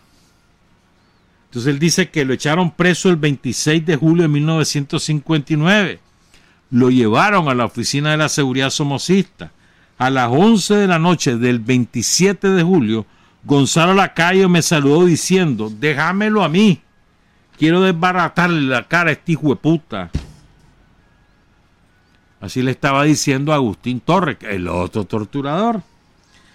Entonces 1.47 1.73
él 1.73 1.81
dice 1.81 2.09
que 2.09 2.25
lo 2.25 2.33
echaron 2.33 2.71
preso 2.71 3.11
el 3.11 3.17
26 3.17 3.85
de 3.85 3.97
julio 3.97 4.23
de 4.23 4.29
1959. 4.29 6.01
Lo 6.71 6.91
llevaron 6.91 7.49
a 7.49 7.55
la 7.55 7.65
oficina 7.65 8.13
de 8.13 8.17
la 8.17 8.29
seguridad 8.29 8.71
somocista. 8.71 9.51
A 9.99 10.11
las 10.11 10.31
11 10.31 10.75
de 10.75 10.87
la 10.87 10.99
noche 10.99 11.37
del 11.37 11.59
27 11.59 12.51
de 12.51 12.63
julio 12.63 13.07
Gonzalo 13.47 13.95
Lacayo 13.95 14.49
me 14.49 14.61
saludó 14.61 15.05
diciendo, 15.05 15.71
déjamelo 15.71 16.43
a 16.43 16.49
mí. 16.49 16.83
Quiero 17.57 17.81
desbaratarle 17.81 18.63
la 18.63 18.89
cara 18.89 19.11
a 19.11 19.13
este 19.13 19.33
hijo 19.33 19.51
de 19.51 19.57
puta. 19.57 20.11
Así 22.41 22.61
le 22.61 22.73
estaba 22.73 23.05
diciendo 23.05 23.53
Agustín 23.53 24.01
Torres, 24.01 24.39
el 24.41 24.67
otro 24.67 25.05
torturador. 25.05 25.81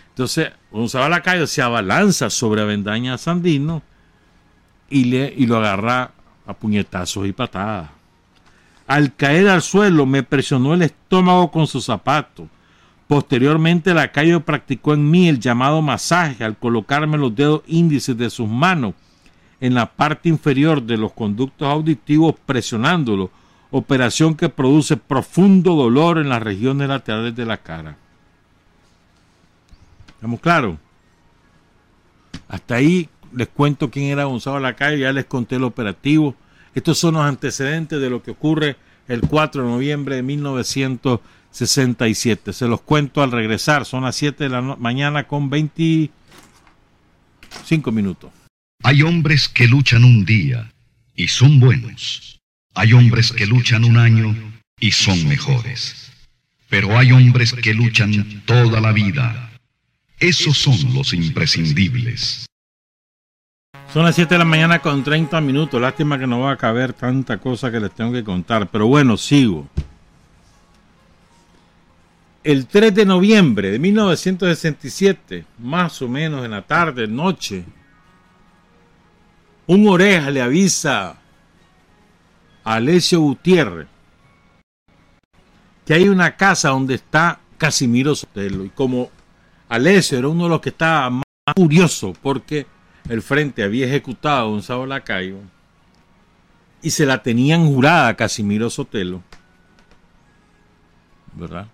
Entonces, 0.09 0.51
Gonzalo 0.69 1.07
Lacayo 1.07 1.47
se 1.47 1.61
abalanza 1.61 2.29
sobre 2.29 2.61
Avendaña 2.61 3.17
Sandino 3.17 3.81
y, 4.89 5.05
le, 5.05 5.33
y 5.35 5.45
lo 5.45 5.57
agarra 5.57 6.11
a 6.45 6.53
puñetazos 6.53 7.25
y 7.25 7.31
patadas. 7.31 7.89
Al 8.85 9.15
caer 9.15 9.47
al 9.47 9.61
suelo 9.61 10.05
me 10.05 10.23
presionó 10.23 10.73
el 10.73 10.81
estómago 10.81 11.51
con 11.51 11.67
su 11.67 11.79
zapato. 11.79 12.49
Posteriormente 13.11 13.93
Lacayo 13.93 14.39
practicó 14.45 14.93
en 14.93 15.11
mí 15.11 15.27
el 15.27 15.37
llamado 15.37 15.81
masaje 15.81 16.45
al 16.45 16.55
colocarme 16.55 17.17
los 17.17 17.35
dedos 17.35 17.61
índices 17.67 18.17
de 18.17 18.29
sus 18.29 18.47
manos 18.47 18.93
en 19.59 19.73
la 19.73 19.85
parte 19.91 20.29
inferior 20.29 20.81
de 20.81 20.95
los 20.95 21.11
conductos 21.11 21.67
auditivos 21.67 22.35
presionándolo, 22.45 23.29
operación 23.69 24.33
que 24.33 24.47
produce 24.47 24.95
profundo 24.95 25.75
dolor 25.75 26.19
en 26.19 26.29
las 26.29 26.41
regiones 26.41 26.87
laterales 26.87 27.35
de 27.35 27.45
la 27.45 27.57
cara. 27.57 27.97
¿Estamos 30.15 30.39
claros? 30.39 30.77
Hasta 32.47 32.75
ahí 32.75 33.09
les 33.35 33.49
cuento 33.49 33.91
quién 33.91 34.05
era 34.05 34.23
Gonzalo 34.23 34.61
Lacayo, 34.61 34.95
ya 34.95 35.11
les 35.11 35.25
conté 35.25 35.57
el 35.57 35.65
operativo. 35.65 36.33
Estos 36.73 36.97
son 36.97 37.15
los 37.15 37.25
antecedentes 37.25 37.99
de 37.99 38.09
lo 38.09 38.23
que 38.23 38.31
ocurre 38.31 38.77
el 39.09 39.19
4 39.19 39.63
de 39.63 39.69
noviembre 39.69 40.15
de 40.15 40.23
1967. 41.51 42.53
Se 42.53 42.67
los 42.67 42.81
cuento 42.81 43.21
al 43.21 43.31
regresar. 43.31 43.85
Son 43.85 44.03
las 44.03 44.15
7 44.15 44.45
de 44.45 44.49
la 44.49 44.61
mañana 44.61 45.27
con 45.27 45.49
25 45.49 46.11
minutos. 47.91 48.31
Hay 48.83 49.03
hombres 49.03 49.47
que 49.47 49.67
luchan 49.67 50.03
un 50.03 50.25
día 50.25 50.71
y 51.15 51.27
son 51.27 51.59
buenos. 51.59 52.39
Hay 52.73 52.93
hombres 52.93 53.31
que 53.31 53.45
luchan 53.45 53.83
un 53.83 53.97
año 53.97 54.35
y 54.79 54.91
son 54.91 55.27
mejores. 55.27 56.11
Pero 56.69 56.97
hay 56.97 57.11
hombres 57.11 57.53
que 57.53 57.73
luchan 57.73 58.43
toda 58.45 58.79
la 58.79 58.91
vida 58.91 59.51
esos 60.21 60.55
son 60.55 60.93
los 60.93 61.13
imprescindibles. 61.13 62.45
Son 63.91 64.05
las 64.05 64.13
7 64.13 64.35
de 64.35 64.37
la 64.37 64.45
mañana 64.45 64.79
con 64.79 65.03
30 65.03 65.41
minutos. 65.41 65.81
Lástima 65.81 66.19
que 66.19 66.27
no 66.27 66.41
va 66.41 66.51
a 66.51 66.57
caber 66.57 66.93
tanta 66.93 67.39
cosa 67.39 67.71
que 67.71 67.79
les 67.79 67.91
tengo 67.91 68.13
que 68.13 68.23
contar. 68.23 68.69
Pero 68.69 68.85
bueno, 68.85 69.17
sigo. 69.17 69.67
El 72.43 72.65
3 72.65 72.95
de 72.95 73.05
noviembre 73.05 73.71
de 73.71 73.79
1967, 73.79 75.45
más 75.59 76.01
o 76.01 76.07
menos 76.07 76.43
en 76.43 76.51
la 76.51 76.63
tarde, 76.63 77.07
noche, 77.07 77.63
un 79.67 79.87
oreja 79.87 80.31
le 80.31 80.41
avisa 80.41 81.17
a 82.63 82.73
Alessio 82.73 83.21
Gutiérrez 83.21 83.87
que 85.85 85.93
hay 85.93 86.09
una 86.09 86.35
casa 86.35 86.69
donde 86.69 86.95
está 86.95 87.39
Casimiro 87.57 88.15
Sotelo. 88.15 88.65
Y 88.65 88.69
como 88.69 89.09
Alessio 89.69 90.17
era 90.17 90.27
uno 90.27 90.43
de 90.43 90.49
los 90.49 90.61
que 90.61 90.69
estaba 90.69 91.09
más 91.09 91.23
furioso 91.55 92.13
porque 92.21 92.65
el 93.09 93.21
frente 93.21 93.63
había 93.63 93.87
ejecutado 93.87 94.37
a 94.39 94.49
Gonzalo 94.49 94.85
Lacayo 94.85 95.37
y 96.81 96.91
se 96.91 97.05
la 97.05 97.21
tenían 97.21 97.67
jurada 97.67 98.09
a 98.09 98.15
Casimiro 98.15 98.69
Sotelo. 98.69 99.21
¿Verdad? 101.33 101.67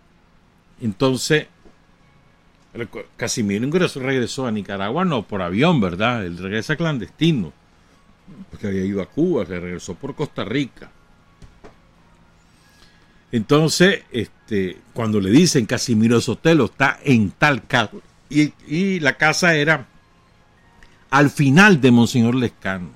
Entonces, 0.81 1.47
Casimiro 3.15 3.65
ingresó, 3.65 3.99
regresó 3.99 4.45
a 4.45 4.51
Nicaragua, 4.51 5.05
no 5.05 5.23
por 5.23 5.41
avión, 5.41 5.81
¿verdad? 5.81 6.25
Él 6.25 6.37
regresa 6.37 6.75
clandestino, 6.75 7.51
porque 8.51 8.67
había 8.67 8.85
ido 8.85 9.01
a 9.01 9.07
Cuba, 9.07 9.45
se 9.45 9.59
regresó 9.59 9.95
por 9.95 10.15
Costa 10.15 10.45
Rica. 10.45 10.91
Entonces, 13.31 14.03
este, 14.11 14.77
cuando 14.93 15.19
le 15.19 15.29
dicen 15.31 15.65
Casimiro 15.65 16.21
Sotelo 16.21 16.65
está 16.65 16.99
en 17.03 17.31
tal 17.31 17.65
casa, 17.65 17.91
y, 18.29 18.99
la 18.99 19.13
casa 19.13 19.55
era 19.55 19.87
al 21.09 21.29
final 21.29 21.81
de 21.81 21.91
Monseñor 21.91 22.35
Lescano. 22.35 22.89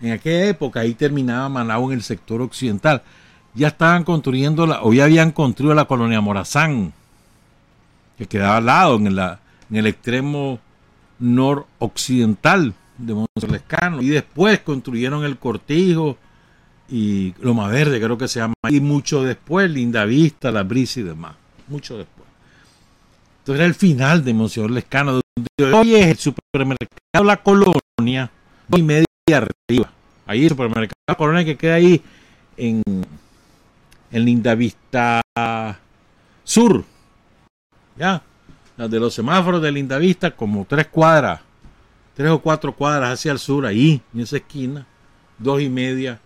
En 0.00 0.12
aquella 0.12 0.46
época 0.46 0.80
ahí 0.80 0.94
terminaba 0.94 1.48
Managua 1.48 1.92
en 1.92 1.98
el 1.98 2.02
sector 2.02 2.40
occidental. 2.40 3.02
Ya 3.54 3.68
estaban 3.68 4.04
construyendo, 4.04 4.66
la, 4.66 4.82
o 4.82 4.92
ya 4.92 5.04
habían 5.04 5.30
construido 5.30 5.74
la 5.74 5.84
colonia 5.84 6.20
Morazán, 6.20 6.92
que 8.22 8.38
quedaba 8.38 8.58
al 8.58 8.66
lado, 8.66 8.96
en, 8.96 9.14
la, 9.14 9.40
en 9.70 9.76
el 9.76 9.86
extremo 9.86 10.60
noroccidental 11.18 12.74
de 12.98 13.14
Monseñor 13.14 13.52
Lescano. 13.52 14.02
Y 14.02 14.08
después 14.08 14.60
construyeron 14.60 15.24
el 15.24 15.38
cortijo, 15.38 16.16
y 16.88 17.34
Loma 17.40 17.68
Verde, 17.68 18.00
creo 18.00 18.18
que 18.18 18.28
se 18.28 18.40
llama, 18.40 18.54
y 18.68 18.80
mucho 18.80 19.22
después, 19.22 19.70
Linda 19.70 20.04
Vista, 20.04 20.50
La 20.50 20.62
Brisa 20.62 21.00
y 21.00 21.04
demás, 21.04 21.34
mucho 21.68 21.96
después. 21.96 22.28
Entonces 23.38 23.60
era 23.60 23.66
el 23.66 23.74
final 23.74 24.22
de 24.22 24.34
Monseñor 24.34 24.70
Lescano, 24.70 25.12
donde 25.12 25.74
hoy 25.74 25.94
es 25.94 26.06
el 26.06 26.16
supermercado 26.18 27.24
La 27.24 27.38
Colonia, 27.38 28.30
dos 28.68 28.78
y 28.78 28.82
media 28.82 29.06
arriba. 29.30 29.90
Ahí 30.26 30.42
el 30.44 30.50
supermercado 30.50 31.00
La 31.08 31.14
Colonia 31.14 31.44
que 31.44 31.56
queda 31.56 31.74
ahí 31.74 32.02
en, 32.56 32.82
en 34.12 34.24
Linda 34.24 34.54
Vista 34.54 35.22
Sur, 36.44 36.84
ya, 38.02 38.88
de 38.88 38.98
los 38.98 39.14
semáforos 39.14 39.62
de 39.62 39.70
Linda 39.70 39.96
Vista, 39.98 40.32
como 40.32 40.64
tres 40.64 40.88
cuadras, 40.88 41.40
tres 42.16 42.30
o 42.30 42.40
cuatro 42.40 42.74
cuadras 42.74 43.12
hacia 43.12 43.30
el 43.30 43.38
sur, 43.38 43.64
ahí, 43.64 44.02
en 44.12 44.20
esa 44.20 44.38
esquina, 44.38 44.84
dos 45.38 45.60
y 45.60 45.68
media 45.68 46.18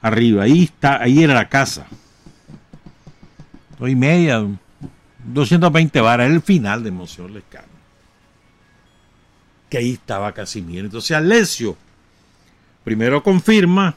arriba. 0.00 0.44
Ahí 0.44 0.64
está, 0.64 1.02
ahí 1.02 1.22
era 1.22 1.34
la 1.34 1.48
casa. 1.48 1.86
Dos 3.78 3.88
y 3.88 3.96
media, 3.96 4.46
220 5.24 6.00
varas, 6.00 6.26
era 6.26 6.34
el 6.34 6.42
final 6.42 6.84
de 6.84 6.90
Monseñor 6.92 7.32
Lescano. 7.32 7.66
Que 9.68 9.78
ahí 9.78 9.92
estaba 9.94 10.32
Casimiro. 10.32 10.84
Entonces 10.84 11.16
Alessio 11.16 11.76
primero 12.84 13.22
confirma 13.22 13.96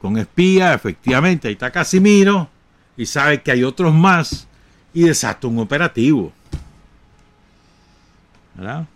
con 0.00 0.18
espía, 0.18 0.74
efectivamente, 0.74 1.48
ahí 1.48 1.54
está 1.54 1.70
Casimiro, 1.70 2.48
y 2.96 3.06
sabe 3.06 3.42
que 3.42 3.52
hay 3.52 3.64
otros 3.64 3.94
más, 3.94 4.47
y 4.92 5.02
desata 5.02 5.46
un 5.46 5.58
operativo. 5.58 6.32
¿Verdad? 8.54 8.86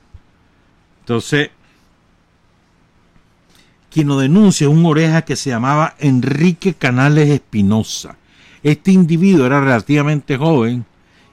Entonces, 1.00 1.50
quien 3.90 4.08
lo 4.08 4.18
denuncia 4.18 4.68
un 4.68 4.84
oreja 4.86 5.22
que 5.22 5.36
se 5.36 5.50
llamaba 5.50 5.94
Enrique 5.98 6.74
Canales 6.74 7.28
Espinosa. 7.28 8.16
Este 8.62 8.92
individuo 8.92 9.44
era 9.44 9.60
relativamente 9.60 10.36
joven 10.36 10.84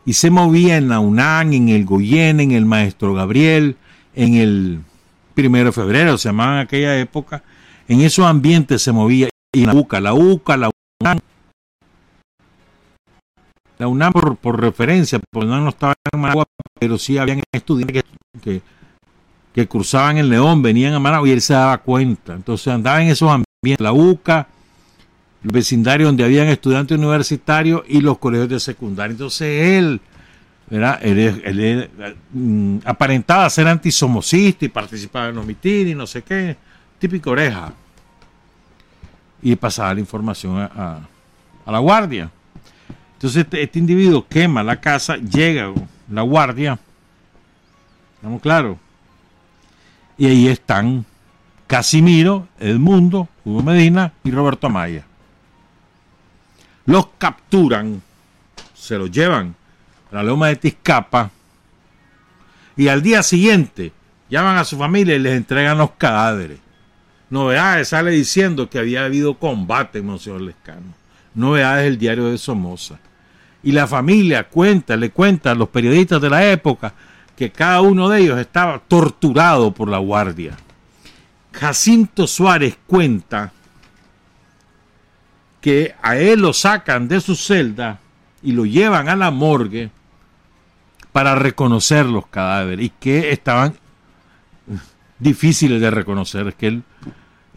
y 0.06 0.14
se 0.14 0.30
movía 0.30 0.78
en 0.78 0.90
la 0.90 1.00
UNAM, 1.00 1.54
en 1.54 1.70
el 1.70 1.86
Goyen, 1.86 2.40
en 2.40 2.52
el 2.52 2.66
Maestro 2.66 3.14
Gabriel, 3.14 3.78
en 4.16 4.34
el 4.36 4.82
primero 5.36 5.68
de 5.68 5.72
febrero, 5.72 6.18
se 6.18 6.30
llamaba 6.30 6.56
en 6.56 6.60
aquella 6.60 7.00
época. 7.00 7.44
En 7.88 8.02
esos 8.02 8.26
ambientes 8.26 8.82
se 8.82 8.92
movía 8.92 9.30
y 9.54 9.66
la 9.66 9.74
UCA, 9.74 10.02
la 10.02 10.14
UCA, 10.14 10.58
la 10.58 10.70
UNAM. 11.02 11.20
La 13.80 13.88
UNAM 13.88 14.14
por, 14.14 14.62
referencia, 14.62 15.20
porque 15.32 15.48
no 15.48 15.70
estaba 15.70 15.96
en 16.12 16.20
Managua, 16.20 16.46
pero 16.78 16.98
sí 16.98 17.18
habían 17.18 17.42
estudiantes 17.52 18.04
que 18.44 18.62
que 19.54 19.68
cruzaban 19.68 20.18
el 20.18 20.30
León, 20.30 20.62
venían 20.62 20.94
a 20.94 21.00
Managua 21.00 21.28
y 21.28 21.32
él 21.32 21.42
se 21.42 21.54
daba 21.54 21.78
cuenta. 21.80 22.34
Entonces 22.34 22.68
andaba 22.68 23.02
en 23.02 23.10
esos 23.10 23.30
ambientes, 23.30 23.84
la 23.84 23.94
UCA, 23.94 24.48
el 25.44 25.52
vecindario 25.52 26.08
donde 26.08 26.24
habían 26.24 26.48
estudiantes 26.48 26.98
universitarios 26.98 27.84
y 27.88 28.02
los 28.02 28.18
colegios 28.18 28.50
de 28.50 28.60
secundaria. 28.60 29.12
Entonces 29.12 29.78
él, 29.78 30.02
¿verdad? 30.70 31.00
él, 31.02 31.90
mm, 32.32 32.78
aparentaba 32.86 33.50
ser 33.50 33.68
antisomocista 33.68 34.66
y 34.66 34.70
participaba 34.70 35.30
en 35.30 35.36
los 35.36 35.46
mitines 35.46 35.94
y 35.94 35.96
no 35.96 36.06
sé 36.06 36.22
qué, 36.22 36.56
típico 37.00 37.32
oreja. 37.32 37.74
Y 39.42 39.56
pasaba 39.56 39.94
la 39.94 40.00
información 40.02 40.60
a, 40.60 41.00
la 41.66 41.80
guardia. 41.80 42.30
Entonces 43.20 43.44
este, 43.44 43.62
este, 43.62 43.80
individuo 43.80 44.26
quema 44.30 44.64
la 44.64 44.80
casa, 44.80 45.18
llega 45.18 45.74
la 46.10 46.22
guardia, 46.22 46.80
¿estamos 48.16 48.42
claros? 48.42 48.78
Y 50.18 50.28
ahí 50.28 50.48
están 50.48 51.06
Casimiro, 51.68 52.48
Edmundo, 52.62 53.28
Hugo 53.44 53.62
Medina 53.62 54.14
y 54.24 54.32
Roberto 54.32 54.68
Amaya. 54.68 55.04
Los 56.86 57.08
capturan, 57.18 58.02
se 58.74 58.98
los 58.98 59.12
llevan 59.12 59.54
a 60.14 60.16
la 60.16 60.24
loma 60.24 60.48
de 60.48 60.56
Tizcapa 60.56 61.30
y 62.78 62.88
al 62.88 63.02
día 63.02 63.22
siguiente 63.22 63.92
llaman 64.30 64.56
a 64.56 64.64
su 64.64 64.78
familia 64.78 65.18
y 65.18 65.20
les 65.20 65.36
entregan 65.36 65.78
los 65.78 65.92
cadáveres. 65.92 66.60
Novedades 67.30 67.90
sale 67.90 68.12
diciendo 68.12 68.70
que 68.70 68.80
había 68.80 69.04
habido 69.04 69.38
combate 69.38 70.02
Monseñor 70.02 70.40
Lescano. 70.40 70.94
Novedades 71.34 71.84
del 71.84 71.98
diario 71.98 72.32
de 72.32 72.38
Somoza. 72.38 72.98
Y 73.64 73.72
la 73.72 73.88
familia 73.88 74.48
cuenta, 74.48 74.96
le 74.96 75.12
cuenta 75.12 75.52
a 75.52 75.56
los 75.56 75.70
periodistas 75.70 76.22
de 76.22 76.30
la 76.30 76.50
época 76.50 76.94
que 77.36 77.52
cada 77.52 77.82
uno 77.82 78.10
de 78.10 78.22
ellos 78.22 78.40
estaba 78.40 78.80
torturado 78.80 79.74
por 79.74 79.90
la 79.90 79.98
guardia. 79.98 80.58
Jacinto 81.54 82.28
Suárez 82.28 82.78
cuenta 82.86 83.52
que 85.62 85.96
a 86.02 86.18
él 86.18 86.42
lo 86.42 86.54
sacan 86.54 87.08
de 87.08 87.20
su 87.22 87.36
celda 87.36 88.00
y 88.42 88.54
lo 88.54 88.66
llevan 88.66 89.10
a 89.10 89.16
la 89.16 89.32
morgue 89.32 89.90
para 91.12 91.36
reconocer 91.36 92.06
los 92.06 92.28
cadáveres 92.28 92.86
y 92.86 92.90
que 93.00 93.32
estaban 93.32 93.74
difíciles 95.18 95.82
de 95.82 95.92
reconocer. 95.92 96.48
Es 96.48 96.56
que 96.56 96.68
él, 96.68 96.84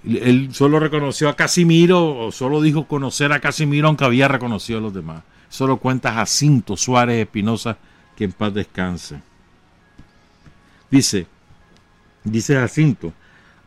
él 0.04 0.48
solo 0.52 0.80
reconoció 0.80 1.28
a 1.28 1.36
Casimiro 1.36 2.18
o 2.18 2.32
solo 2.32 2.60
dijo 2.60 2.86
conocer 2.86 3.32
a 3.32 3.40
Casimiro 3.40 3.88
aunque 3.88 4.04
había 4.04 4.28
reconocido 4.28 4.78
a 4.78 4.82
los 4.82 4.94
demás. 4.94 5.22
Solo 5.52 5.76
cuenta 5.76 6.14
Jacinto 6.14 6.78
Suárez 6.78 7.20
Espinosa 7.20 7.76
que 8.16 8.24
en 8.24 8.32
paz 8.32 8.54
descanse. 8.54 9.20
Dice, 10.90 11.26
dice 12.24 12.54
Jacinto, 12.54 13.12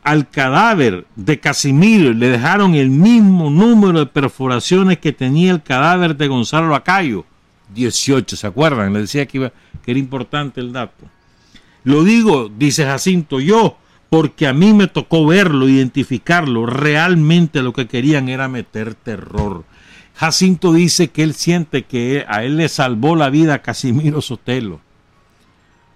al 0.02 0.28
cadáver 0.28 1.06
de 1.16 1.40
Casimiro 1.40 2.12
le 2.12 2.30
dejaron 2.30 2.74
el 2.74 2.90
mismo 2.90 3.52
número 3.52 4.00
de 4.00 4.08
perforaciones 4.08 4.98
que 4.98 5.12
tenía 5.12 5.52
el 5.52 5.62
cadáver 5.62 6.18
de 6.18 6.28
Gonzalo 6.28 6.70
Lacayo, 6.70 7.24
18, 7.76 8.36
¿se 8.36 8.48
acuerdan? 8.48 8.92
Le 8.92 9.02
decía 9.02 9.28
que, 9.28 9.52
que 9.84 9.92
era 9.92 10.00
importante 10.00 10.62
el 10.62 10.74
dato. 10.74 11.06
Lo 11.84 12.04
digo, 12.04 12.50
dice 12.50 12.84
Jacinto, 12.84 13.40
yo, 13.40 13.78
porque 14.10 14.48
a 14.48 14.54
mí 14.54 14.74
me 14.74 14.88
tocó 14.88 15.28
verlo, 15.28 15.70
identificarlo. 15.70 16.66
Realmente 16.66 17.62
lo 17.62 17.74
que 17.74 17.88
querían 17.88 18.28
era 18.28 18.48
meter 18.48 18.96
terror. 18.96 19.66
Jacinto 20.16 20.72
dice 20.72 21.10
que 21.10 21.24
él 21.24 21.34
siente 21.34 21.84
que 21.84 22.26
a 22.28 22.44
él 22.44 22.58
le 22.58 22.70
salvó 22.70 23.16
la 23.16 23.30
vida 23.30 23.56
a 23.56 23.62
Casimiro 23.62 24.22
Sotelo. 24.22 24.80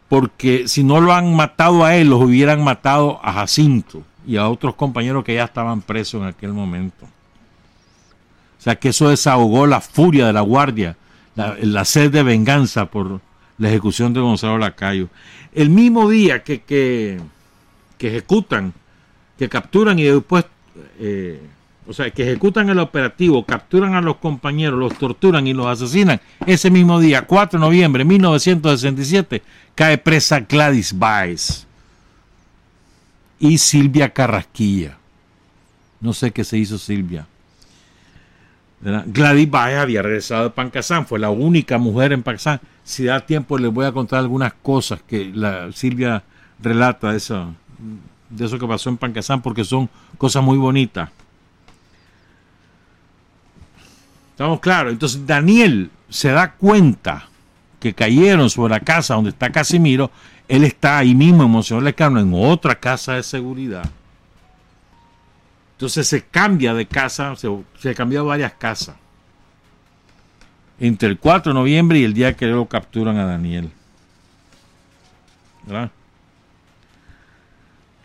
Porque 0.09 0.67
si 0.67 0.83
no 0.83 0.99
lo 0.99 1.13
han 1.13 1.35
matado 1.35 1.85
a 1.85 1.95
él, 1.95 2.09
los 2.09 2.21
hubieran 2.21 2.63
matado 2.63 3.19
a 3.23 3.31
Jacinto 3.31 4.03
y 4.25 4.37
a 4.37 4.49
otros 4.49 4.75
compañeros 4.75 5.23
que 5.23 5.35
ya 5.35 5.45
estaban 5.45 5.81
presos 5.81 6.21
en 6.21 6.27
aquel 6.27 6.51
momento. 6.51 7.05
O 8.59 8.61
sea 8.61 8.75
que 8.75 8.89
eso 8.89 9.09
desahogó 9.09 9.67
la 9.67 9.79
furia 9.79 10.27
de 10.27 10.33
la 10.33 10.41
guardia, 10.41 10.97
la, 11.35 11.85
sed 11.85 12.11
de 12.11 12.23
venganza 12.23 12.87
por 12.87 13.21
la 13.57 13.69
ejecución 13.69 14.13
de 14.13 14.19
Gonzalo 14.19 14.57
Lacayo. 14.57 15.07
El 15.53 15.69
mismo 15.69 16.09
día 16.09 16.43
que, 16.43 16.61
que, 16.61 17.21
ejecutan, 17.99 18.73
que 19.37 19.47
capturan 19.47 19.97
y 19.97 20.03
después 20.03 20.43
eh, 20.99 21.41
o 21.89 21.93
sea, 21.93 22.11
que 22.11 22.21
ejecutan 22.21 22.69
el 22.69 22.77
operativo, 22.77 23.43
capturan 23.43 23.95
a 23.95 24.01
los 24.01 24.17
compañeros, 24.17 24.77
los 24.77 24.95
torturan 24.95 25.47
y 25.47 25.53
los 25.55 25.65
asesinan, 25.65 26.21
ese 26.45 26.69
mismo 26.69 26.99
día, 26.99 27.25
4 27.25 27.59
de 27.59 27.65
noviembre 27.65 28.03
de 28.03 28.09
1967, 28.09 29.41
cae 29.73 29.97
presa 29.97 30.41
Gladys 30.41 30.95
Baez 30.97 31.65
y 33.39 33.57
Silvia 33.57 34.13
Carrasquilla. 34.13 34.97
No 35.99 36.13
sé 36.13 36.29
qué 36.29 36.43
se 36.43 36.59
hizo 36.59 36.77
Silvia. 36.77 37.25
Gladys 39.07 39.49
Baez 39.49 39.79
había 39.79 40.03
regresado 40.03 40.43
de 40.43 40.49
Pancasán, 40.51 41.07
fue 41.07 41.17
la 41.17 41.31
única 41.31 41.79
mujer 41.79 42.13
en 42.13 42.21
Pancasán. 42.21 42.61
Si 42.83 43.05
da 43.05 43.25
tiempo 43.25 43.57
les 43.57 43.73
voy 43.73 43.87
a 43.87 43.91
contar 43.91 44.19
algunas 44.19 44.53
cosas 44.53 45.01
que 45.07 45.31
la 45.33 45.71
Silvia 45.71 46.21
relata 46.61 47.09
de 47.09 47.17
eso, 47.17 47.55
de 48.29 48.45
eso 48.45 48.59
que 48.59 48.67
pasó 48.67 48.91
en 48.91 48.97
Pancasán 48.97 49.41
porque 49.41 49.63
son 49.63 49.89
cosas 50.19 50.43
muy 50.43 50.59
bonitas. 50.59 51.09
Estamos 54.39 54.61
claros. 54.61 54.93
Entonces 54.93 55.27
Daniel 55.27 55.91
se 56.07 56.29
da 56.29 56.53
cuenta 56.53 57.27
que 57.77 57.93
cayeron 57.93 58.49
sobre 58.49 58.71
la 58.71 58.79
casa 58.79 59.15
donde 59.15 59.31
está 59.31 59.51
Casimiro. 59.51 60.11
Él 60.47 60.63
está 60.63 60.97
ahí 60.97 61.13
mismo 61.13 61.43
en 61.43 61.51
Monseñor 61.51 61.83
Lecano, 61.83 62.21
en 62.21 62.31
otra 62.33 62.79
casa 62.79 63.15
de 63.15 63.23
seguridad. 63.23 63.83
Entonces 65.73 66.07
se 66.07 66.23
cambia 66.23 66.73
de 66.73 66.85
casa, 66.85 67.35
se, 67.35 67.49
se 67.79 67.93
varias 67.93 68.53
casas. 68.53 68.95
Entre 70.79 71.09
el 71.09 71.19
4 71.19 71.51
de 71.51 71.59
noviembre 71.59 71.99
y 71.99 72.05
el 72.05 72.13
día 72.13 72.37
que 72.37 72.45
lo 72.45 72.65
capturan 72.65 73.17
a 73.17 73.25
Daniel. 73.25 73.69
¿Verdad? 75.65 75.91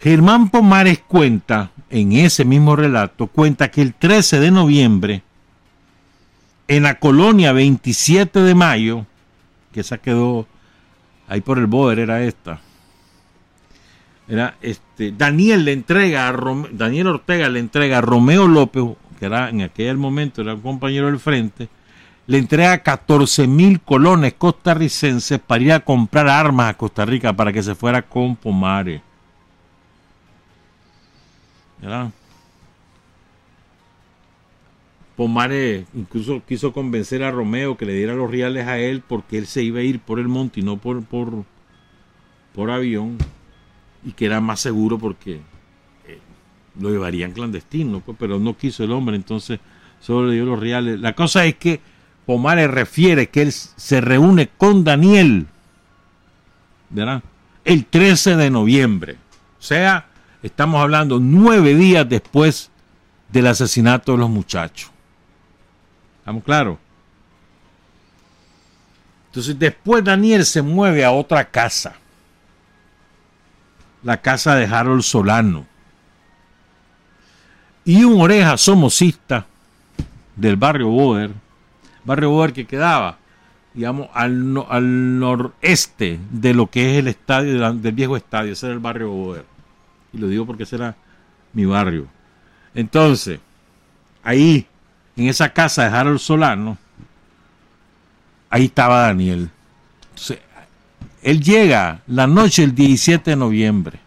Germán 0.00 0.50
Pomares 0.50 0.98
cuenta, 0.98 1.70
en 1.90 2.10
ese 2.10 2.44
mismo 2.44 2.74
relato, 2.74 3.28
cuenta 3.28 3.70
que 3.70 3.82
el 3.82 3.94
13 3.94 4.40
de 4.40 4.50
noviembre 4.50 5.22
en 6.68 6.82
la 6.84 6.98
colonia 6.98 7.52
27 7.52 8.40
de 8.40 8.54
mayo, 8.54 9.06
que 9.72 9.80
esa 9.80 9.98
quedó 9.98 10.46
ahí 11.28 11.40
por 11.40 11.58
el 11.58 11.66
Boer, 11.66 11.98
era 11.98 12.22
esta. 12.22 12.60
Era 14.26 14.56
este, 14.62 15.12
Daniel 15.12 15.64
le 15.64 15.72
entrega 15.72 16.28
a 16.28 16.32
Daniel 16.72 17.08
Ortega 17.08 17.48
le 17.48 17.58
entrega 17.60 17.98
a 17.98 18.00
Romeo 18.00 18.48
López, 18.48 18.84
que 19.18 19.26
era 19.26 19.50
en 19.50 19.62
aquel 19.62 19.98
momento 19.98 20.40
era 20.40 20.54
un 20.54 20.62
compañero 20.62 21.06
del 21.06 21.20
frente, 21.20 21.68
le 22.26 22.38
entrega 22.38 22.78
14 22.78 23.46
mil 23.46 23.80
colones 23.82 24.34
costarricenses 24.34 25.38
para 25.40 25.62
ir 25.62 25.72
a 25.72 25.80
comprar 25.80 26.28
armas 26.28 26.70
a 26.70 26.76
Costa 26.76 27.04
Rica 27.04 27.34
para 27.34 27.52
que 27.52 27.62
se 27.62 27.74
fuera 27.74 28.00
con 28.00 28.34
Pomare. 28.36 29.02
¿Verdad? 31.82 32.10
Pomare 35.16 35.86
incluso 35.94 36.42
quiso 36.46 36.72
convencer 36.72 37.22
a 37.22 37.30
Romeo 37.30 37.76
que 37.76 37.86
le 37.86 37.94
diera 37.94 38.14
los 38.14 38.30
reales 38.30 38.66
a 38.66 38.78
él 38.78 39.02
porque 39.06 39.38
él 39.38 39.46
se 39.46 39.62
iba 39.62 39.78
a 39.78 39.82
ir 39.82 40.00
por 40.00 40.18
el 40.18 40.26
monte 40.26 40.60
y 40.60 40.62
no 40.64 40.76
por, 40.76 41.04
por, 41.04 41.44
por 42.52 42.70
avión 42.70 43.18
y 44.04 44.12
que 44.12 44.26
era 44.26 44.40
más 44.40 44.60
seguro 44.60 44.98
porque 44.98 45.40
eh, 46.06 46.18
lo 46.80 46.90
llevarían 46.90 47.32
clandestino, 47.32 48.00
pues, 48.00 48.16
pero 48.18 48.38
no 48.38 48.56
quiso 48.56 48.82
el 48.84 48.92
hombre, 48.92 49.16
entonces 49.16 49.60
solo 50.00 50.28
le 50.28 50.34
dio 50.34 50.44
los 50.44 50.58
reales. 50.58 51.00
La 51.00 51.14
cosa 51.14 51.46
es 51.46 51.54
que 51.54 51.80
Pomare 52.26 52.66
refiere 52.66 53.28
que 53.28 53.42
él 53.42 53.52
se 53.52 54.00
reúne 54.00 54.48
con 54.56 54.82
Daniel, 54.82 55.46
¿verdad? 56.90 57.22
El 57.64 57.86
13 57.86 58.36
de 58.36 58.50
noviembre. 58.50 59.16
O 59.58 59.62
sea, 59.62 60.08
estamos 60.42 60.80
hablando 60.80 61.20
nueve 61.20 61.74
días 61.74 62.08
después 62.08 62.70
del 63.30 63.46
asesinato 63.46 64.12
de 64.12 64.18
los 64.18 64.30
muchachos. 64.30 64.93
¿Estamos 66.24 66.42
claros? 66.42 66.78
Entonces 69.26 69.58
después 69.58 70.02
Daniel 70.02 70.46
se 70.46 70.62
mueve 70.62 71.04
a 71.04 71.12
otra 71.12 71.50
casa. 71.50 71.96
La 74.02 74.22
casa 74.22 74.54
de 74.54 74.64
Harold 74.64 75.02
Solano. 75.02 75.66
Y 77.84 78.04
un 78.04 78.22
oreja 78.22 78.56
somocista 78.56 79.44
del 80.34 80.56
barrio 80.56 80.88
Boer. 80.88 81.30
Barrio 82.06 82.30
Boer 82.30 82.54
que 82.54 82.64
quedaba, 82.64 83.18
digamos, 83.74 84.08
al, 84.14 84.64
al 84.70 85.18
noreste 85.18 86.18
de 86.30 86.54
lo 86.54 86.70
que 86.70 86.92
es 86.92 86.98
el 87.00 87.08
estadio, 87.08 87.70
del 87.74 87.92
viejo 87.92 88.16
estadio. 88.16 88.54
Ese 88.54 88.64
era 88.64 88.72
el 88.72 88.80
barrio 88.80 89.10
Boer. 89.10 89.44
Y 90.14 90.16
lo 90.16 90.28
digo 90.28 90.46
porque 90.46 90.62
ese 90.62 90.76
era 90.76 90.96
mi 91.52 91.66
barrio. 91.66 92.06
Entonces, 92.74 93.40
ahí 94.22 94.66
en 95.16 95.28
esa 95.28 95.52
casa 95.52 95.84
de 95.88 95.96
Harold 95.96 96.18
Solano, 96.18 96.78
ahí 98.50 98.66
estaba 98.66 99.02
Daniel. 99.02 99.50
él 101.22 101.40
llega 101.40 102.02
la 102.06 102.26
noche 102.26 102.62
del 102.62 102.74
17 102.74 103.30
de 103.30 103.36
noviembre, 103.36 104.00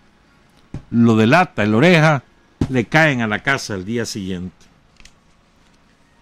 lo 0.91 1.15
delata, 1.15 1.63
el 1.63 1.75
oreja, 1.75 2.23
le 2.69 2.85
caen 2.85 3.21
a 3.21 3.27
la 3.27 3.43
casa 3.43 3.75
el 3.75 3.85
día 3.85 4.05
siguiente 4.05 4.67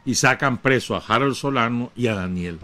y 0.05 0.13
sacan 0.13 0.59
preso 0.59 0.95
a 0.95 1.03
Harold 1.05 1.35
Solano 1.35 1.91
y 1.95 2.07
a 2.07 2.15
Daniel. 2.15 2.59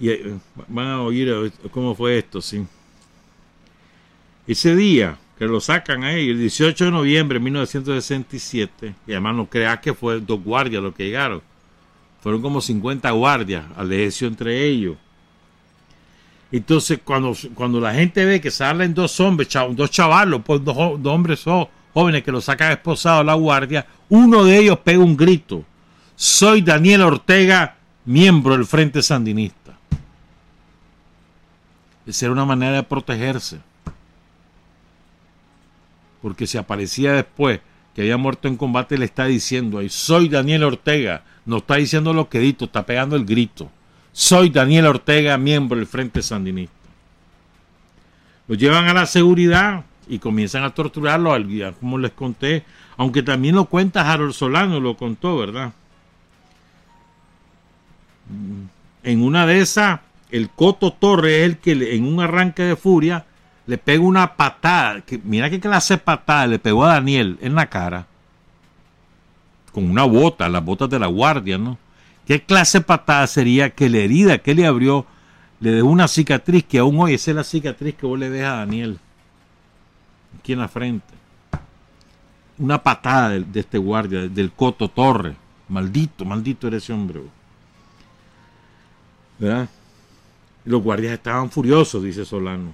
Y 0.00 0.08
eh, 0.08 0.38
van 0.68 0.86
a 0.86 1.02
oír 1.02 1.52
cómo 1.70 1.94
fue 1.94 2.18
esto, 2.18 2.40
sí. 2.40 2.66
Ese 4.46 4.74
día, 4.74 5.18
que 5.42 5.48
lo 5.48 5.60
sacan 5.60 6.04
ahí 6.04 6.28
el 6.28 6.38
18 6.38 6.84
de 6.84 6.90
noviembre 6.92 7.40
de 7.40 7.44
1967, 7.44 8.94
y 9.08 9.10
además 9.10 9.34
no 9.34 9.46
creas 9.46 9.80
que 9.80 9.92
fue 9.92 10.20
dos 10.20 10.40
guardias 10.40 10.80
los 10.80 10.94
que 10.94 11.06
llegaron, 11.06 11.42
fueron 12.22 12.40
como 12.40 12.60
50 12.60 13.10
guardias, 13.10 13.64
al 13.76 13.92
entre 13.92 14.64
ellos. 14.64 14.96
Entonces, 16.52 17.00
cuando, 17.02 17.34
cuando 17.56 17.80
la 17.80 17.92
gente 17.92 18.24
ve 18.24 18.40
que 18.40 18.52
salen 18.52 18.94
dos 18.94 19.18
hombres, 19.18 19.48
dos 19.70 19.90
chavalos, 19.90 20.42
pues 20.44 20.62
dos, 20.62 20.76
hombres 20.76 21.42
jóvenes 21.92 22.22
que 22.22 22.30
lo 22.30 22.40
sacan 22.40 22.70
esposado 22.70 23.22
a 23.22 23.24
la 23.24 23.34
guardia, 23.34 23.84
uno 24.10 24.44
de 24.44 24.58
ellos 24.58 24.78
pega 24.78 25.00
un 25.00 25.16
grito. 25.16 25.64
Soy 26.14 26.62
Daniel 26.62 27.00
Ortega, 27.02 27.78
miembro 28.04 28.56
del 28.56 28.64
Frente 28.64 29.02
Sandinista. 29.02 29.76
Esa 32.06 32.26
era 32.26 32.32
una 32.32 32.44
manera 32.44 32.76
de 32.76 32.82
protegerse 32.84 33.71
porque 36.22 36.46
si 36.46 36.56
aparecía 36.56 37.12
después 37.12 37.60
que 37.94 38.02
había 38.02 38.16
muerto 38.16 38.48
en 38.48 38.56
combate, 38.56 38.96
le 38.96 39.04
está 39.04 39.26
diciendo 39.26 39.78
ahí, 39.78 39.90
soy 39.90 40.28
Daniel 40.28 40.64
Ortega, 40.64 41.24
no 41.44 41.58
está 41.58 41.74
diciendo 41.76 42.14
lo 42.14 42.30
que 42.30 42.38
dito, 42.38 42.64
está 42.64 42.86
pegando 42.86 43.16
el 43.16 43.26
grito. 43.26 43.70
Soy 44.12 44.48
Daniel 44.48 44.86
Ortega, 44.86 45.36
miembro 45.36 45.76
del 45.76 45.86
Frente 45.86 46.22
Sandinista. 46.22 46.74
Lo 48.48 48.54
llevan 48.54 48.88
a 48.88 48.94
la 48.94 49.06
seguridad, 49.06 49.84
y 50.08 50.18
comienzan 50.18 50.64
a 50.64 50.74
torturarlo, 50.74 51.34
como 51.80 51.98
les 51.98 52.12
conté, 52.12 52.64
aunque 52.96 53.22
también 53.22 53.54
lo 53.54 53.66
cuenta 53.66 54.10
Harold 54.10 54.32
Solano, 54.32 54.80
lo 54.80 54.96
contó, 54.96 55.38
¿verdad? 55.38 55.72
En 59.02 59.22
una 59.22 59.46
de 59.46 59.60
esas, 59.60 60.00
el 60.30 60.50
Coto 60.50 60.92
Torre 60.92 61.40
es 61.40 61.44
el 61.44 61.58
que 61.58 61.96
en 61.96 62.04
un 62.04 62.20
arranque 62.20 62.62
de 62.62 62.76
furia 62.76 63.26
le 63.66 63.78
pega 63.78 64.02
una 64.02 64.34
patada, 64.36 65.00
que, 65.02 65.20
mira 65.22 65.50
qué 65.50 65.60
clase 65.60 65.94
de 65.94 65.98
patada 65.98 66.46
le 66.46 66.58
pegó 66.58 66.84
a 66.84 66.94
Daniel 66.94 67.38
en 67.40 67.54
la 67.54 67.66
cara, 67.66 68.06
con 69.72 69.90
una 69.90 70.04
bota, 70.04 70.48
las 70.48 70.64
botas 70.64 70.90
de 70.90 70.98
la 70.98 71.06
guardia, 71.06 71.58
¿no? 71.58 71.78
¿Qué 72.26 72.42
clase 72.42 72.78
de 72.78 72.84
patada 72.84 73.26
sería 73.26 73.70
que 73.70 73.88
la 73.88 73.98
herida 73.98 74.38
que 74.38 74.54
le 74.54 74.66
abrió 74.66 75.06
le 75.60 75.70
dejó 75.72 75.88
una 75.88 76.08
cicatriz 76.08 76.64
que 76.64 76.78
aún 76.78 76.98
hoy 77.00 77.14
esa 77.14 77.30
es 77.30 77.36
la 77.36 77.44
cicatriz 77.44 77.94
que 77.94 78.06
vos 78.06 78.18
le 78.18 78.28
ves 78.28 78.44
a 78.44 78.56
Daniel? 78.56 78.98
Aquí 80.38 80.52
en 80.52 80.58
la 80.58 80.68
frente. 80.68 81.14
Una 82.58 82.82
patada 82.82 83.30
de, 83.30 83.60
este 83.60 83.78
guardia, 83.78 84.28
del 84.28 84.52
Coto 84.52 84.88
Torre. 84.88 85.36
Maldito, 85.68 86.24
maldito 86.24 86.68
era 86.68 86.76
ese 86.76 86.92
hombre. 86.92 87.22
¿Verdad? 89.38 89.68
los 90.64 90.82
guardias 90.82 91.14
estaban 91.14 91.50
furiosos, 91.50 92.02
dice 92.02 92.24
Solano. 92.24 92.72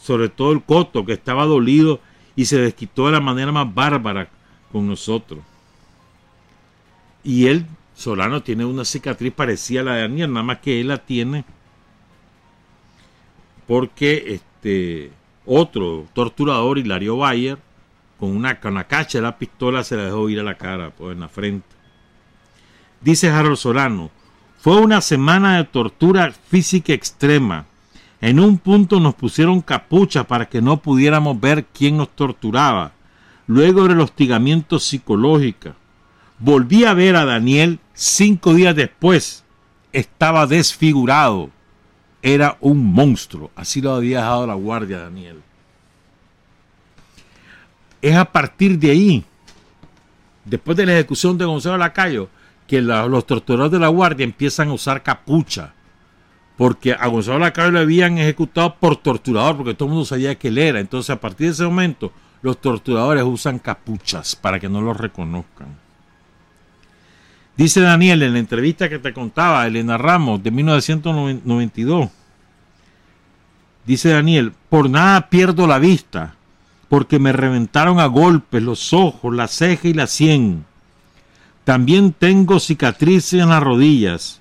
Sobre 0.00 0.28
todo 0.28 0.52
el 0.52 0.62
Coto, 0.62 1.04
que 1.04 1.12
estaba 1.12 1.44
dolido 1.44 2.00
y 2.36 2.46
se 2.46 2.58
desquitó 2.58 3.06
de 3.06 3.12
la 3.12 3.20
manera 3.20 3.52
más 3.52 3.72
bárbara 3.72 4.28
con 4.72 4.88
nosotros. 4.88 5.40
Y 7.22 7.46
él, 7.46 7.66
Solano, 7.94 8.42
tiene 8.42 8.64
una 8.64 8.84
cicatriz 8.84 9.32
parecida 9.32 9.82
a 9.82 9.84
la 9.84 9.94
de 9.94 10.02
Daniel, 10.02 10.32
nada 10.32 10.44
más 10.44 10.58
que 10.58 10.80
él 10.80 10.88
la 10.88 10.98
tiene 10.98 11.44
porque 13.70 14.34
este 14.34 15.12
otro 15.46 16.08
torturador, 16.12 16.76
Hilario 16.76 17.18
Bayer, 17.18 17.56
con 18.18 18.36
una, 18.36 18.58
con 18.58 18.82
cacha 18.82 19.18
de 19.18 19.22
la 19.22 19.38
pistola 19.38 19.84
se 19.84 19.96
la 19.96 20.06
dejó 20.06 20.28
ir 20.28 20.40
a 20.40 20.42
la 20.42 20.56
cara, 20.56 20.90
pues 20.90 21.12
en 21.12 21.20
la 21.20 21.28
frente. 21.28 21.68
Dice 23.00 23.30
Harold 23.30 23.56
Solano, 23.56 24.10
fue 24.58 24.80
una 24.80 25.00
semana 25.00 25.56
de 25.56 25.64
tortura 25.66 26.32
física 26.32 26.92
extrema. 26.92 27.66
En 28.20 28.38
un 28.38 28.58
punto 28.58 29.00
nos 29.00 29.14
pusieron 29.14 29.62
capucha 29.62 30.24
para 30.24 30.48
que 30.48 30.60
no 30.60 30.76
pudiéramos 30.82 31.40
ver 31.40 31.64
quién 31.64 31.96
nos 31.96 32.10
torturaba. 32.10 32.92
Luego 33.46 33.84
era 33.84 33.94
el 33.94 34.00
hostigamiento 34.00 34.78
psicológico. 34.78 35.70
Volví 36.38 36.84
a 36.84 36.94
ver 36.94 37.16
a 37.16 37.24
Daniel 37.24 37.78
cinco 37.94 38.54
días 38.54 38.76
después. 38.76 39.44
Estaba 39.92 40.46
desfigurado. 40.46 41.50
Era 42.22 42.58
un 42.60 42.92
monstruo. 42.92 43.50
Así 43.56 43.80
lo 43.80 43.94
había 43.94 44.18
dejado 44.18 44.46
la 44.46 44.54
guardia 44.54 44.98
Daniel. 44.98 45.40
Es 48.02 48.16
a 48.16 48.26
partir 48.26 48.78
de 48.78 48.90
ahí, 48.90 49.24
después 50.44 50.76
de 50.76 50.86
la 50.86 50.92
ejecución 50.92 51.36
de 51.36 51.44
Gonzalo 51.44 51.76
Lacayo, 51.78 52.28
que 52.66 52.80
los 52.80 53.26
torturadores 53.26 53.72
de 53.72 53.78
la 53.78 53.88
guardia 53.88 54.24
empiezan 54.24 54.68
a 54.68 54.74
usar 54.74 55.02
capucha. 55.02 55.74
Porque 56.60 56.92
a 56.92 57.06
Gonzalo 57.06 57.38
Lacayo 57.38 57.70
lo 57.70 57.78
habían 57.78 58.18
ejecutado 58.18 58.74
por 58.74 58.94
torturador, 58.98 59.56
porque 59.56 59.72
todo 59.72 59.86
el 59.86 59.94
mundo 59.94 60.04
sabía 60.04 60.34
que 60.34 60.48
él 60.48 60.58
era. 60.58 60.78
Entonces, 60.78 61.08
a 61.08 61.18
partir 61.18 61.46
de 61.46 61.52
ese 61.54 61.64
momento, 61.64 62.12
los 62.42 62.60
torturadores 62.60 63.24
usan 63.24 63.58
capuchas 63.58 64.36
para 64.36 64.60
que 64.60 64.68
no 64.68 64.82
los 64.82 64.94
reconozcan. 64.94 65.68
Dice 67.56 67.80
Daniel 67.80 68.22
en 68.24 68.34
la 68.34 68.40
entrevista 68.40 68.90
que 68.90 68.98
te 68.98 69.14
contaba, 69.14 69.66
Elena 69.66 69.96
Ramos, 69.96 70.42
de 70.42 70.50
1992. 70.50 72.10
Dice 73.86 74.10
Daniel, 74.10 74.52
por 74.68 74.90
nada 74.90 75.30
pierdo 75.30 75.66
la 75.66 75.78
vista, 75.78 76.34
porque 76.90 77.18
me 77.18 77.32
reventaron 77.32 77.98
a 78.00 78.04
golpes 78.04 78.62
los 78.62 78.92
ojos, 78.92 79.34
la 79.34 79.48
ceja 79.48 79.88
y 79.88 79.94
la 79.94 80.06
sien. 80.06 80.66
También 81.64 82.12
tengo 82.12 82.60
cicatrices 82.60 83.40
en 83.40 83.48
las 83.48 83.62
rodillas. 83.62 84.39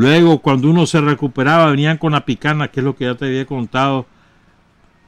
Luego, 0.00 0.38
cuando 0.38 0.70
uno 0.70 0.86
se 0.86 0.98
recuperaba, 0.98 1.66
venían 1.66 1.98
con 1.98 2.12
la 2.12 2.24
picana, 2.24 2.68
que 2.68 2.80
es 2.80 2.84
lo 2.84 2.96
que 2.96 3.04
ya 3.04 3.16
te 3.16 3.26
había 3.26 3.44
contado, 3.44 4.06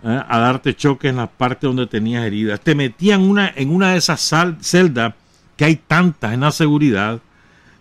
¿eh? 0.05 0.21
a 0.29 0.39
darte 0.39 0.77
choques 0.77 1.09
en 1.09 1.17
la 1.17 1.29
parte 1.29 1.67
donde 1.67 1.87
tenías 1.87 2.27
heridas. 2.27 2.61
Te 2.61 2.75
metían 2.75 3.23
una, 3.23 3.51
en 3.57 3.75
una 3.75 3.93
de 3.93 3.97
esas 3.97 4.21
celdas, 4.61 5.15
que 5.57 5.65
hay 5.65 5.77
tantas 5.77 6.35
en 6.35 6.41
la 6.41 6.51
seguridad, 6.51 7.21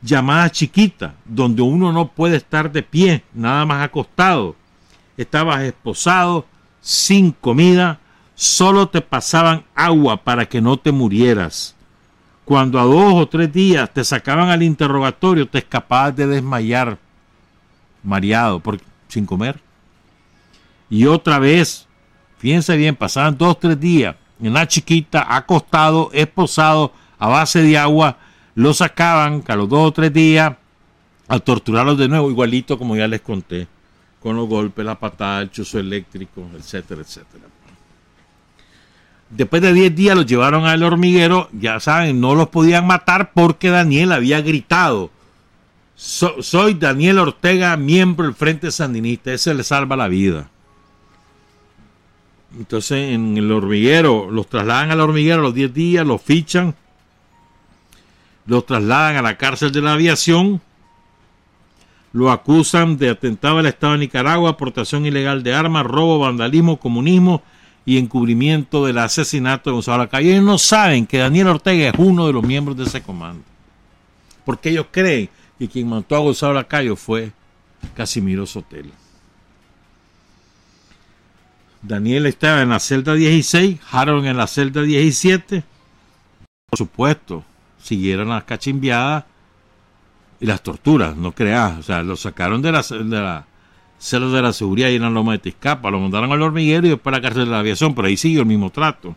llamadas 0.02 0.54
chiquitas, 0.54 1.12
donde 1.26 1.62
uno 1.62 1.92
no 1.92 2.08
puede 2.08 2.38
estar 2.38 2.72
de 2.72 2.82
pie, 2.82 3.26
nada 3.34 3.66
más 3.66 3.84
acostado. 3.84 4.56
Estabas 5.18 5.64
esposado, 5.64 6.46
sin 6.80 7.34
comida, 7.34 8.00
solo 8.36 8.88
te 8.88 9.02
pasaban 9.02 9.66
agua 9.76 10.16
para 10.24 10.46
que 10.46 10.62
no 10.62 10.78
te 10.78 10.94
murieras. 10.94 11.76
Cuando 12.52 12.82
a 12.82 12.84
dos 12.84 13.14
o 13.14 13.30
tres 13.30 13.54
días 13.54 13.90
te 13.94 14.04
sacaban 14.04 14.50
al 14.50 14.62
interrogatorio, 14.62 15.48
te 15.48 15.60
escapabas 15.60 16.14
de 16.18 16.28
desmayar, 16.28 16.98
mareado, 18.04 18.62
sin 19.08 19.26
comer. 19.26 19.58
Y 20.90 21.06
otra 21.06 21.40
vez, 21.40 21.88
fíjense 22.40 22.76
bien, 22.76 22.98
pasaban 22.98 23.38
dos 23.38 23.52
o 23.52 23.56
tres 23.56 23.80
días 23.80 24.18
en 24.42 24.52
la 24.52 24.68
chiquita, 24.68 25.34
acostado, 25.34 26.10
esposado, 26.12 26.92
a 27.18 27.30
base 27.30 27.62
de 27.62 27.78
agua, 27.78 28.18
lo 28.54 28.74
sacaban 28.74 29.42
a 29.48 29.56
los 29.56 29.70
dos 29.70 29.88
o 29.88 29.94
tres 29.94 30.12
días 30.12 30.54
a 31.30 31.40
torturarlos 31.40 31.98
de 31.98 32.10
nuevo, 32.10 32.30
igualito 32.30 32.78
como 32.78 32.98
ya 32.98 33.08
les 33.08 33.22
conté, 33.22 33.66
con 34.22 34.36
los 34.36 34.50
golpes, 34.50 34.84
la 34.84 35.00
patada, 35.00 35.40
el 35.40 35.52
chuzo 35.52 35.80
eléctrico, 35.80 36.46
etcétera, 36.58 37.00
etcétera. 37.00 37.46
Después 39.32 39.62
de 39.62 39.74
10 39.74 39.96
días 39.96 40.16
los 40.16 40.26
llevaron 40.26 40.66
al 40.66 40.84
hormiguero, 40.84 41.50
ya 41.54 41.80
saben, 41.80 42.20
no 42.20 42.36
los 42.36 42.50
podían 42.50 42.86
matar 42.86 43.32
porque 43.34 43.70
Daniel 43.70 44.12
había 44.12 44.42
gritado, 44.42 45.10
soy 45.96 46.74
Daniel 46.74 47.20
Ortega, 47.20 47.78
miembro 47.78 48.26
del 48.26 48.36
Frente 48.36 48.72
Sandinista, 48.72 49.32
ese 49.32 49.54
le 49.54 49.64
salva 49.64 49.96
la 49.96 50.10
vida. 50.10 50.50
Entonces 52.58 53.14
en 53.14 53.38
el 53.38 53.50
hormiguero, 53.54 54.30
los 54.30 54.48
trasladan 54.48 54.92
al 54.92 55.00
hormiguero 55.00 55.42
los 55.42 55.54
10 55.54 55.74
días, 55.74 56.06
los 56.06 56.22
fichan, 56.22 56.76
los 58.46 58.66
trasladan 58.66 59.16
a 59.16 59.22
la 59.22 59.38
cárcel 59.38 59.72
de 59.72 59.82
la 59.82 59.94
aviación, 59.94 60.60
lo 62.12 62.32
acusan 62.32 62.98
de 62.98 63.12
atentado 63.12 63.60
al 63.60 63.66
Estado 63.66 63.94
de 63.94 64.00
Nicaragua, 64.00 64.50
aportación 64.50 65.06
ilegal 65.06 65.42
de 65.42 65.54
armas, 65.54 65.86
robo, 65.86 66.20
vandalismo, 66.20 66.78
comunismo 66.78 67.42
y 67.86 67.98
encubrimiento 67.98 68.86
del 68.86 68.98
asesinato 68.98 69.70
de 69.70 69.74
Gonzalo 69.76 70.00
Lacayo. 70.00 70.30
Ellos 70.30 70.44
no 70.44 70.58
saben 70.58 71.08
que 71.08 71.18
Daniel 71.18 71.48
Ortega 71.48 71.90
es 71.90 71.96
uno 71.98 72.28
de 72.28 72.34
los 72.34 72.44
miembros 72.44 72.78
de 72.78 72.84
ese 72.84 73.02
comando. 73.02 73.44
Porque 74.46 74.70
ellos 74.70 74.88
creen 74.92 75.30
que 75.58 75.68
quien 75.68 75.90
mató 75.90 76.16
a 76.16 76.20
Gonzalo 76.20 76.54
Lacayo 76.54 76.96
fue 76.96 77.32
Casimiro 77.96 78.46
Sotelo. 78.46 78.92
Daniel 81.82 82.28
estaba 82.28 82.62
en 82.62 82.70
la 82.70 82.80
celda 82.80 83.16
16, 83.16 83.80
Harold 83.92 84.26
en 84.28 84.38
la 84.38 84.46
celda 84.46 84.84
17. 84.84 85.64
Por 86.70 86.78
supuesto, 86.78 87.44
siguieron 87.82 88.30
las 88.30 88.44
cachimbiadas 88.44 89.26
y 90.40 90.46
las 90.46 90.62
torturas, 90.62 91.16
no 91.18 91.32
creas. 91.32 91.80
O 91.80 91.84
sea, 91.84 92.04
lo 92.04 92.16
sacaron 92.16 92.62
de 92.62 92.72
la, 92.72 92.82
de 92.84 93.20
la 93.20 93.46
celos 94.02 94.34
de 94.34 94.42
la 94.42 94.52
seguridad 94.52 94.90
y 94.90 94.96
en 94.96 95.04
la 95.04 95.12
loma 95.12 95.38
de 95.38 95.56
lo 95.84 96.00
mandaron 96.00 96.32
al 96.32 96.42
hormiguero 96.42 96.88
y 96.88 96.90
después 96.90 97.14
a 97.14 97.18
la 97.18 97.22
cárcel 97.22 97.46
de 97.46 97.52
la 97.52 97.60
aviación, 97.60 97.94
pero 97.94 98.08
ahí 98.08 98.18
siguió 98.18 98.40
el 98.42 98.48
mismo 98.48 98.72
trato. 98.72 99.16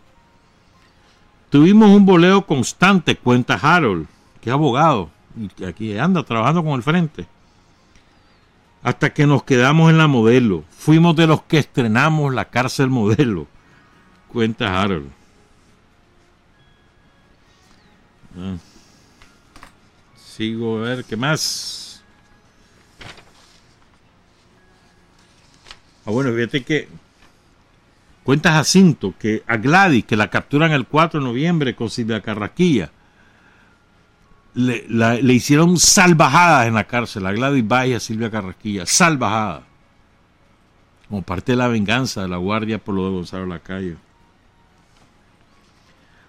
Tuvimos 1.49 1.89
un 1.89 2.05
boleo 2.05 2.45
constante, 2.45 3.15
cuenta 3.15 3.55
Harold, 3.55 4.05
que 4.41 4.51
es 4.51 4.53
abogado, 4.53 5.09
y 5.57 5.63
aquí 5.63 5.97
anda 5.97 6.23
trabajando 6.23 6.63
con 6.63 6.73
el 6.73 6.83
frente. 6.83 7.25
Hasta 8.83 9.11
que 9.11 9.25
nos 9.25 9.41
quedamos 9.41 9.89
en 9.89 9.97
la 9.97 10.07
modelo. 10.07 10.63
Fuimos 10.69 11.15
de 11.15 11.25
los 11.25 11.41
que 11.41 11.57
estrenamos 11.57 12.31
la 12.31 12.45
cárcel 12.45 12.89
modelo, 12.89 13.47
cuenta 14.27 14.79
Harold. 14.79 15.09
Ah. 18.37 18.57
Sigo 20.15 20.77
a 20.77 20.81
ver 20.81 21.05
qué 21.05 21.15
más. 21.15 21.84
Ah, 26.05 26.11
bueno, 26.11 26.31
fíjate 26.31 26.63
que 26.63 26.87
cuenta 28.23 28.51
Jacinto 28.51 29.13
que 29.17 29.43
a 29.47 29.57
Gladys, 29.57 30.05
que 30.05 30.15
la 30.15 30.29
capturan 30.29 30.71
el 30.71 30.85
4 30.85 31.19
de 31.19 31.25
noviembre 31.25 31.75
con 31.75 31.89
Silvia 31.89 32.21
Carraquilla, 32.21 32.91
le, 34.53 35.33
hicieron 35.33 35.77
salvajadas 35.77 36.67
en 36.67 36.75
la 36.75 36.85
cárcel 36.85 37.25
a 37.25 37.31
Gladys 37.31 37.67
Valle 37.67 37.95
a 37.95 37.99
Silvia 37.99 38.31
Carraquilla, 38.31 38.85
salvajadas, 38.85 39.63
como 41.09 41.23
parte 41.23 41.51
de 41.51 41.57
la 41.57 41.67
venganza 41.67 42.21
de 42.21 42.29
la 42.29 42.37
guardia 42.37 42.77
por 42.77 42.95
lo 42.95 43.05
de 43.05 43.11
Gonzalo 43.11 43.45
Lacayo. 43.47 43.97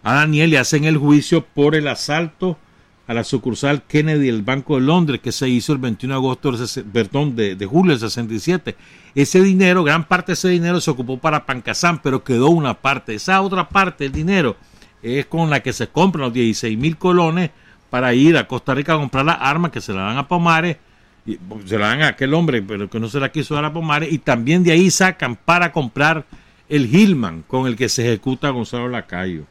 A 0.02 0.14
Daniel 0.14 0.50
le 0.50 0.58
hacen 0.58 0.84
el 0.84 0.96
juicio 0.96 1.44
por 1.44 1.74
el 1.74 1.88
asalto 1.88 2.58
a 3.07 3.14
la 3.14 3.24
sucursal 3.24 3.82
Kennedy 3.84 4.26
del 4.26 4.42
Banco 4.42 4.76
de 4.76 4.82
Londres 4.82 5.20
que 5.20 5.32
se 5.32 5.48
hizo 5.48 5.72
el 5.72 5.78
21 5.78 6.14
de 6.14 6.18
agosto 6.18 6.52
de, 6.52 7.54
de, 7.54 7.66
julio 7.66 7.92
del 7.92 8.00
67. 8.00 8.76
Ese 9.14 9.42
dinero, 9.42 9.84
gran 9.84 10.04
parte 10.04 10.32
de 10.32 10.34
ese 10.34 10.48
dinero 10.48 10.80
se 10.80 10.90
ocupó 10.90 11.18
para 11.18 11.46
Pancasán, 11.46 12.00
pero 12.02 12.24
quedó 12.24 12.48
una 12.48 12.74
parte. 12.74 13.14
Esa 13.14 13.40
otra 13.40 13.68
parte 13.68 14.04
del 14.04 14.12
dinero 14.12 14.57
es 15.02 15.26
con 15.26 15.50
la 15.50 15.61
que 15.61 15.72
se 15.72 15.88
compran 15.88 16.24
los 16.24 16.32
16 16.32 16.76
mil 16.76 16.96
colones 16.96 17.50
para 17.90 18.12
ir 18.12 18.36
a 18.36 18.48
Costa 18.48 18.74
Rica 18.74 18.94
a 18.94 18.98
comprar 18.98 19.24
las 19.24 19.38
armas 19.40 19.70
que 19.70 19.80
se 19.80 19.92
la 19.92 20.02
dan 20.02 20.18
a 20.18 20.26
Pomares, 20.26 20.76
y, 21.24 21.38
se 21.64 21.78
la 21.78 21.88
dan 21.88 22.02
a 22.02 22.09
aquel 22.09 22.34
hombre, 22.34 22.62
pero 22.62 22.90
que 22.90 23.00
no 23.00 23.09
se 23.09 23.20
la 23.20 23.30
quiso 23.30 23.54
dar 23.54 23.64
a 23.64 23.72
Pomares, 23.72 24.12
y 24.12 24.18
también 24.18 24.64
de 24.64 24.72
ahí 24.72 24.90
sacan 24.90 25.36
para 25.36 25.70
comprar 25.72 26.24
el 26.68 26.92
Hillman 26.92 27.42
con 27.46 27.66
el 27.66 27.76
que 27.76 27.88
se 27.88 28.02
ejecuta 28.07 28.50
Gonzalo 28.50 28.88
Lacayo. 28.88 29.44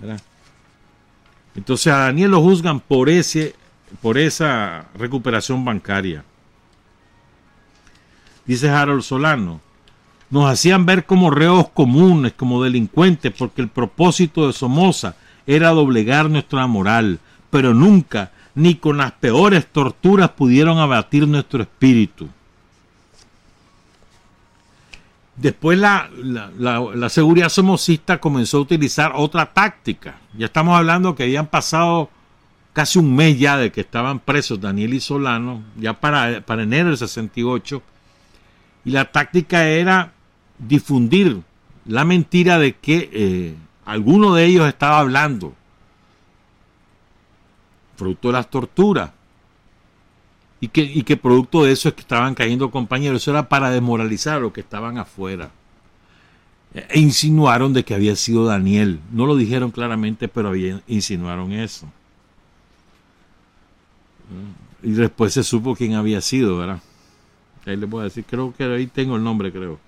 ¿Verdad? 0.00 0.20
Entonces 1.58 1.92
a 1.92 1.98
Daniel 1.98 2.30
lo 2.30 2.40
juzgan 2.40 2.78
por, 2.78 3.10
ese, 3.10 3.56
por 4.00 4.16
esa 4.16 4.86
recuperación 4.96 5.64
bancaria. 5.64 6.22
Dice 8.46 8.70
Harold 8.70 9.02
Solano, 9.02 9.60
nos 10.30 10.48
hacían 10.48 10.86
ver 10.86 11.04
como 11.04 11.32
reos 11.32 11.68
comunes, 11.70 12.32
como 12.34 12.62
delincuentes, 12.62 13.32
porque 13.36 13.60
el 13.60 13.66
propósito 13.66 14.46
de 14.46 14.52
Somoza 14.52 15.16
era 15.48 15.70
doblegar 15.70 16.30
nuestra 16.30 16.68
moral, 16.68 17.18
pero 17.50 17.74
nunca, 17.74 18.30
ni 18.54 18.76
con 18.76 18.98
las 18.98 19.10
peores 19.10 19.66
torturas, 19.66 20.30
pudieron 20.30 20.78
abatir 20.78 21.26
nuestro 21.26 21.62
espíritu. 21.62 22.28
Después 25.38 25.78
la, 25.78 26.10
la, 26.58 27.08
seguridad 27.08 27.48
somocista 27.48 28.18
comenzó 28.18 28.58
a 28.58 28.62
utilizar 28.62 29.12
otra 29.14 29.52
táctica. 29.52 30.18
Ya 30.36 30.46
estamos 30.46 30.76
hablando 30.76 31.14
que 31.14 31.22
habían 31.22 31.46
pasado 31.46 32.10
casi 32.72 32.98
un 32.98 33.14
mes 33.14 33.38
ya 33.38 33.56
de 33.56 33.70
que 33.70 33.82
estaban 33.82 34.18
presos 34.18 34.60
Daniel 34.60 34.94
y 34.94 35.00
Solano, 35.00 35.62
ya 35.76 35.94
para, 35.94 36.40
para 36.40 36.64
enero 36.64 36.88
del 36.88 36.98
68. 36.98 37.82
Y 38.84 38.90
la 38.90 39.04
táctica 39.04 39.68
era 39.68 40.12
difundir 40.58 41.40
la 41.86 42.04
mentira 42.04 42.58
de 42.58 42.74
que 42.74 43.08
eh, 43.12 43.54
alguno 43.84 44.34
de 44.34 44.44
ellos 44.44 44.66
estaba 44.66 44.98
hablando, 44.98 45.54
fruto 47.96 48.28
de 48.28 48.32
las 48.32 48.50
torturas, 48.50 49.10
y 50.60 50.68
que, 50.68 50.82
y 50.82 51.02
que 51.02 51.16
producto 51.16 51.64
de 51.64 51.72
eso 51.72 51.88
es 51.88 51.94
que 51.94 52.00
estaban 52.00 52.34
cayendo 52.34 52.70
compañeros, 52.70 53.22
eso 53.22 53.30
era 53.30 53.48
para 53.48 53.70
desmoralizar 53.70 54.36
a 54.36 54.40
los 54.40 54.52
que 54.52 54.60
estaban 54.60 54.98
afuera. 54.98 55.50
E 56.74 57.00
insinuaron 57.00 57.72
de 57.72 57.84
que 57.84 57.94
había 57.94 58.14
sido 58.16 58.44
Daniel. 58.44 59.00
No 59.12 59.26
lo 59.26 59.36
dijeron 59.36 59.70
claramente, 59.70 60.28
pero 60.28 60.52
insinuaron 60.86 61.52
eso. 61.52 61.90
Y 64.82 64.90
después 64.90 65.32
se 65.32 65.42
supo 65.42 65.74
quién 65.74 65.94
había 65.94 66.20
sido, 66.20 66.58
¿verdad? 66.58 66.80
Ahí 67.64 67.76
les 67.76 67.88
voy 67.88 68.00
a 68.00 68.04
decir, 68.04 68.24
creo 68.28 68.54
que 68.56 68.64
ahí 68.64 68.86
tengo 68.86 69.16
el 69.16 69.24
nombre, 69.24 69.52
creo 69.52 69.78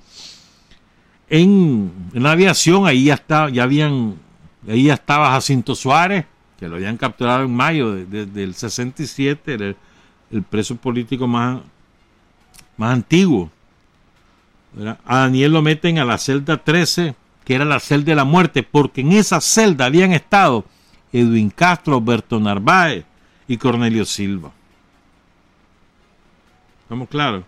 en, 1.31 1.93
la 2.13 2.33
aviación, 2.33 2.87
ahí 2.87 3.05
ya, 3.05 3.49
ya 3.51 3.63
habían, 3.63 4.17
ahí 4.69 4.85
ya 4.85 4.95
estaba 4.95 5.31
Jacinto 5.31 5.75
Suárez, 5.75 6.27
que 6.59 6.69
lo 6.69 6.77
habían 6.77 6.97
capturado 6.97 7.45
en 7.45 7.55
mayo 7.55 7.95
del 7.95 8.55
67, 8.55 9.55
el, 9.55 9.77
el, 10.31 10.43
preso 10.43 10.77
político 10.77 11.27
más, 11.27 11.61
más 12.77 12.93
antiguo. 12.93 13.51
A 15.05 15.19
Daniel 15.19 15.53
lo 15.53 15.63
meten 15.63 15.99
a 15.99 16.05
la 16.05 16.19
celda 16.19 16.57
13, 16.59 17.15
que 17.45 17.55
era 17.55 17.65
la 17.65 17.81
celda 17.81 18.11
de 18.13 18.17
la 18.17 18.25
muerte, 18.25 18.63
porque 18.63 19.01
en 19.01 19.13
esa 19.13 19.41
celda 19.41 19.87
habían 19.87 20.13
estado 20.13 20.65
Edwin 21.13 21.51
Castro, 21.51 22.01
Berto 22.01 22.39
Narváez 22.39 23.05
y 23.49 23.57
Cornelio 23.57 24.05
Silva. 24.05 24.53
¿Estamos 26.83 27.09
claros? 27.09 27.45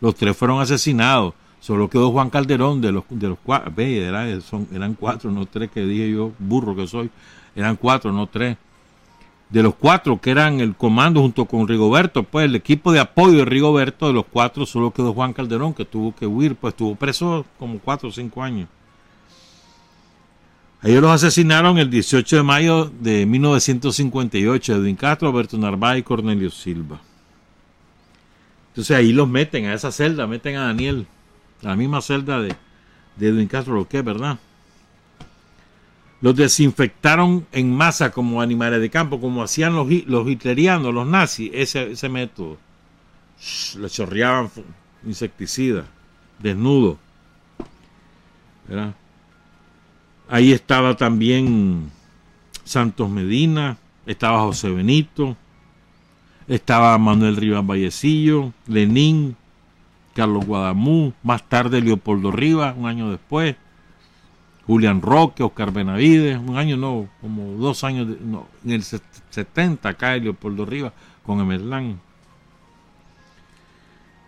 Los 0.00 0.14
tres 0.14 0.36
fueron 0.36 0.60
asesinados. 0.60 1.34
Solo 1.60 1.88
quedó 1.88 2.10
Juan 2.12 2.28
Calderón 2.28 2.82
de 2.82 2.92
los, 2.92 3.04
de 3.08 3.28
los 3.28 3.38
cuatro, 3.42 3.72
eran, 3.78 4.94
cuatro, 4.94 5.30
no 5.30 5.46
tres, 5.46 5.70
que 5.70 5.80
dije 5.80 6.12
yo, 6.12 6.30
burro 6.38 6.76
que 6.76 6.86
soy, 6.86 7.10
eran 7.56 7.76
cuatro, 7.76 8.12
no 8.12 8.26
tres. 8.26 8.58
De 9.50 9.62
los 9.62 9.74
cuatro 9.74 10.20
que 10.20 10.30
eran 10.30 10.60
el 10.60 10.74
comando 10.74 11.20
junto 11.20 11.44
con 11.44 11.68
Rigoberto, 11.68 12.22
pues 12.24 12.46
el 12.46 12.56
equipo 12.56 12.92
de 12.92 13.00
apoyo 13.00 13.38
de 13.38 13.44
Rigoberto, 13.44 14.08
de 14.08 14.12
los 14.12 14.24
cuatro 14.24 14.66
solo 14.66 14.90
quedó 14.90 15.12
Juan 15.12 15.32
Calderón, 15.32 15.74
que 15.74 15.84
tuvo 15.84 16.14
que 16.14 16.26
huir, 16.26 16.56
pues 16.56 16.72
estuvo 16.72 16.94
preso 16.96 17.44
como 17.58 17.78
cuatro 17.78 18.08
o 18.08 18.12
cinco 18.12 18.42
años. 18.42 18.68
Ellos 20.82 21.00
los 21.00 21.12
asesinaron 21.12 21.78
el 21.78 21.88
18 21.88 22.36
de 22.36 22.42
mayo 22.42 22.92
de 23.00 23.24
1958, 23.24 24.74
Edwin 24.74 24.96
Castro, 24.96 25.28
Alberto 25.28 25.56
Narváez 25.56 26.00
y 26.00 26.02
Cornelio 26.02 26.50
Silva. 26.50 27.00
Entonces 28.68 28.96
ahí 28.96 29.12
los 29.12 29.28
meten 29.28 29.66
a 29.66 29.74
esa 29.74 29.92
celda, 29.92 30.26
meten 30.26 30.56
a 30.56 30.66
Daniel 30.66 31.06
la 31.62 31.76
misma 31.76 32.02
celda 32.02 32.40
de, 32.40 32.54
de 33.16 33.28
Edwin 33.28 33.48
Castro 33.48 33.74
Roque, 33.74 34.02
¿verdad? 34.02 34.38
Los 36.24 36.34
desinfectaron 36.36 37.46
en 37.52 37.70
masa 37.70 38.10
como 38.10 38.40
animales 38.40 38.80
de 38.80 38.88
campo, 38.88 39.20
como 39.20 39.42
hacían 39.42 39.74
los, 39.74 39.86
los 40.06 40.26
hitlerianos, 40.26 40.94
los 40.94 41.06
nazis, 41.06 41.50
ese, 41.52 41.92
ese 41.92 42.08
método. 42.08 42.56
Le 43.78 43.90
chorreaban 43.90 44.48
insecticida, 45.04 45.84
desnudo. 46.38 46.96
Ahí 50.26 50.52
estaba 50.52 50.96
también 50.96 51.90
Santos 52.64 53.10
Medina, 53.10 53.76
estaba 54.06 54.40
José 54.40 54.70
Benito, 54.70 55.36
estaba 56.48 56.96
Manuel 56.96 57.36
Rivas 57.36 57.66
Vallecillo, 57.66 58.54
Lenín, 58.66 59.36
Carlos 60.14 60.46
Guadamú, 60.46 61.12
más 61.22 61.46
tarde 61.46 61.82
Leopoldo 61.82 62.32
Rivas, 62.32 62.74
un 62.78 62.86
año 62.86 63.10
después, 63.10 63.56
Julián 64.66 65.02
Roque, 65.02 65.42
Oscar 65.42 65.72
Benavides, 65.72 66.38
un 66.38 66.56
año 66.56 66.76
no, 66.76 67.08
como 67.20 67.52
dos 67.58 67.84
años, 67.84 68.06
no, 68.20 68.48
en 68.64 68.72
el 68.72 68.82
70 68.82 69.94
cae 69.94 70.20
Leopoldo 70.20 70.64
Rivas 70.64 70.92
con 71.24 71.40
Emerlán. 71.40 72.00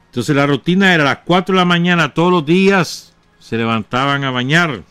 Entonces 0.07 0.37
la 0.37 0.47
rutina 0.47 0.95
era 0.95 1.03
a 1.05 1.07
las 1.07 1.19
4 1.25 1.55
de 1.55 1.59
la 1.59 1.65
mañana 1.65 2.15
todos 2.15 2.31
los 2.31 2.45
días, 2.45 3.15
se 3.39 3.57
levantaban 3.57 4.25
a 4.25 4.31
bañar. 4.31 4.83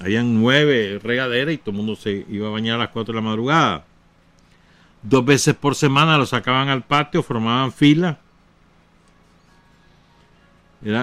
Habían 0.00 0.40
nueve 0.40 1.00
regaderas 1.02 1.54
y 1.54 1.58
todo 1.58 1.70
el 1.70 1.76
mundo 1.76 1.96
se 1.96 2.26
iba 2.28 2.48
a 2.48 2.50
bañar 2.50 2.76
a 2.76 2.84
las 2.84 2.88
4 2.88 3.12
de 3.12 3.20
la 3.20 3.26
madrugada. 3.26 3.84
Dos 5.02 5.24
veces 5.24 5.54
por 5.54 5.74
semana 5.74 6.18
lo 6.18 6.26
sacaban 6.26 6.68
al 6.68 6.82
patio, 6.82 7.22
formaban 7.22 7.72
fila 7.72 8.18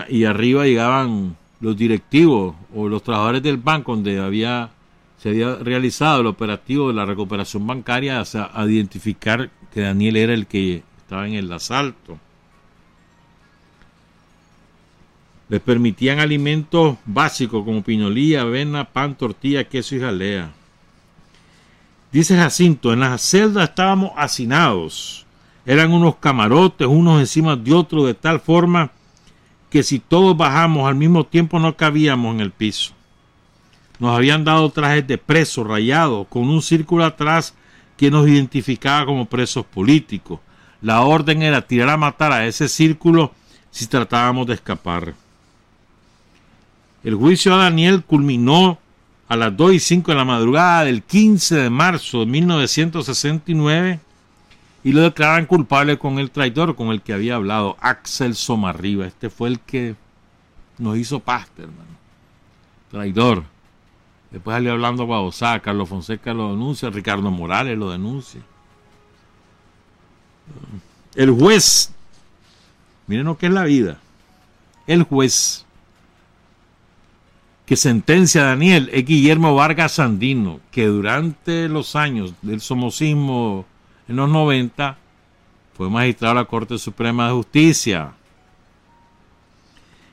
y 0.10 0.26
arriba 0.26 0.66
llegaban 0.66 1.38
los 1.60 1.76
directivos 1.76 2.56
o 2.76 2.88
los 2.88 3.04
trabajadores 3.04 3.44
del 3.44 3.58
banco 3.58 3.94
donde 3.94 4.20
había 4.20 4.72
se 5.18 5.30
había 5.30 5.56
realizado 5.56 6.22
el 6.22 6.28
operativo 6.28 6.88
de 6.88 6.94
la 6.94 7.06
recuperación 7.06 7.68
bancaria 7.68 8.22
a 8.22 8.66
identificar 8.66 9.50
que 9.74 9.82
Daniel 9.82 10.16
era 10.16 10.34
el 10.34 10.48
que 10.48 10.82
estaba 10.98 11.28
en 11.28 11.34
el 11.34 11.52
asalto. 11.52 12.18
Les 15.50 15.60
permitían 15.60 16.20
alimentos 16.20 16.96
básicos 17.06 17.66
como 17.66 17.84
pinolía, 17.84 18.42
avena, 18.42 18.86
pan, 18.86 19.16
tortilla, 19.16 19.66
queso 19.66 19.96
y 19.96 20.00
jalea. 20.00 20.52
Dice 22.12 22.38
Jacinto, 22.38 22.94
en 22.94 23.02
las 23.02 23.22
celdas 23.22 23.70
estábamos 23.70 24.12
hacinados. 24.16 25.26
Eran 25.66 25.92
unos 25.92 26.16
camarotes, 26.16 26.88
unos 26.88 27.20
encima 27.20 27.58
de 27.58 27.74
otros, 27.74 28.06
de 28.06 28.14
tal 28.14 28.40
forma 28.40 28.92
que 29.70 29.84
si 29.84 30.00
todos 30.00 30.36
bajamos 30.36 30.88
al 30.88 30.96
mismo 30.96 31.26
tiempo 31.26 31.60
no 31.60 31.76
cabíamos 31.76 32.34
en 32.34 32.42
el 32.42 32.52
piso. 32.52 32.94
Nos 34.00 34.16
habían 34.16 34.44
dado 34.44 34.70
trajes 34.70 35.06
de 35.06 35.18
presos 35.18 35.68
rayados 35.68 36.28
con 36.28 36.50
un 36.50 36.62
círculo 36.62 37.06
atrás 37.06 37.54
que 37.98 38.10
nos 38.10 38.28
identificaba 38.28 39.06
como 39.06 39.26
presos 39.26 39.66
políticos. 39.66 40.40
La 40.82 41.02
orden 41.02 41.42
era 41.42 41.68
tirar 41.68 41.90
a 41.90 41.98
matar 41.98 42.32
a 42.32 42.48
ese 42.48 42.70
círculo 42.70 43.34
si 43.72 43.88
tratábamos 43.88 44.48
de 44.48 44.54
escapar. 44.54 45.14
El 47.04 47.16
juicio 47.16 47.54
a 47.54 47.64
Daniel 47.64 48.04
culminó 48.04 48.78
a 49.28 49.36
las 49.36 49.56
2 49.56 49.74
y 49.74 49.80
5 49.80 50.12
de 50.12 50.18
la 50.18 50.26
madrugada 50.26 50.86
del 50.86 51.04
15 51.04 51.56
de 51.56 51.70
marzo 51.70 52.22
de 52.22 52.26
1969 52.26 54.00
y 54.84 54.94
lo 54.94 55.02
declaran 55.02 55.46
culpable 55.46 55.98
con 55.98 56.20
el 56.20 56.32
traidor 56.32 56.76
con 56.76 56.90
el 56.90 57.02
que 57.02 57.14
había 57.14 57.36
hablado, 57.36 57.78
Axel 57.82 58.36
Somarriba. 58.36 59.06
Este 59.06 59.30
fue 59.30 59.50
el 59.50 59.60
que 59.60 59.96
nos 60.78 60.98
hizo 60.98 61.20
pasta, 61.20 61.64
hermano. 61.64 61.98
Traidor. 62.90 63.44
Después 64.32 64.56
salió 64.56 64.72
hablando 64.72 65.08
Baosá, 65.08 65.60
Carlos 65.60 65.90
Fonseca 65.90 66.34
lo 66.34 66.52
denuncia, 66.52 66.90
Ricardo 66.90 67.30
Morales 67.32 67.78
lo 67.78 67.92
denuncia. 67.92 68.42
El 71.16 71.32
juez, 71.32 71.92
miren 73.08 73.26
lo 73.26 73.38
que 73.38 73.48
es 73.48 73.52
la 73.52 73.64
vida. 73.64 74.00
El 74.88 75.04
juez 75.04 75.66
que 77.66 77.76
sentencia 77.76 78.42
a 78.42 78.46
Daniel 78.46 78.90
es 78.94 79.06
Guillermo 79.06 79.54
Vargas 79.54 79.94
Sandino, 79.94 80.60
que 80.72 80.88
durante 80.88 81.70
los 81.70 81.96
años 81.96 82.34
del 82.42 82.62
somocismo 82.62 83.66
en 84.10 84.16
los 84.16 84.28
90 84.28 84.98
fue 85.78 85.90
magistrado 85.90 86.34
de 86.34 86.42
la 86.42 86.46
Corte 86.46 86.78
Suprema 86.80 87.28
de 87.28 87.34
Justicia. 87.34 88.12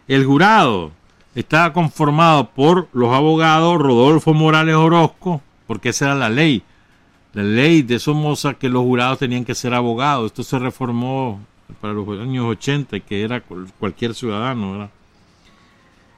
El 0.06 0.24
jurado 0.24 0.92
estaba 1.34 1.72
conformado 1.72 2.50
por 2.50 2.88
los 2.92 3.12
abogados 3.12 3.80
Rodolfo 3.80 4.34
Morales 4.34 4.76
Orozco, 4.76 5.40
porque 5.66 5.88
esa 5.88 6.06
era 6.06 6.14
la 6.14 6.28
ley. 6.28 6.62
La 7.32 7.42
ley 7.42 7.82
de 7.82 7.98
Somoza 7.98 8.54
que 8.54 8.68
los 8.68 8.82
jurados 8.82 9.18
tenían 9.18 9.44
que 9.44 9.54
ser 9.54 9.72
abogados. 9.72 10.26
Esto 10.26 10.42
se 10.42 10.58
reformó 10.58 11.40
para 11.80 11.94
los 11.94 12.06
años 12.20 12.44
80, 12.44 13.00
que 13.00 13.22
era 13.22 13.42
cualquier 13.78 14.14
ciudadano, 14.14 14.72
¿verdad? 14.72 14.90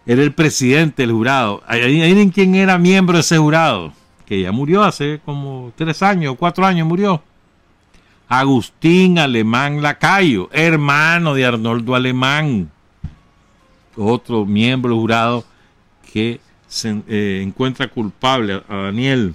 Era 0.04 0.22
el 0.22 0.32
presidente 0.32 1.02
del 1.02 1.12
jurado. 1.12 1.62
Adivinen 1.66 2.30
quién 2.30 2.56
era 2.56 2.76
miembro 2.76 3.16
de 3.16 3.20
ese 3.20 3.38
jurado, 3.38 3.92
que 4.26 4.40
ya 4.40 4.50
murió 4.50 4.82
hace 4.82 5.20
como 5.24 5.72
tres 5.76 6.02
años, 6.02 6.34
cuatro 6.38 6.66
años 6.66 6.86
murió. 6.86 7.22
Agustín 8.28 9.18
Alemán 9.18 9.80
Lacayo, 9.80 10.50
hermano 10.52 11.32
de 11.32 11.46
Arnoldo 11.46 11.94
Alemán, 11.94 12.70
otro 13.96 14.44
miembro 14.44 14.94
jurado 14.94 15.44
que 16.12 16.40
se 16.66 17.02
eh, 17.08 17.40
encuentra 17.42 17.88
culpable 17.88 18.62
a 18.68 18.76
Daniel. 18.76 19.34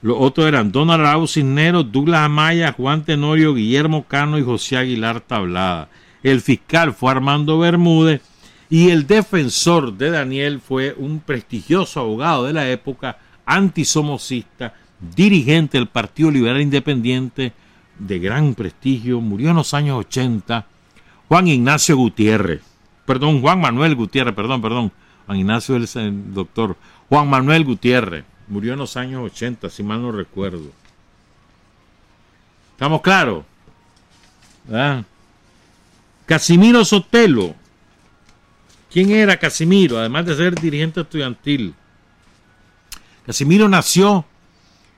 Los 0.00 0.16
otros 0.20 0.46
eran 0.46 0.70
Don 0.70 0.88
Raúl 0.88 1.26
Cisneros, 1.26 1.90
Douglas 1.90 2.20
Amaya, 2.20 2.72
Juan 2.72 3.04
Tenorio, 3.04 3.54
Guillermo 3.54 4.04
Cano 4.04 4.38
y 4.38 4.44
José 4.44 4.76
Aguilar 4.76 5.20
Tablada. 5.20 5.88
El 6.22 6.40
fiscal 6.40 6.94
fue 6.94 7.10
Armando 7.10 7.58
Bermúdez 7.58 8.22
y 8.70 8.90
el 8.90 9.08
defensor 9.08 9.92
de 9.92 10.10
Daniel 10.10 10.60
fue 10.60 10.94
un 10.96 11.18
prestigioso 11.18 11.98
abogado 11.98 12.44
de 12.44 12.52
la 12.52 12.68
época, 12.70 13.18
antisomocista, 13.44 14.74
dirigente 15.00 15.78
del 15.78 15.88
Partido 15.88 16.30
Liberal 16.30 16.60
Independiente 16.60 17.52
de 17.98 18.18
gran 18.18 18.54
prestigio, 18.54 19.20
murió 19.20 19.50
en 19.50 19.56
los 19.56 19.74
años 19.74 19.98
80, 19.98 20.66
Juan 21.28 21.48
Ignacio 21.48 21.96
Gutiérrez, 21.96 22.62
perdón, 23.04 23.40
Juan 23.40 23.60
Manuel 23.60 23.94
Gutiérrez, 23.94 24.34
perdón, 24.34 24.62
perdón, 24.62 24.92
Juan 25.26 25.38
Ignacio 25.38 25.76
es 25.76 25.96
el 25.96 26.34
doctor, 26.34 26.76
Juan 27.08 27.28
Manuel 27.28 27.64
Gutiérrez, 27.64 28.24
murió 28.48 28.74
en 28.74 28.78
los 28.78 28.96
años 28.96 29.24
80, 29.32 29.70
si 29.70 29.82
mal 29.82 30.02
no 30.02 30.12
recuerdo. 30.12 30.70
¿Estamos 32.72 33.00
claros? 33.00 33.44
Casimiro 36.26 36.84
Sotelo. 36.84 37.54
¿Quién 38.90 39.10
era 39.10 39.38
Casimiro? 39.38 39.98
Además 39.98 40.26
de 40.26 40.36
ser 40.36 40.54
dirigente 40.54 41.00
estudiantil. 41.00 41.74
Casimiro 43.24 43.68
nació 43.68 44.24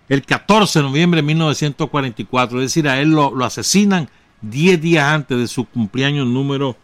el 0.09 0.25
14 0.25 0.79
de 0.79 0.83
noviembre 0.85 1.19
de 1.19 1.27
1944, 1.27 2.59
es 2.59 2.65
decir, 2.65 2.89
a 2.89 3.01
él 3.01 3.11
lo, 3.11 3.45
asesinan 3.45 4.09
10 4.43 4.81
días 4.81 5.05
antes 5.05 5.39
de 5.39 5.47
su 5.49 5.65
cumpleaños 5.65 6.27
número 6.27 6.77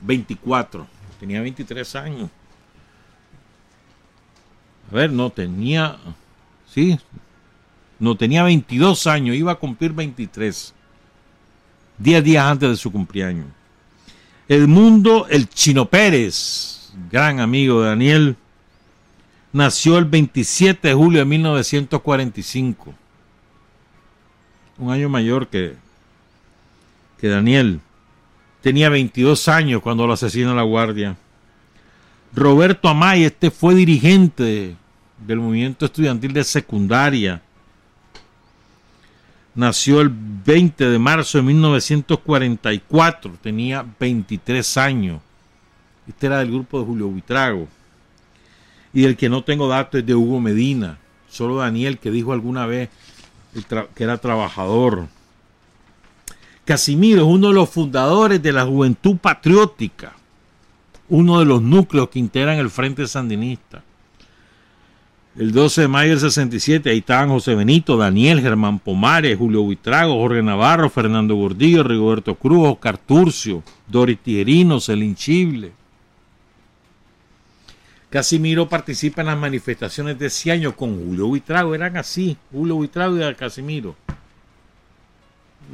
24. 0.00 0.82
Eh, 0.82 0.86
Tenía 1.20 1.40
23 1.40 1.96
años. 1.96 2.30
A 4.90 4.94
ver, 4.94 5.10
no 5.10 5.30
tenía, 5.30 5.98
sí, 6.72 6.98
no 7.98 8.16
tenía 8.16 8.42
22 8.44 9.06
años, 9.06 9.36
iba 9.36 9.52
a 9.52 9.56
cumplir 9.56 9.92
23. 9.92 10.74
10 11.98 12.24
días 12.24 12.44
antes 12.44 12.70
de 12.70 12.76
su 12.76 12.90
cumpleaños. 12.90 13.46
El 14.46 14.68
mundo, 14.68 15.26
el 15.28 15.48
Chino 15.48 15.86
Pérez, 15.86 16.90
gran 17.10 17.40
amigo 17.40 17.82
de 17.82 17.88
Daniel, 17.88 18.36
nació 19.52 19.98
el 19.98 20.04
27 20.04 20.88
de 20.88 20.94
julio 20.94 21.20
de 21.20 21.24
1945. 21.24 22.94
Un 24.78 24.92
año 24.92 25.08
mayor 25.08 25.48
que, 25.48 25.74
que 27.20 27.28
Daniel. 27.28 27.80
Tenía 28.62 28.88
22 28.88 29.48
años 29.48 29.82
cuando 29.82 30.06
lo 30.06 30.12
asesinó 30.12 30.54
la 30.54 30.62
guardia. 30.62 31.16
Roberto 32.34 32.88
Amay, 32.88 33.24
este 33.24 33.50
fue 33.50 33.74
dirigente 33.74 34.76
del 35.26 35.38
movimiento 35.38 35.86
estudiantil 35.86 36.32
de 36.32 36.44
secundaria. 36.44 37.42
Nació 39.54 40.00
el 40.00 40.10
20 40.10 40.88
de 40.88 40.98
marzo 40.98 41.38
de 41.38 41.44
1944, 41.44 43.32
tenía 43.42 43.84
23 43.98 44.76
años. 44.76 45.20
Este 46.06 46.26
era 46.26 46.38
del 46.38 46.52
grupo 46.52 46.78
de 46.78 46.86
Julio 46.86 47.08
Buitrago 47.08 47.68
y 48.92 49.04
el 49.04 49.16
que 49.16 49.28
no 49.28 49.42
tengo 49.44 49.68
datos 49.68 50.00
es 50.00 50.06
de 50.06 50.14
Hugo 50.14 50.40
Medina. 50.40 50.98
Solo 51.28 51.56
Daniel 51.56 51.98
que 51.98 52.10
dijo 52.10 52.32
alguna 52.32 52.66
vez 52.66 52.88
que 53.94 54.04
era 54.04 54.18
trabajador. 54.18 55.08
Casimiro 56.64 57.22
es 57.22 57.28
uno 57.28 57.48
de 57.48 57.54
los 57.54 57.70
fundadores 57.70 58.42
de 58.42 58.52
la 58.52 58.66
Juventud 58.66 59.16
Patriótica, 59.16 60.12
uno 61.08 61.38
de 61.38 61.46
los 61.46 61.62
núcleos 61.62 62.10
que 62.10 62.18
integran 62.18 62.58
el 62.58 62.70
Frente 62.70 63.06
Sandinista. 63.06 63.82
El 65.34 65.52
12 65.52 65.82
de 65.82 65.88
mayo 65.88 66.10
del 66.10 66.20
67, 66.20 66.90
ahí 66.90 66.98
estaban 66.98 67.28
José 67.28 67.54
Benito, 67.54 67.96
Daniel, 67.96 68.40
Germán 68.40 68.80
Pomares, 68.80 69.38
Julio 69.38 69.62
Buitrago, 69.62 70.16
Jorge 70.16 70.42
Navarro, 70.42 70.90
Fernando 70.90 71.36
Gordillo, 71.36 71.84
Rigoberto 71.84 72.34
Cruz, 72.34 72.66
Oscar 72.72 72.98
Turcio, 72.98 73.62
Doris 73.86 74.18
Chible. 75.14 75.77
Casimiro 78.10 78.68
participa 78.68 79.20
en 79.20 79.26
las 79.26 79.38
manifestaciones 79.38 80.18
de 80.18 80.26
ese 80.26 80.50
año 80.50 80.74
con 80.74 80.96
Julio 80.96 81.26
Buitrago, 81.26 81.74
eran 81.74 81.96
así, 81.98 82.38
Julio 82.50 82.76
Buitrago 82.76 83.18
y 83.18 83.34
Casimiro. 83.34 83.94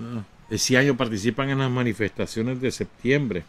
Ah, 0.00 0.24
ese 0.50 0.76
año 0.76 0.96
participan 0.96 1.50
en 1.50 1.58
las 1.58 1.70
manifestaciones 1.70 2.60
de 2.60 2.72
septiembre. 2.72 3.44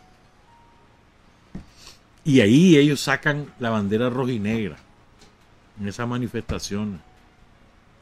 Y 2.24 2.42
ahí 2.42 2.78
ellos 2.78 3.02
sacan 3.02 3.52
la 3.60 3.72
bandera 3.72 4.10
roja 4.10 4.32
y 4.32 4.40
negra 4.40 4.78
en 5.80 5.88
esas 5.88 6.08
manifestaciones. 6.08 7.00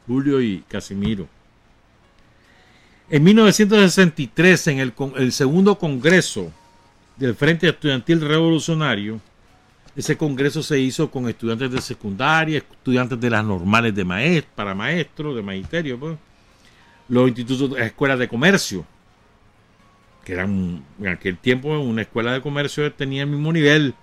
Julio 0.06 0.42
y 0.42 0.64
Casimiro. 0.68 1.28
En 3.10 3.24
1963, 3.24 4.68
en 4.68 4.80
el, 4.80 4.94
el 5.18 5.32
segundo 5.32 5.78
congreso 5.78 6.52
del 7.18 7.36
Frente 7.36 7.70
Estudiantil 7.70 8.22
Revolucionario, 8.22 9.20
ese 9.96 10.18
congreso 10.18 10.64
se 10.64 10.80
hizo 10.80 11.10
con 11.12 11.30
estudiantes 11.30 11.72
de 11.72 11.82
secundaria, 11.82 12.58
estudiantes 12.58 13.20
de 13.20 13.30
las 13.30 13.46
normales 13.46 13.94
de 13.94 14.04
maestro, 14.04 14.52
para 14.56 14.74
maestros, 14.74 15.36
de 15.36 15.42
magisterio, 15.42 16.00
pues. 16.00 16.18
los 17.08 17.28
institutos, 17.28 17.72
de 17.72 17.86
escuelas 17.86 18.18
de 18.18 18.28
comercio, 18.28 18.86
que 20.26 20.34
eran 20.34 20.84
en 21.00 21.08
aquel 21.08 21.38
tiempo 21.38 21.78
una 21.80 22.02
escuela 22.02 22.34
de 22.34 22.42
comercio 22.42 22.92
tenía 22.94 23.24
el 23.24 23.30
mismo 23.30 23.54
nivel 23.54 23.94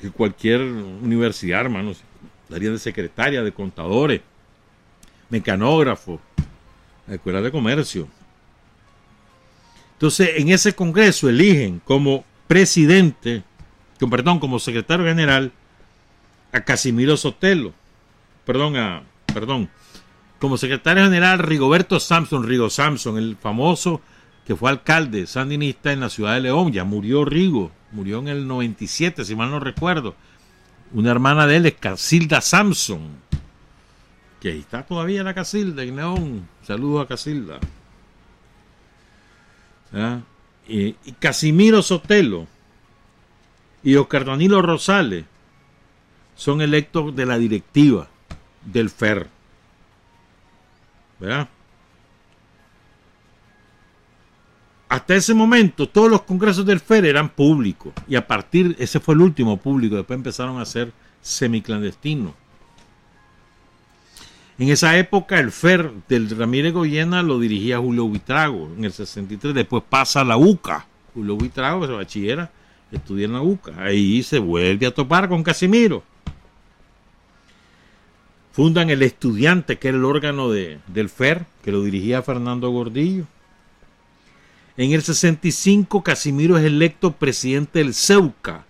que 0.00 0.10
cualquier 0.10 0.60
universidad, 0.60 1.60
hermanos. 1.60 2.02
Daría 2.48 2.70
de 2.70 2.78
secretaria, 2.78 3.42
de 3.42 3.52
contadores, 3.52 4.20
mecanógrafos, 5.30 6.20
la 7.06 7.14
escuela 7.14 7.40
de 7.40 7.50
comercio. 7.50 8.08
Entonces, 9.92 10.30
en 10.36 10.50
ese 10.50 10.74
congreso 10.74 11.28
eligen 11.28 11.80
como 11.84 12.24
presidente 12.46 13.42
perdón, 13.98 14.38
como 14.38 14.58
secretario 14.58 15.06
general 15.06 15.52
a 16.52 16.60
Casimiro 16.60 17.16
Sotelo, 17.16 17.72
perdón, 18.44 18.76
a, 18.76 19.02
perdón, 19.32 19.70
como 20.38 20.58
secretario 20.58 21.04
general 21.04 21.38
Rigoberto 21.38 21.98
Samson, 21.98 22.44
Rigo 22.46 22.70
Samson, 22.70 23.18
el 23.18 23.36
famoso 23.36 24.00
que 24.46 24.54
fue 24.54 24.70
alcalde 24.70 25.26
sandinista 25.26 25.92
en 25.92 26.00
la 26.00 26.10
ciudad 26.10 26.34
de 26.34 26.40
León, 26.40 26.72
ya 26.72 26.84
murió 26.84 27.24
Rigo, 27.24 27.70
murió 27.92 28.18
en 28.18 28.28
el 28.28 28.46
97, 28.46 29.24
si 29.24 29.34
mal 29.34 29.50
no 29.50 29.58
recuerdo. 29.58 30.14
Una 30.92 31.10
hermana 31.10 31.46
de 31.46 31.56
él 31.56 31.66
es 31.66 31.74
Casilda 31.74 32.40
Samson, 32.40 33.08
que 34.40 34.50
ahí 34.50 34.60
está 34.60 34.82
todavía 34.82 35.22
la 35.22 35.34
Casilda 35.34 35.82
en 35.82 35.96
León. 35.96 36.48
Saludos 36.62 37.04
a 37.04 37.08
Casilda. 37.08 37.58
¿Ah? 39.92 40.20
y 40.66 40.94
Casimiro 41.20 41.82
Sotelo, 41.82 42.46
y 43.84 43.96
Oscar 43.96 44.24
Danilo 44.24 44.62
Rosales 44.62 45.26
son 46.34 46.62
electos 46.62 47.14
de 47.14 47.26
la 47.26 47.38
directiva 47.38 48.08
del 48.64 48.88
FER. 48.90 49.28
¿Verdad? 51.20 51.48
Hasta 54.88 55.14
ese 55.14 55.34
momento 55.34 55.88
todos 55.88 56.10
los 56.10 56.22
congresos 56.22 56.64
del 56.64 56.80
FER 56.80 57.04
eran 57.04 57.28
públicos 57.28 57.92
y 58.08 58.16
a 58.16 58.26
partir, 58.26 58.74
ese 58.78 59.00
fue 59.00 59.14
el 59.14 59.20
último 59.20 59.58
público, 59.58 59.96
después 59.96 60.16
empezaron 60.16 60.60
a 60.60 60.64
ser 60.64 60.92
semiclandestinos. 61.20 62.32
En 64.56 64.68
esa 64.68 64.96
época 64.96 65.38
el 65.40 65.50
FER 65.50 65.92
del 66.08 66.30
Ramírez 66.30 66.72
Goyena 66.72 67.22
lo 67.22 67.38
dirigía 67.38 67.78
Julio 67.78 68.06
Buitrago 68.06 68.70
en 68.76 68.84
el 68.84 68.92
63, 68.92 69.52
después 69.52 69.82
pasa 69.88 70.22
a 70.22 70.24
la 70.24 70.36
UCA, 70.36 70.86
Julio 71.12 71.36
Buitrago, 71.36 71.82
que 71.82 71.86
se 71.88 71.92
bachillera 71.92 72.50
estudia 72.90 73.26
en 73.26 73.32
la 73.32 73.42
UCA. 73.42 73.72
Ahí 73.78 74.22
se 74.22 74.38
vuelve 74.38 74.86
a 74.86 74.94
topar 74.94 75.28
con 75.28 75.42
Casimiro. 75.42 76.02
Fundan 78.52 78.88
el 78.90 79.02
estudiante, 79.02 79.78
que 79.78 79.88
era 79.88 79.96
el 79.96 80.04
órgano 80.04 80.50
de, 80.50 80.78
del 80.86 81.08
FER, 81.08 81.44
que 81.62 81.72
lo 81.72 81.82
dirigía 81.82 82.22
Fernando 82.22 82.70
Gordillo. 82.70 83.24
En 84.76 84.92
el 84.92 85.02
65, 85.02 86.02
Casimiro 86.02 86.56
es 86.56 86.64
electo 86.64 87.12
presidente 87.12 87.80
del 87.80 87.94
CEUCA, 87.94 88.64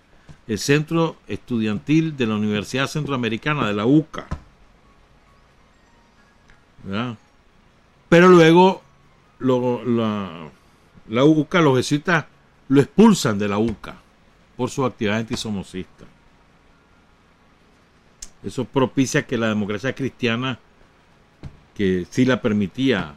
el 0.47 0.59
Centro 0.59 1.17
Estudiantil 1.27 2.15
de 2.17 2.27
la 2.27 2.35
Universidad 2.35 2.87
Centroamericana, 2.87 3.67
de 3.67 3.73
la 3.73 3.85
UCA. 3.85 4.27
Pero 8.09 8.27
luego 8.27 8.83
la, 9.39 10.49
la, 11.09 11.23
UCA, 11.23 11.61
los 11.61 11.77
jesuitas 11.77 12.25
lo 12.67 12.81
expulsan 12.81 13.39
de 13.39 13.47
la 13.47 13.57
UCA 13.57 13.97
por 14.55 14.69
su 14.69 14.85
actividad 14.85 15.17
antisomocista. 15.17 16.05
Eso 18.43 18.65
propicia 18.65 19.25
que 19.25 19.37
la 19.37 19.49
democracia 19.49 19.93
cristiana, 19.93 20.59
que 21.73 22.05
sí 22.09 22.25
la 22.25 22.41
permitía 22.41 23.15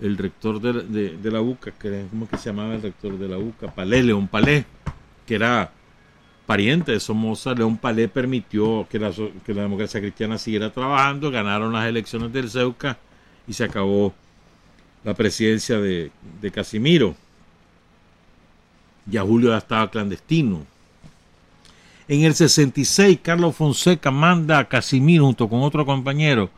el 0.00 0.16
rector 0.16 0.60
de, 0.60 1.30
la 1.30 1.40
UCA, 1.40 1.72
que, 1.72 2.06
¿cómo 2.10 2.28
que 2.28 2.38
se 2.38 2.50
llamaba 2.50 2.74
el 2.74 2.82
rector 2.82 3.18
de 3.18 3.28
la 3.28 3.38
UCA? 3.38 3.74
Palé, 3.74 4.02
León 4.02 4.28
Palé, 4.28 4.64
que 5.26 5.34
era 5.34 5.72
pariente 6.46 6.92
de 6.92 7.00
Somoza, 7.00 7.52
León 7.52 7.76
Palé 7.76 8.08
permitió 8.08 8.86
que 8.88 8.98
la, 8.98 9.12
que 9.44 9.54
la 9.54 9.62
democracia 9.62 10.00
cristiana 10.00 10.38
siguiera 10.38 10.70
trabajando, 10.70 11.30
ganaron 11.30 11.72
las 11.72 11.86
elecciones 11.86 12.32
del 12.32 12.50
CEUCA 12.50 12.98
y 13.46 13.52
se 13.52 13.64
acabó 13.64 14.14
la 15.04 15.14
presidencia 15.14 15.78
de, 15.78 16.10
de 16.40 16.50
Casimiro. 16.50 17.14
Ya 19.06 19.22
Julio 19.22 19.50
ya 19.50 19.58
estaba 19.58 19.90
clandestino. 19.90 20.64
En 22.08 22.22
el 22.22 22.34
66, 22.34 23.20
Carlos 23.22 23.54
Fonseca 23.54 24.10
manda 24.10 24.58
a 24.58 24.68
Casimiro 24.68 25.26
junto 25.26 25.48
con 25.48 25.62
otro 25.62 25.86
compañero 25.86 26.50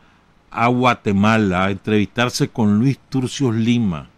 a 0.51 0.69
Guatemala 0.69 1.64
a 1.64 1.70
entrevistarse 1.70 2.48
con 2.48 2.78
Luis 2.78 2.98
Turcios 3.09 3.55
Lima, 3.55 4.09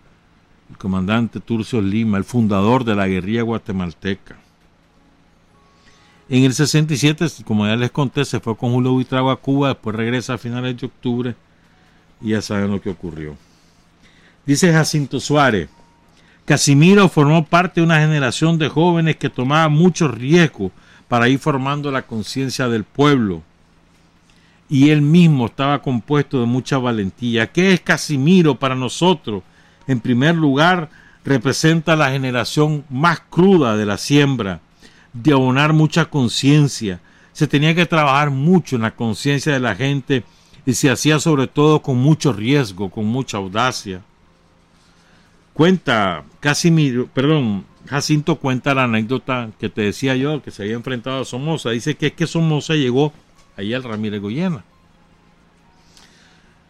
el 0.71 0.77
comandante 0.77 1.41
Turcios 1.41 1.83
Lima, 1.83 2.19
el 2.19 2.25
fundador 2.25 2.85
de 2.85 2.95
la 2.95 3.07
guerrilla 3.07 3.43
guatemalteca. 3.43 4.37
En 6.29 6.43
el 6.45 6.55
67, 6.55 7.27
como 7.45 7.67
ya 7.67 7.77
les 7.77 7.91
conté, 7.91 8.25
se 8.25 8.41
fue 8.41 8.57
con 8.57 8.73
Julio 8.73 8.93
Buitrago 8.93 9.31
a 9.31 9.41
Cuba, 9.41 9.69
después 9.69 9.95
regresa 9.95 10.35
a 10.35 10.39
finales 10.39 10.77
de 10.77 10.87
octubre 10.87 11.35
y 12.21 12.31
ya 12.31 12.43
saben 12.43 12.71
lo 12.71 12.81
que 12.81 12.91
ocurrió. 12.91 13.37
Dice 14.47 14.73
Jacinto 14.73 15.21
Suárez, 15.21 15.69
Casimiro 16.45 17.09
formó 17.09 17.45
parte 17.45 17.81
de 17.81 17.87
una 17.87 18.01
generación 18.01 18.59
de 18.59 18.69
jóvenes 18.69 19.17
que 19.17 19.31
tomaba 19.31 19.69
muchos 19.69 20.13
riesgos 20.13 20.73
para 21.09 21.29
ir 21.29 21.39
formando 21.39 21.91
la 21.91 22.03
conciencia 22.03 22.69
del 22.69 22.85
pueblo 22.85 23.43
y 24.69 24.91
él 24.91 25.03
mismo 25.03 25.47
estaba 25.47 25.83
compuesto 25.83 26.41
de 26.41 26.47
mucha 26.47 26.79
valentía. 26.79 27.51
¿Qué 27.51 27.73
es 27.73 27.81
Casimiro 27.81 28.57
para 28.57 28.75
nosotros? 28.75 29.43
En 29.87 30.01
primer 30.01 30.35
lugar, 30.35 30.91
representa 31.25 31.97
la 31.97 32.11
generación 32.11 32.85
más 32.91 33.21
cruda 33.21 33.77
de 33.77 33.87
la 33.87 33.99
siembra, 33.99 34.61
de 35.13 35.33
abonar 35.33 35.73
mucha 35.73 36.07
conciencia. 36.07 37.01
Se 37.33 37.47
tenía 37.47 37.75
que 37.75 37.87
trabajar 37.87 38.31
mucho 38.31 38.77
en 38.77 38.83
la 38.83 38.95
conciencia 38.95 39.53
de 39.53 39.61
la 39.61 39.75
gente 39.75 40.25
y 40.67 40.75
se 40.75 40.91
hacía 40.91 41.19
sobre 41.21 41.47
todo 41.47 41.81
con 41.83 41.99
mucho 41.99 42.33
riesgo, 42.33 42.91
con 42.91 43.07
mucha 43.07 43.37
audacia. 43.37 44.03
Cuenta 45.55 46.25
Casimiro, 46.41 47.07
perdón, 47.07 47.65
Jacinto 47.87 48.37
cuenta 48.37 48.75
la 48.75 48.85
anécdota 48.85 49.51
que 49.59 49.69
te 49.69 49.83
decía 49.83 50.17
yo, 50.17 50.43
que 50.43 50.51
se 50.51 50.63
había 50.63 50.75
enfrentado 50.75 51.23
a 51.23 51.25
Somoza. 51.25 51.71
Dice 51.71 51.95
que 51.95 52.09
es 52.09 52.13
que 52.13 52.27
Somoza 52.27 52.75
llegó 52.75 53.13
ahí 53.57 53.73
al 53.73 53.85
Ramírez 53.85 54.21
Goyena. 54.21 54.65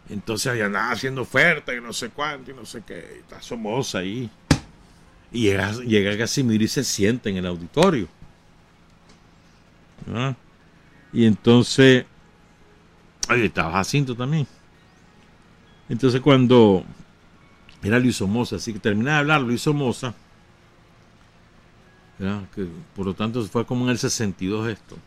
Entonces 0.09 0.51
había 0.51 0.69
nada 0.69 0.91
haciendo 0.91 1.23
oferta 1.23 1.73
y 1.73 1.81
no 1.81 1.93
sé 1.93 2.09
cuánto 2.09 2.51
y 2.51 2.53
no 2.53 2.65
sé 2.65 2.83
qué. 2.85 3.21
Está 3.21 3.41
Somoza 3.41 3.99
ahí. 3.99 4.29
Y 5.31 5.41
llega, 5.41 5.71
llega 5.71 6.17
Casimiro 6.17 6.63
y 6.63 6.67
se 6.67 6.83
sienta 6.83 7.29
en 7.29 7.37
el 7.37 7.45
auditorio. 7.47 8.07
Y 11.11 11.25
entonces. 11.25 12.05
Ahí 13.27 13.45
estaba 13.45 13.71
Jacinto 13.71 14.15
también. 14.15 14.45
Entonces 15.89 16.21
cuando 16.21 16.85
era 17.87 17.99
Luis 17.99 18.15
Somoza, 18.17 18.55
así 18.57 18.73
que 18.73 18.79
termina 18.79 19.13
de 19.13 19.17
hablar 19.17 19.41
Luis 19.41 19.61
Somoza. 19.61 20.13
Que, 22.17 22.65
por 22.95 23.05
lo 23.05 23.13
tanto 23.13 23.43
fue 23.45 23.65
como 23.65 23.85
en 23.85 23.91
el 23.91 23.97
62 23.97 24.69
esto. 24.69 24.97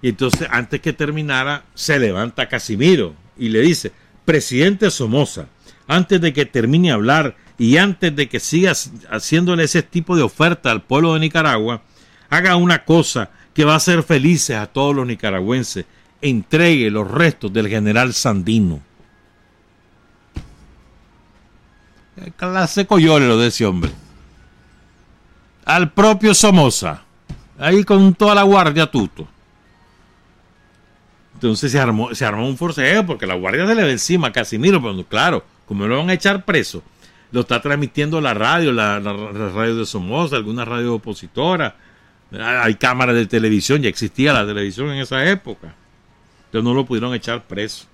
Y 0.00 0.10
entonces, 0.10 0.46
antes 0.50 0.80
que 0.80 0.92
terminara, 0.92 1.64
se 1.74 1.98
levanta 1.98 2.48
Casimiro 2.48 3.14
y 3.36 3.48
le 3.48 3.60
dice, 3.60 3.92
presidente 4.24 4.90
Somoza, 4.90 5.48
antes 5.88 6.20
de 6.20 6.32
que 6.32 6.46
termine 6.46 6.90
a 6.90 6.94
hablar 6.94 7.36
y 7.58 7.76
antes 7.78 8.14
de 8.14 8.28
que 8.28 8.38
siga 8.38 8.72
haciéndole 9.10 9.64
ese 9.64 9.82
tipo 9.82 10.16
de 10.16 10.22
oferta 10.22 10.70
al 10.70 10.82
pueblo 10.82 11.14
de 11.14 11.20
Nicaragua, 11.20 11.82
haga 12.30 12.56
una 12.56 12.84
cosa 12.84 13.30
que 13.52 13.64
va 13.64 13.72
a 13.72 13.78
hacer 13.78 14.04
felices 14.04 14.56
a 14.56 14.66
todos 14.66 14.94
los 14.94 15.06
nicaragüenses. 15.06 15.84
Entregue 16.20 16.90
los 16.90 17.10
restos 17.10 17.52
del 17.52 17.68
general 17.68 18.14
Sandino. 18.14 18.80
¿Qué 22.24 22.32
clase 22.32 22.86
lo 22.88 23.38
de 23.38 23.48
ese 23.48 23.64
hombre? 23.66 23.90
Al 25.64 25.92
propio 25.92 26.34
Somoza. 26.34 27.02
Ahí 27.58 27.84
con 27.84 28.14
toda 28.14 28.34
la 28.34 28.42
guardia 28.42 28.86
tuto. 28.86 29.28
Entonces 31.34 31.70
se 31.70 31.78
armó, 31.78 32.14
se 32.14 32.24
armó 32.24 32.48
un 32.48 32.56
forcejeo 32.56 33.06
porque 33.06 33.26
la 33.26 33.34
guardia 33.34 33.66
se 33.66 33.74
le 33.74 33.84
ve 33.84 33.92
encima 33.92 34.28
a 34.28 34.32
Casimiro, 34.32 34.82
pero 34.82 35.04
claro, 35.04 35.44
como 35.66 35.86
lo 35.86 35.98
van 35.98 36.10
a 36.10 36.14
echar 36.14 36.44
preso, 36.44 36.82
lo 37.30 37.42
está 37.42 37.60
transmitiendo 37.60 38.20
la 38.20 38.34
radio, 38.34 38.72
la, 38.72 38.98
radio 38.98 39.76
de 39.76 39.86
Somoza, 39.86 40.36
alguna 40.36 40.64
radio 40.64 40.94
opositora, 40.94 41.76
hay 42.32 42.74
cámaras 42.74 43.14
de 43.14 43.26
televisión, 43.26 43.82
ya 43.82 43.88
existía 43.88 44.32
la 44.32 44.46
televisión 44.46 44.90
en 44.90 44.98
esa 44.98 45.24
época. 45.28 45.74
Entonces 46.46 46.64
no 46.64 46.74
lo 46.74 46.84
pudieron 46.86 47.14
echar 47.14 47.46
preso. 47.46 47.86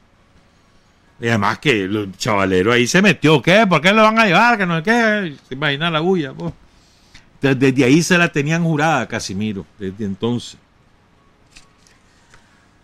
Y 1.20 1.28
además 1.28 1.58
que 1.58 1.84
el 1.84 2.12
chavalero 2.16 2.72
ahí 2.72 2.86
se 2.86 3.00
metió, 3.00 3.40
¿qué? 3.40 3.66
¿Por 3.66 3.80
qué 3.80 3.92
lo 3.92 4.02
van 4.02 4.18
a 4.18 4.26
llevar? 4.26 4.58
Que 4.58 4.66
no 4.66 4.82
qué, 4.82 5.36
se 5.48 5.54
imagina 5.54 5.90
la 5.90 6.00
bulla. 6.00 6.32
desde 7.40 7.84
ahí 7.84 8.02
se 8.02 8.18
la 8.18 8.28
tenían 8.28 8.64
jurada 8.64 9.06
Casimiro, 9.06 9.64
desde 9.78 10.04
entonces. 10.04 10.58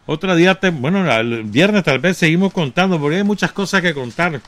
Otro 0.07 0.35
día, 0.35 0.59
bueno, 0.73 1.09
el 1.13 1.45
viernes 1.45 1.85
tal 1.85 1.99
vez 1.99 2.17
seguimos 2.17 2.53
contando, 2.53 2.99
porque 3.01 3.19
hay 3.19 3.25
muchas 3.25 3.53
cosas 3.53 3.81
que 3.81 3.95
contar 3.95 4.41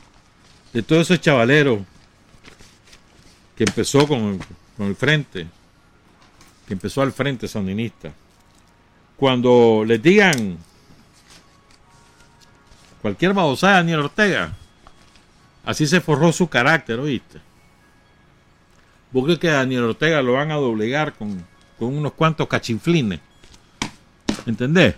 de 0.73 0.81
todo 0.81 1.01
ese 1.01 1.19
chavalero 1.19 1.85
que 3.55 3.63
empezó 3.63 4.07
con, 4.07 4.39
el 4.79 4.95
frente, 4.95 5.47
que 6.67 6.73
empezó 6.73 7.01
al 7.01 7.13
frente 7.13 7.47
sandinista. 7.47 8.11
Cuando 9.15 9.83
les 9.85 10.01
digan 10.01 10.57
cualquier 13.03 13.33
babosada 13.33 13.75
Daniel 13.75 13.99
Ortega, 13.99 14.53
así 15.65 15.85
se 15.85 15.99
forró 15.99 16.31
su 16.31 16.47
carácter, 16.47 16.99
¿oíste? 16.99 17.39
Porque 19.11 19.37
que 19.37 19.49
a 19.49 19.55
Daniel 19.55 19.83
Ortega 19.83 20.21
lo 20.21 20.33
van 20.33 20.51
a 20.51 20.55
doblegar 20.55 21.11
con, 21.13 21.45
con 21.77 21.95
unos 21.95 22.13
cuantos 22.13 22.47
cachinflines. 22.47 23.19
¿Entendés? 24.45 24.95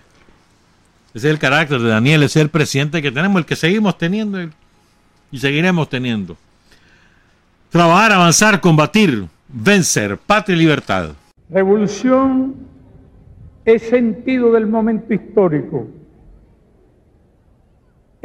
Ese 1.14 1.26
es 1.26 1.32
el 1.32 1.40
carácter 1.40 1.80
de 1.80 1.88
Daniel, 1.88 2.22
ese 2.22 2.38
es 2.38 2.44
el 2.44 2.48
presidente 2.48 3.02
que 3.02 3.10
tenemos, 3.10 3.40
el 3.40 3.44
que 3.44 3.56
seguimos 3.56 3.98
teniendo 3.98 4.38
y 5.32 5.38
seguiremos 5.38 5.88
teniendo. 5.88 6.36
Trabajar, 7.70 8.12
avanzar, 8.12 8.60
combatir, 8.60 9.26
vencer, 9.48 10.16
patria 10.16 10.54
y 10.54 10.60
libertad. 10.60 11.10
Revolución 11.50 12.54
es 13.64 13.82
sentido 13.82 14.52
del 14.52 14.68
momento 14.68 15.12
histórico. 15.12 15.88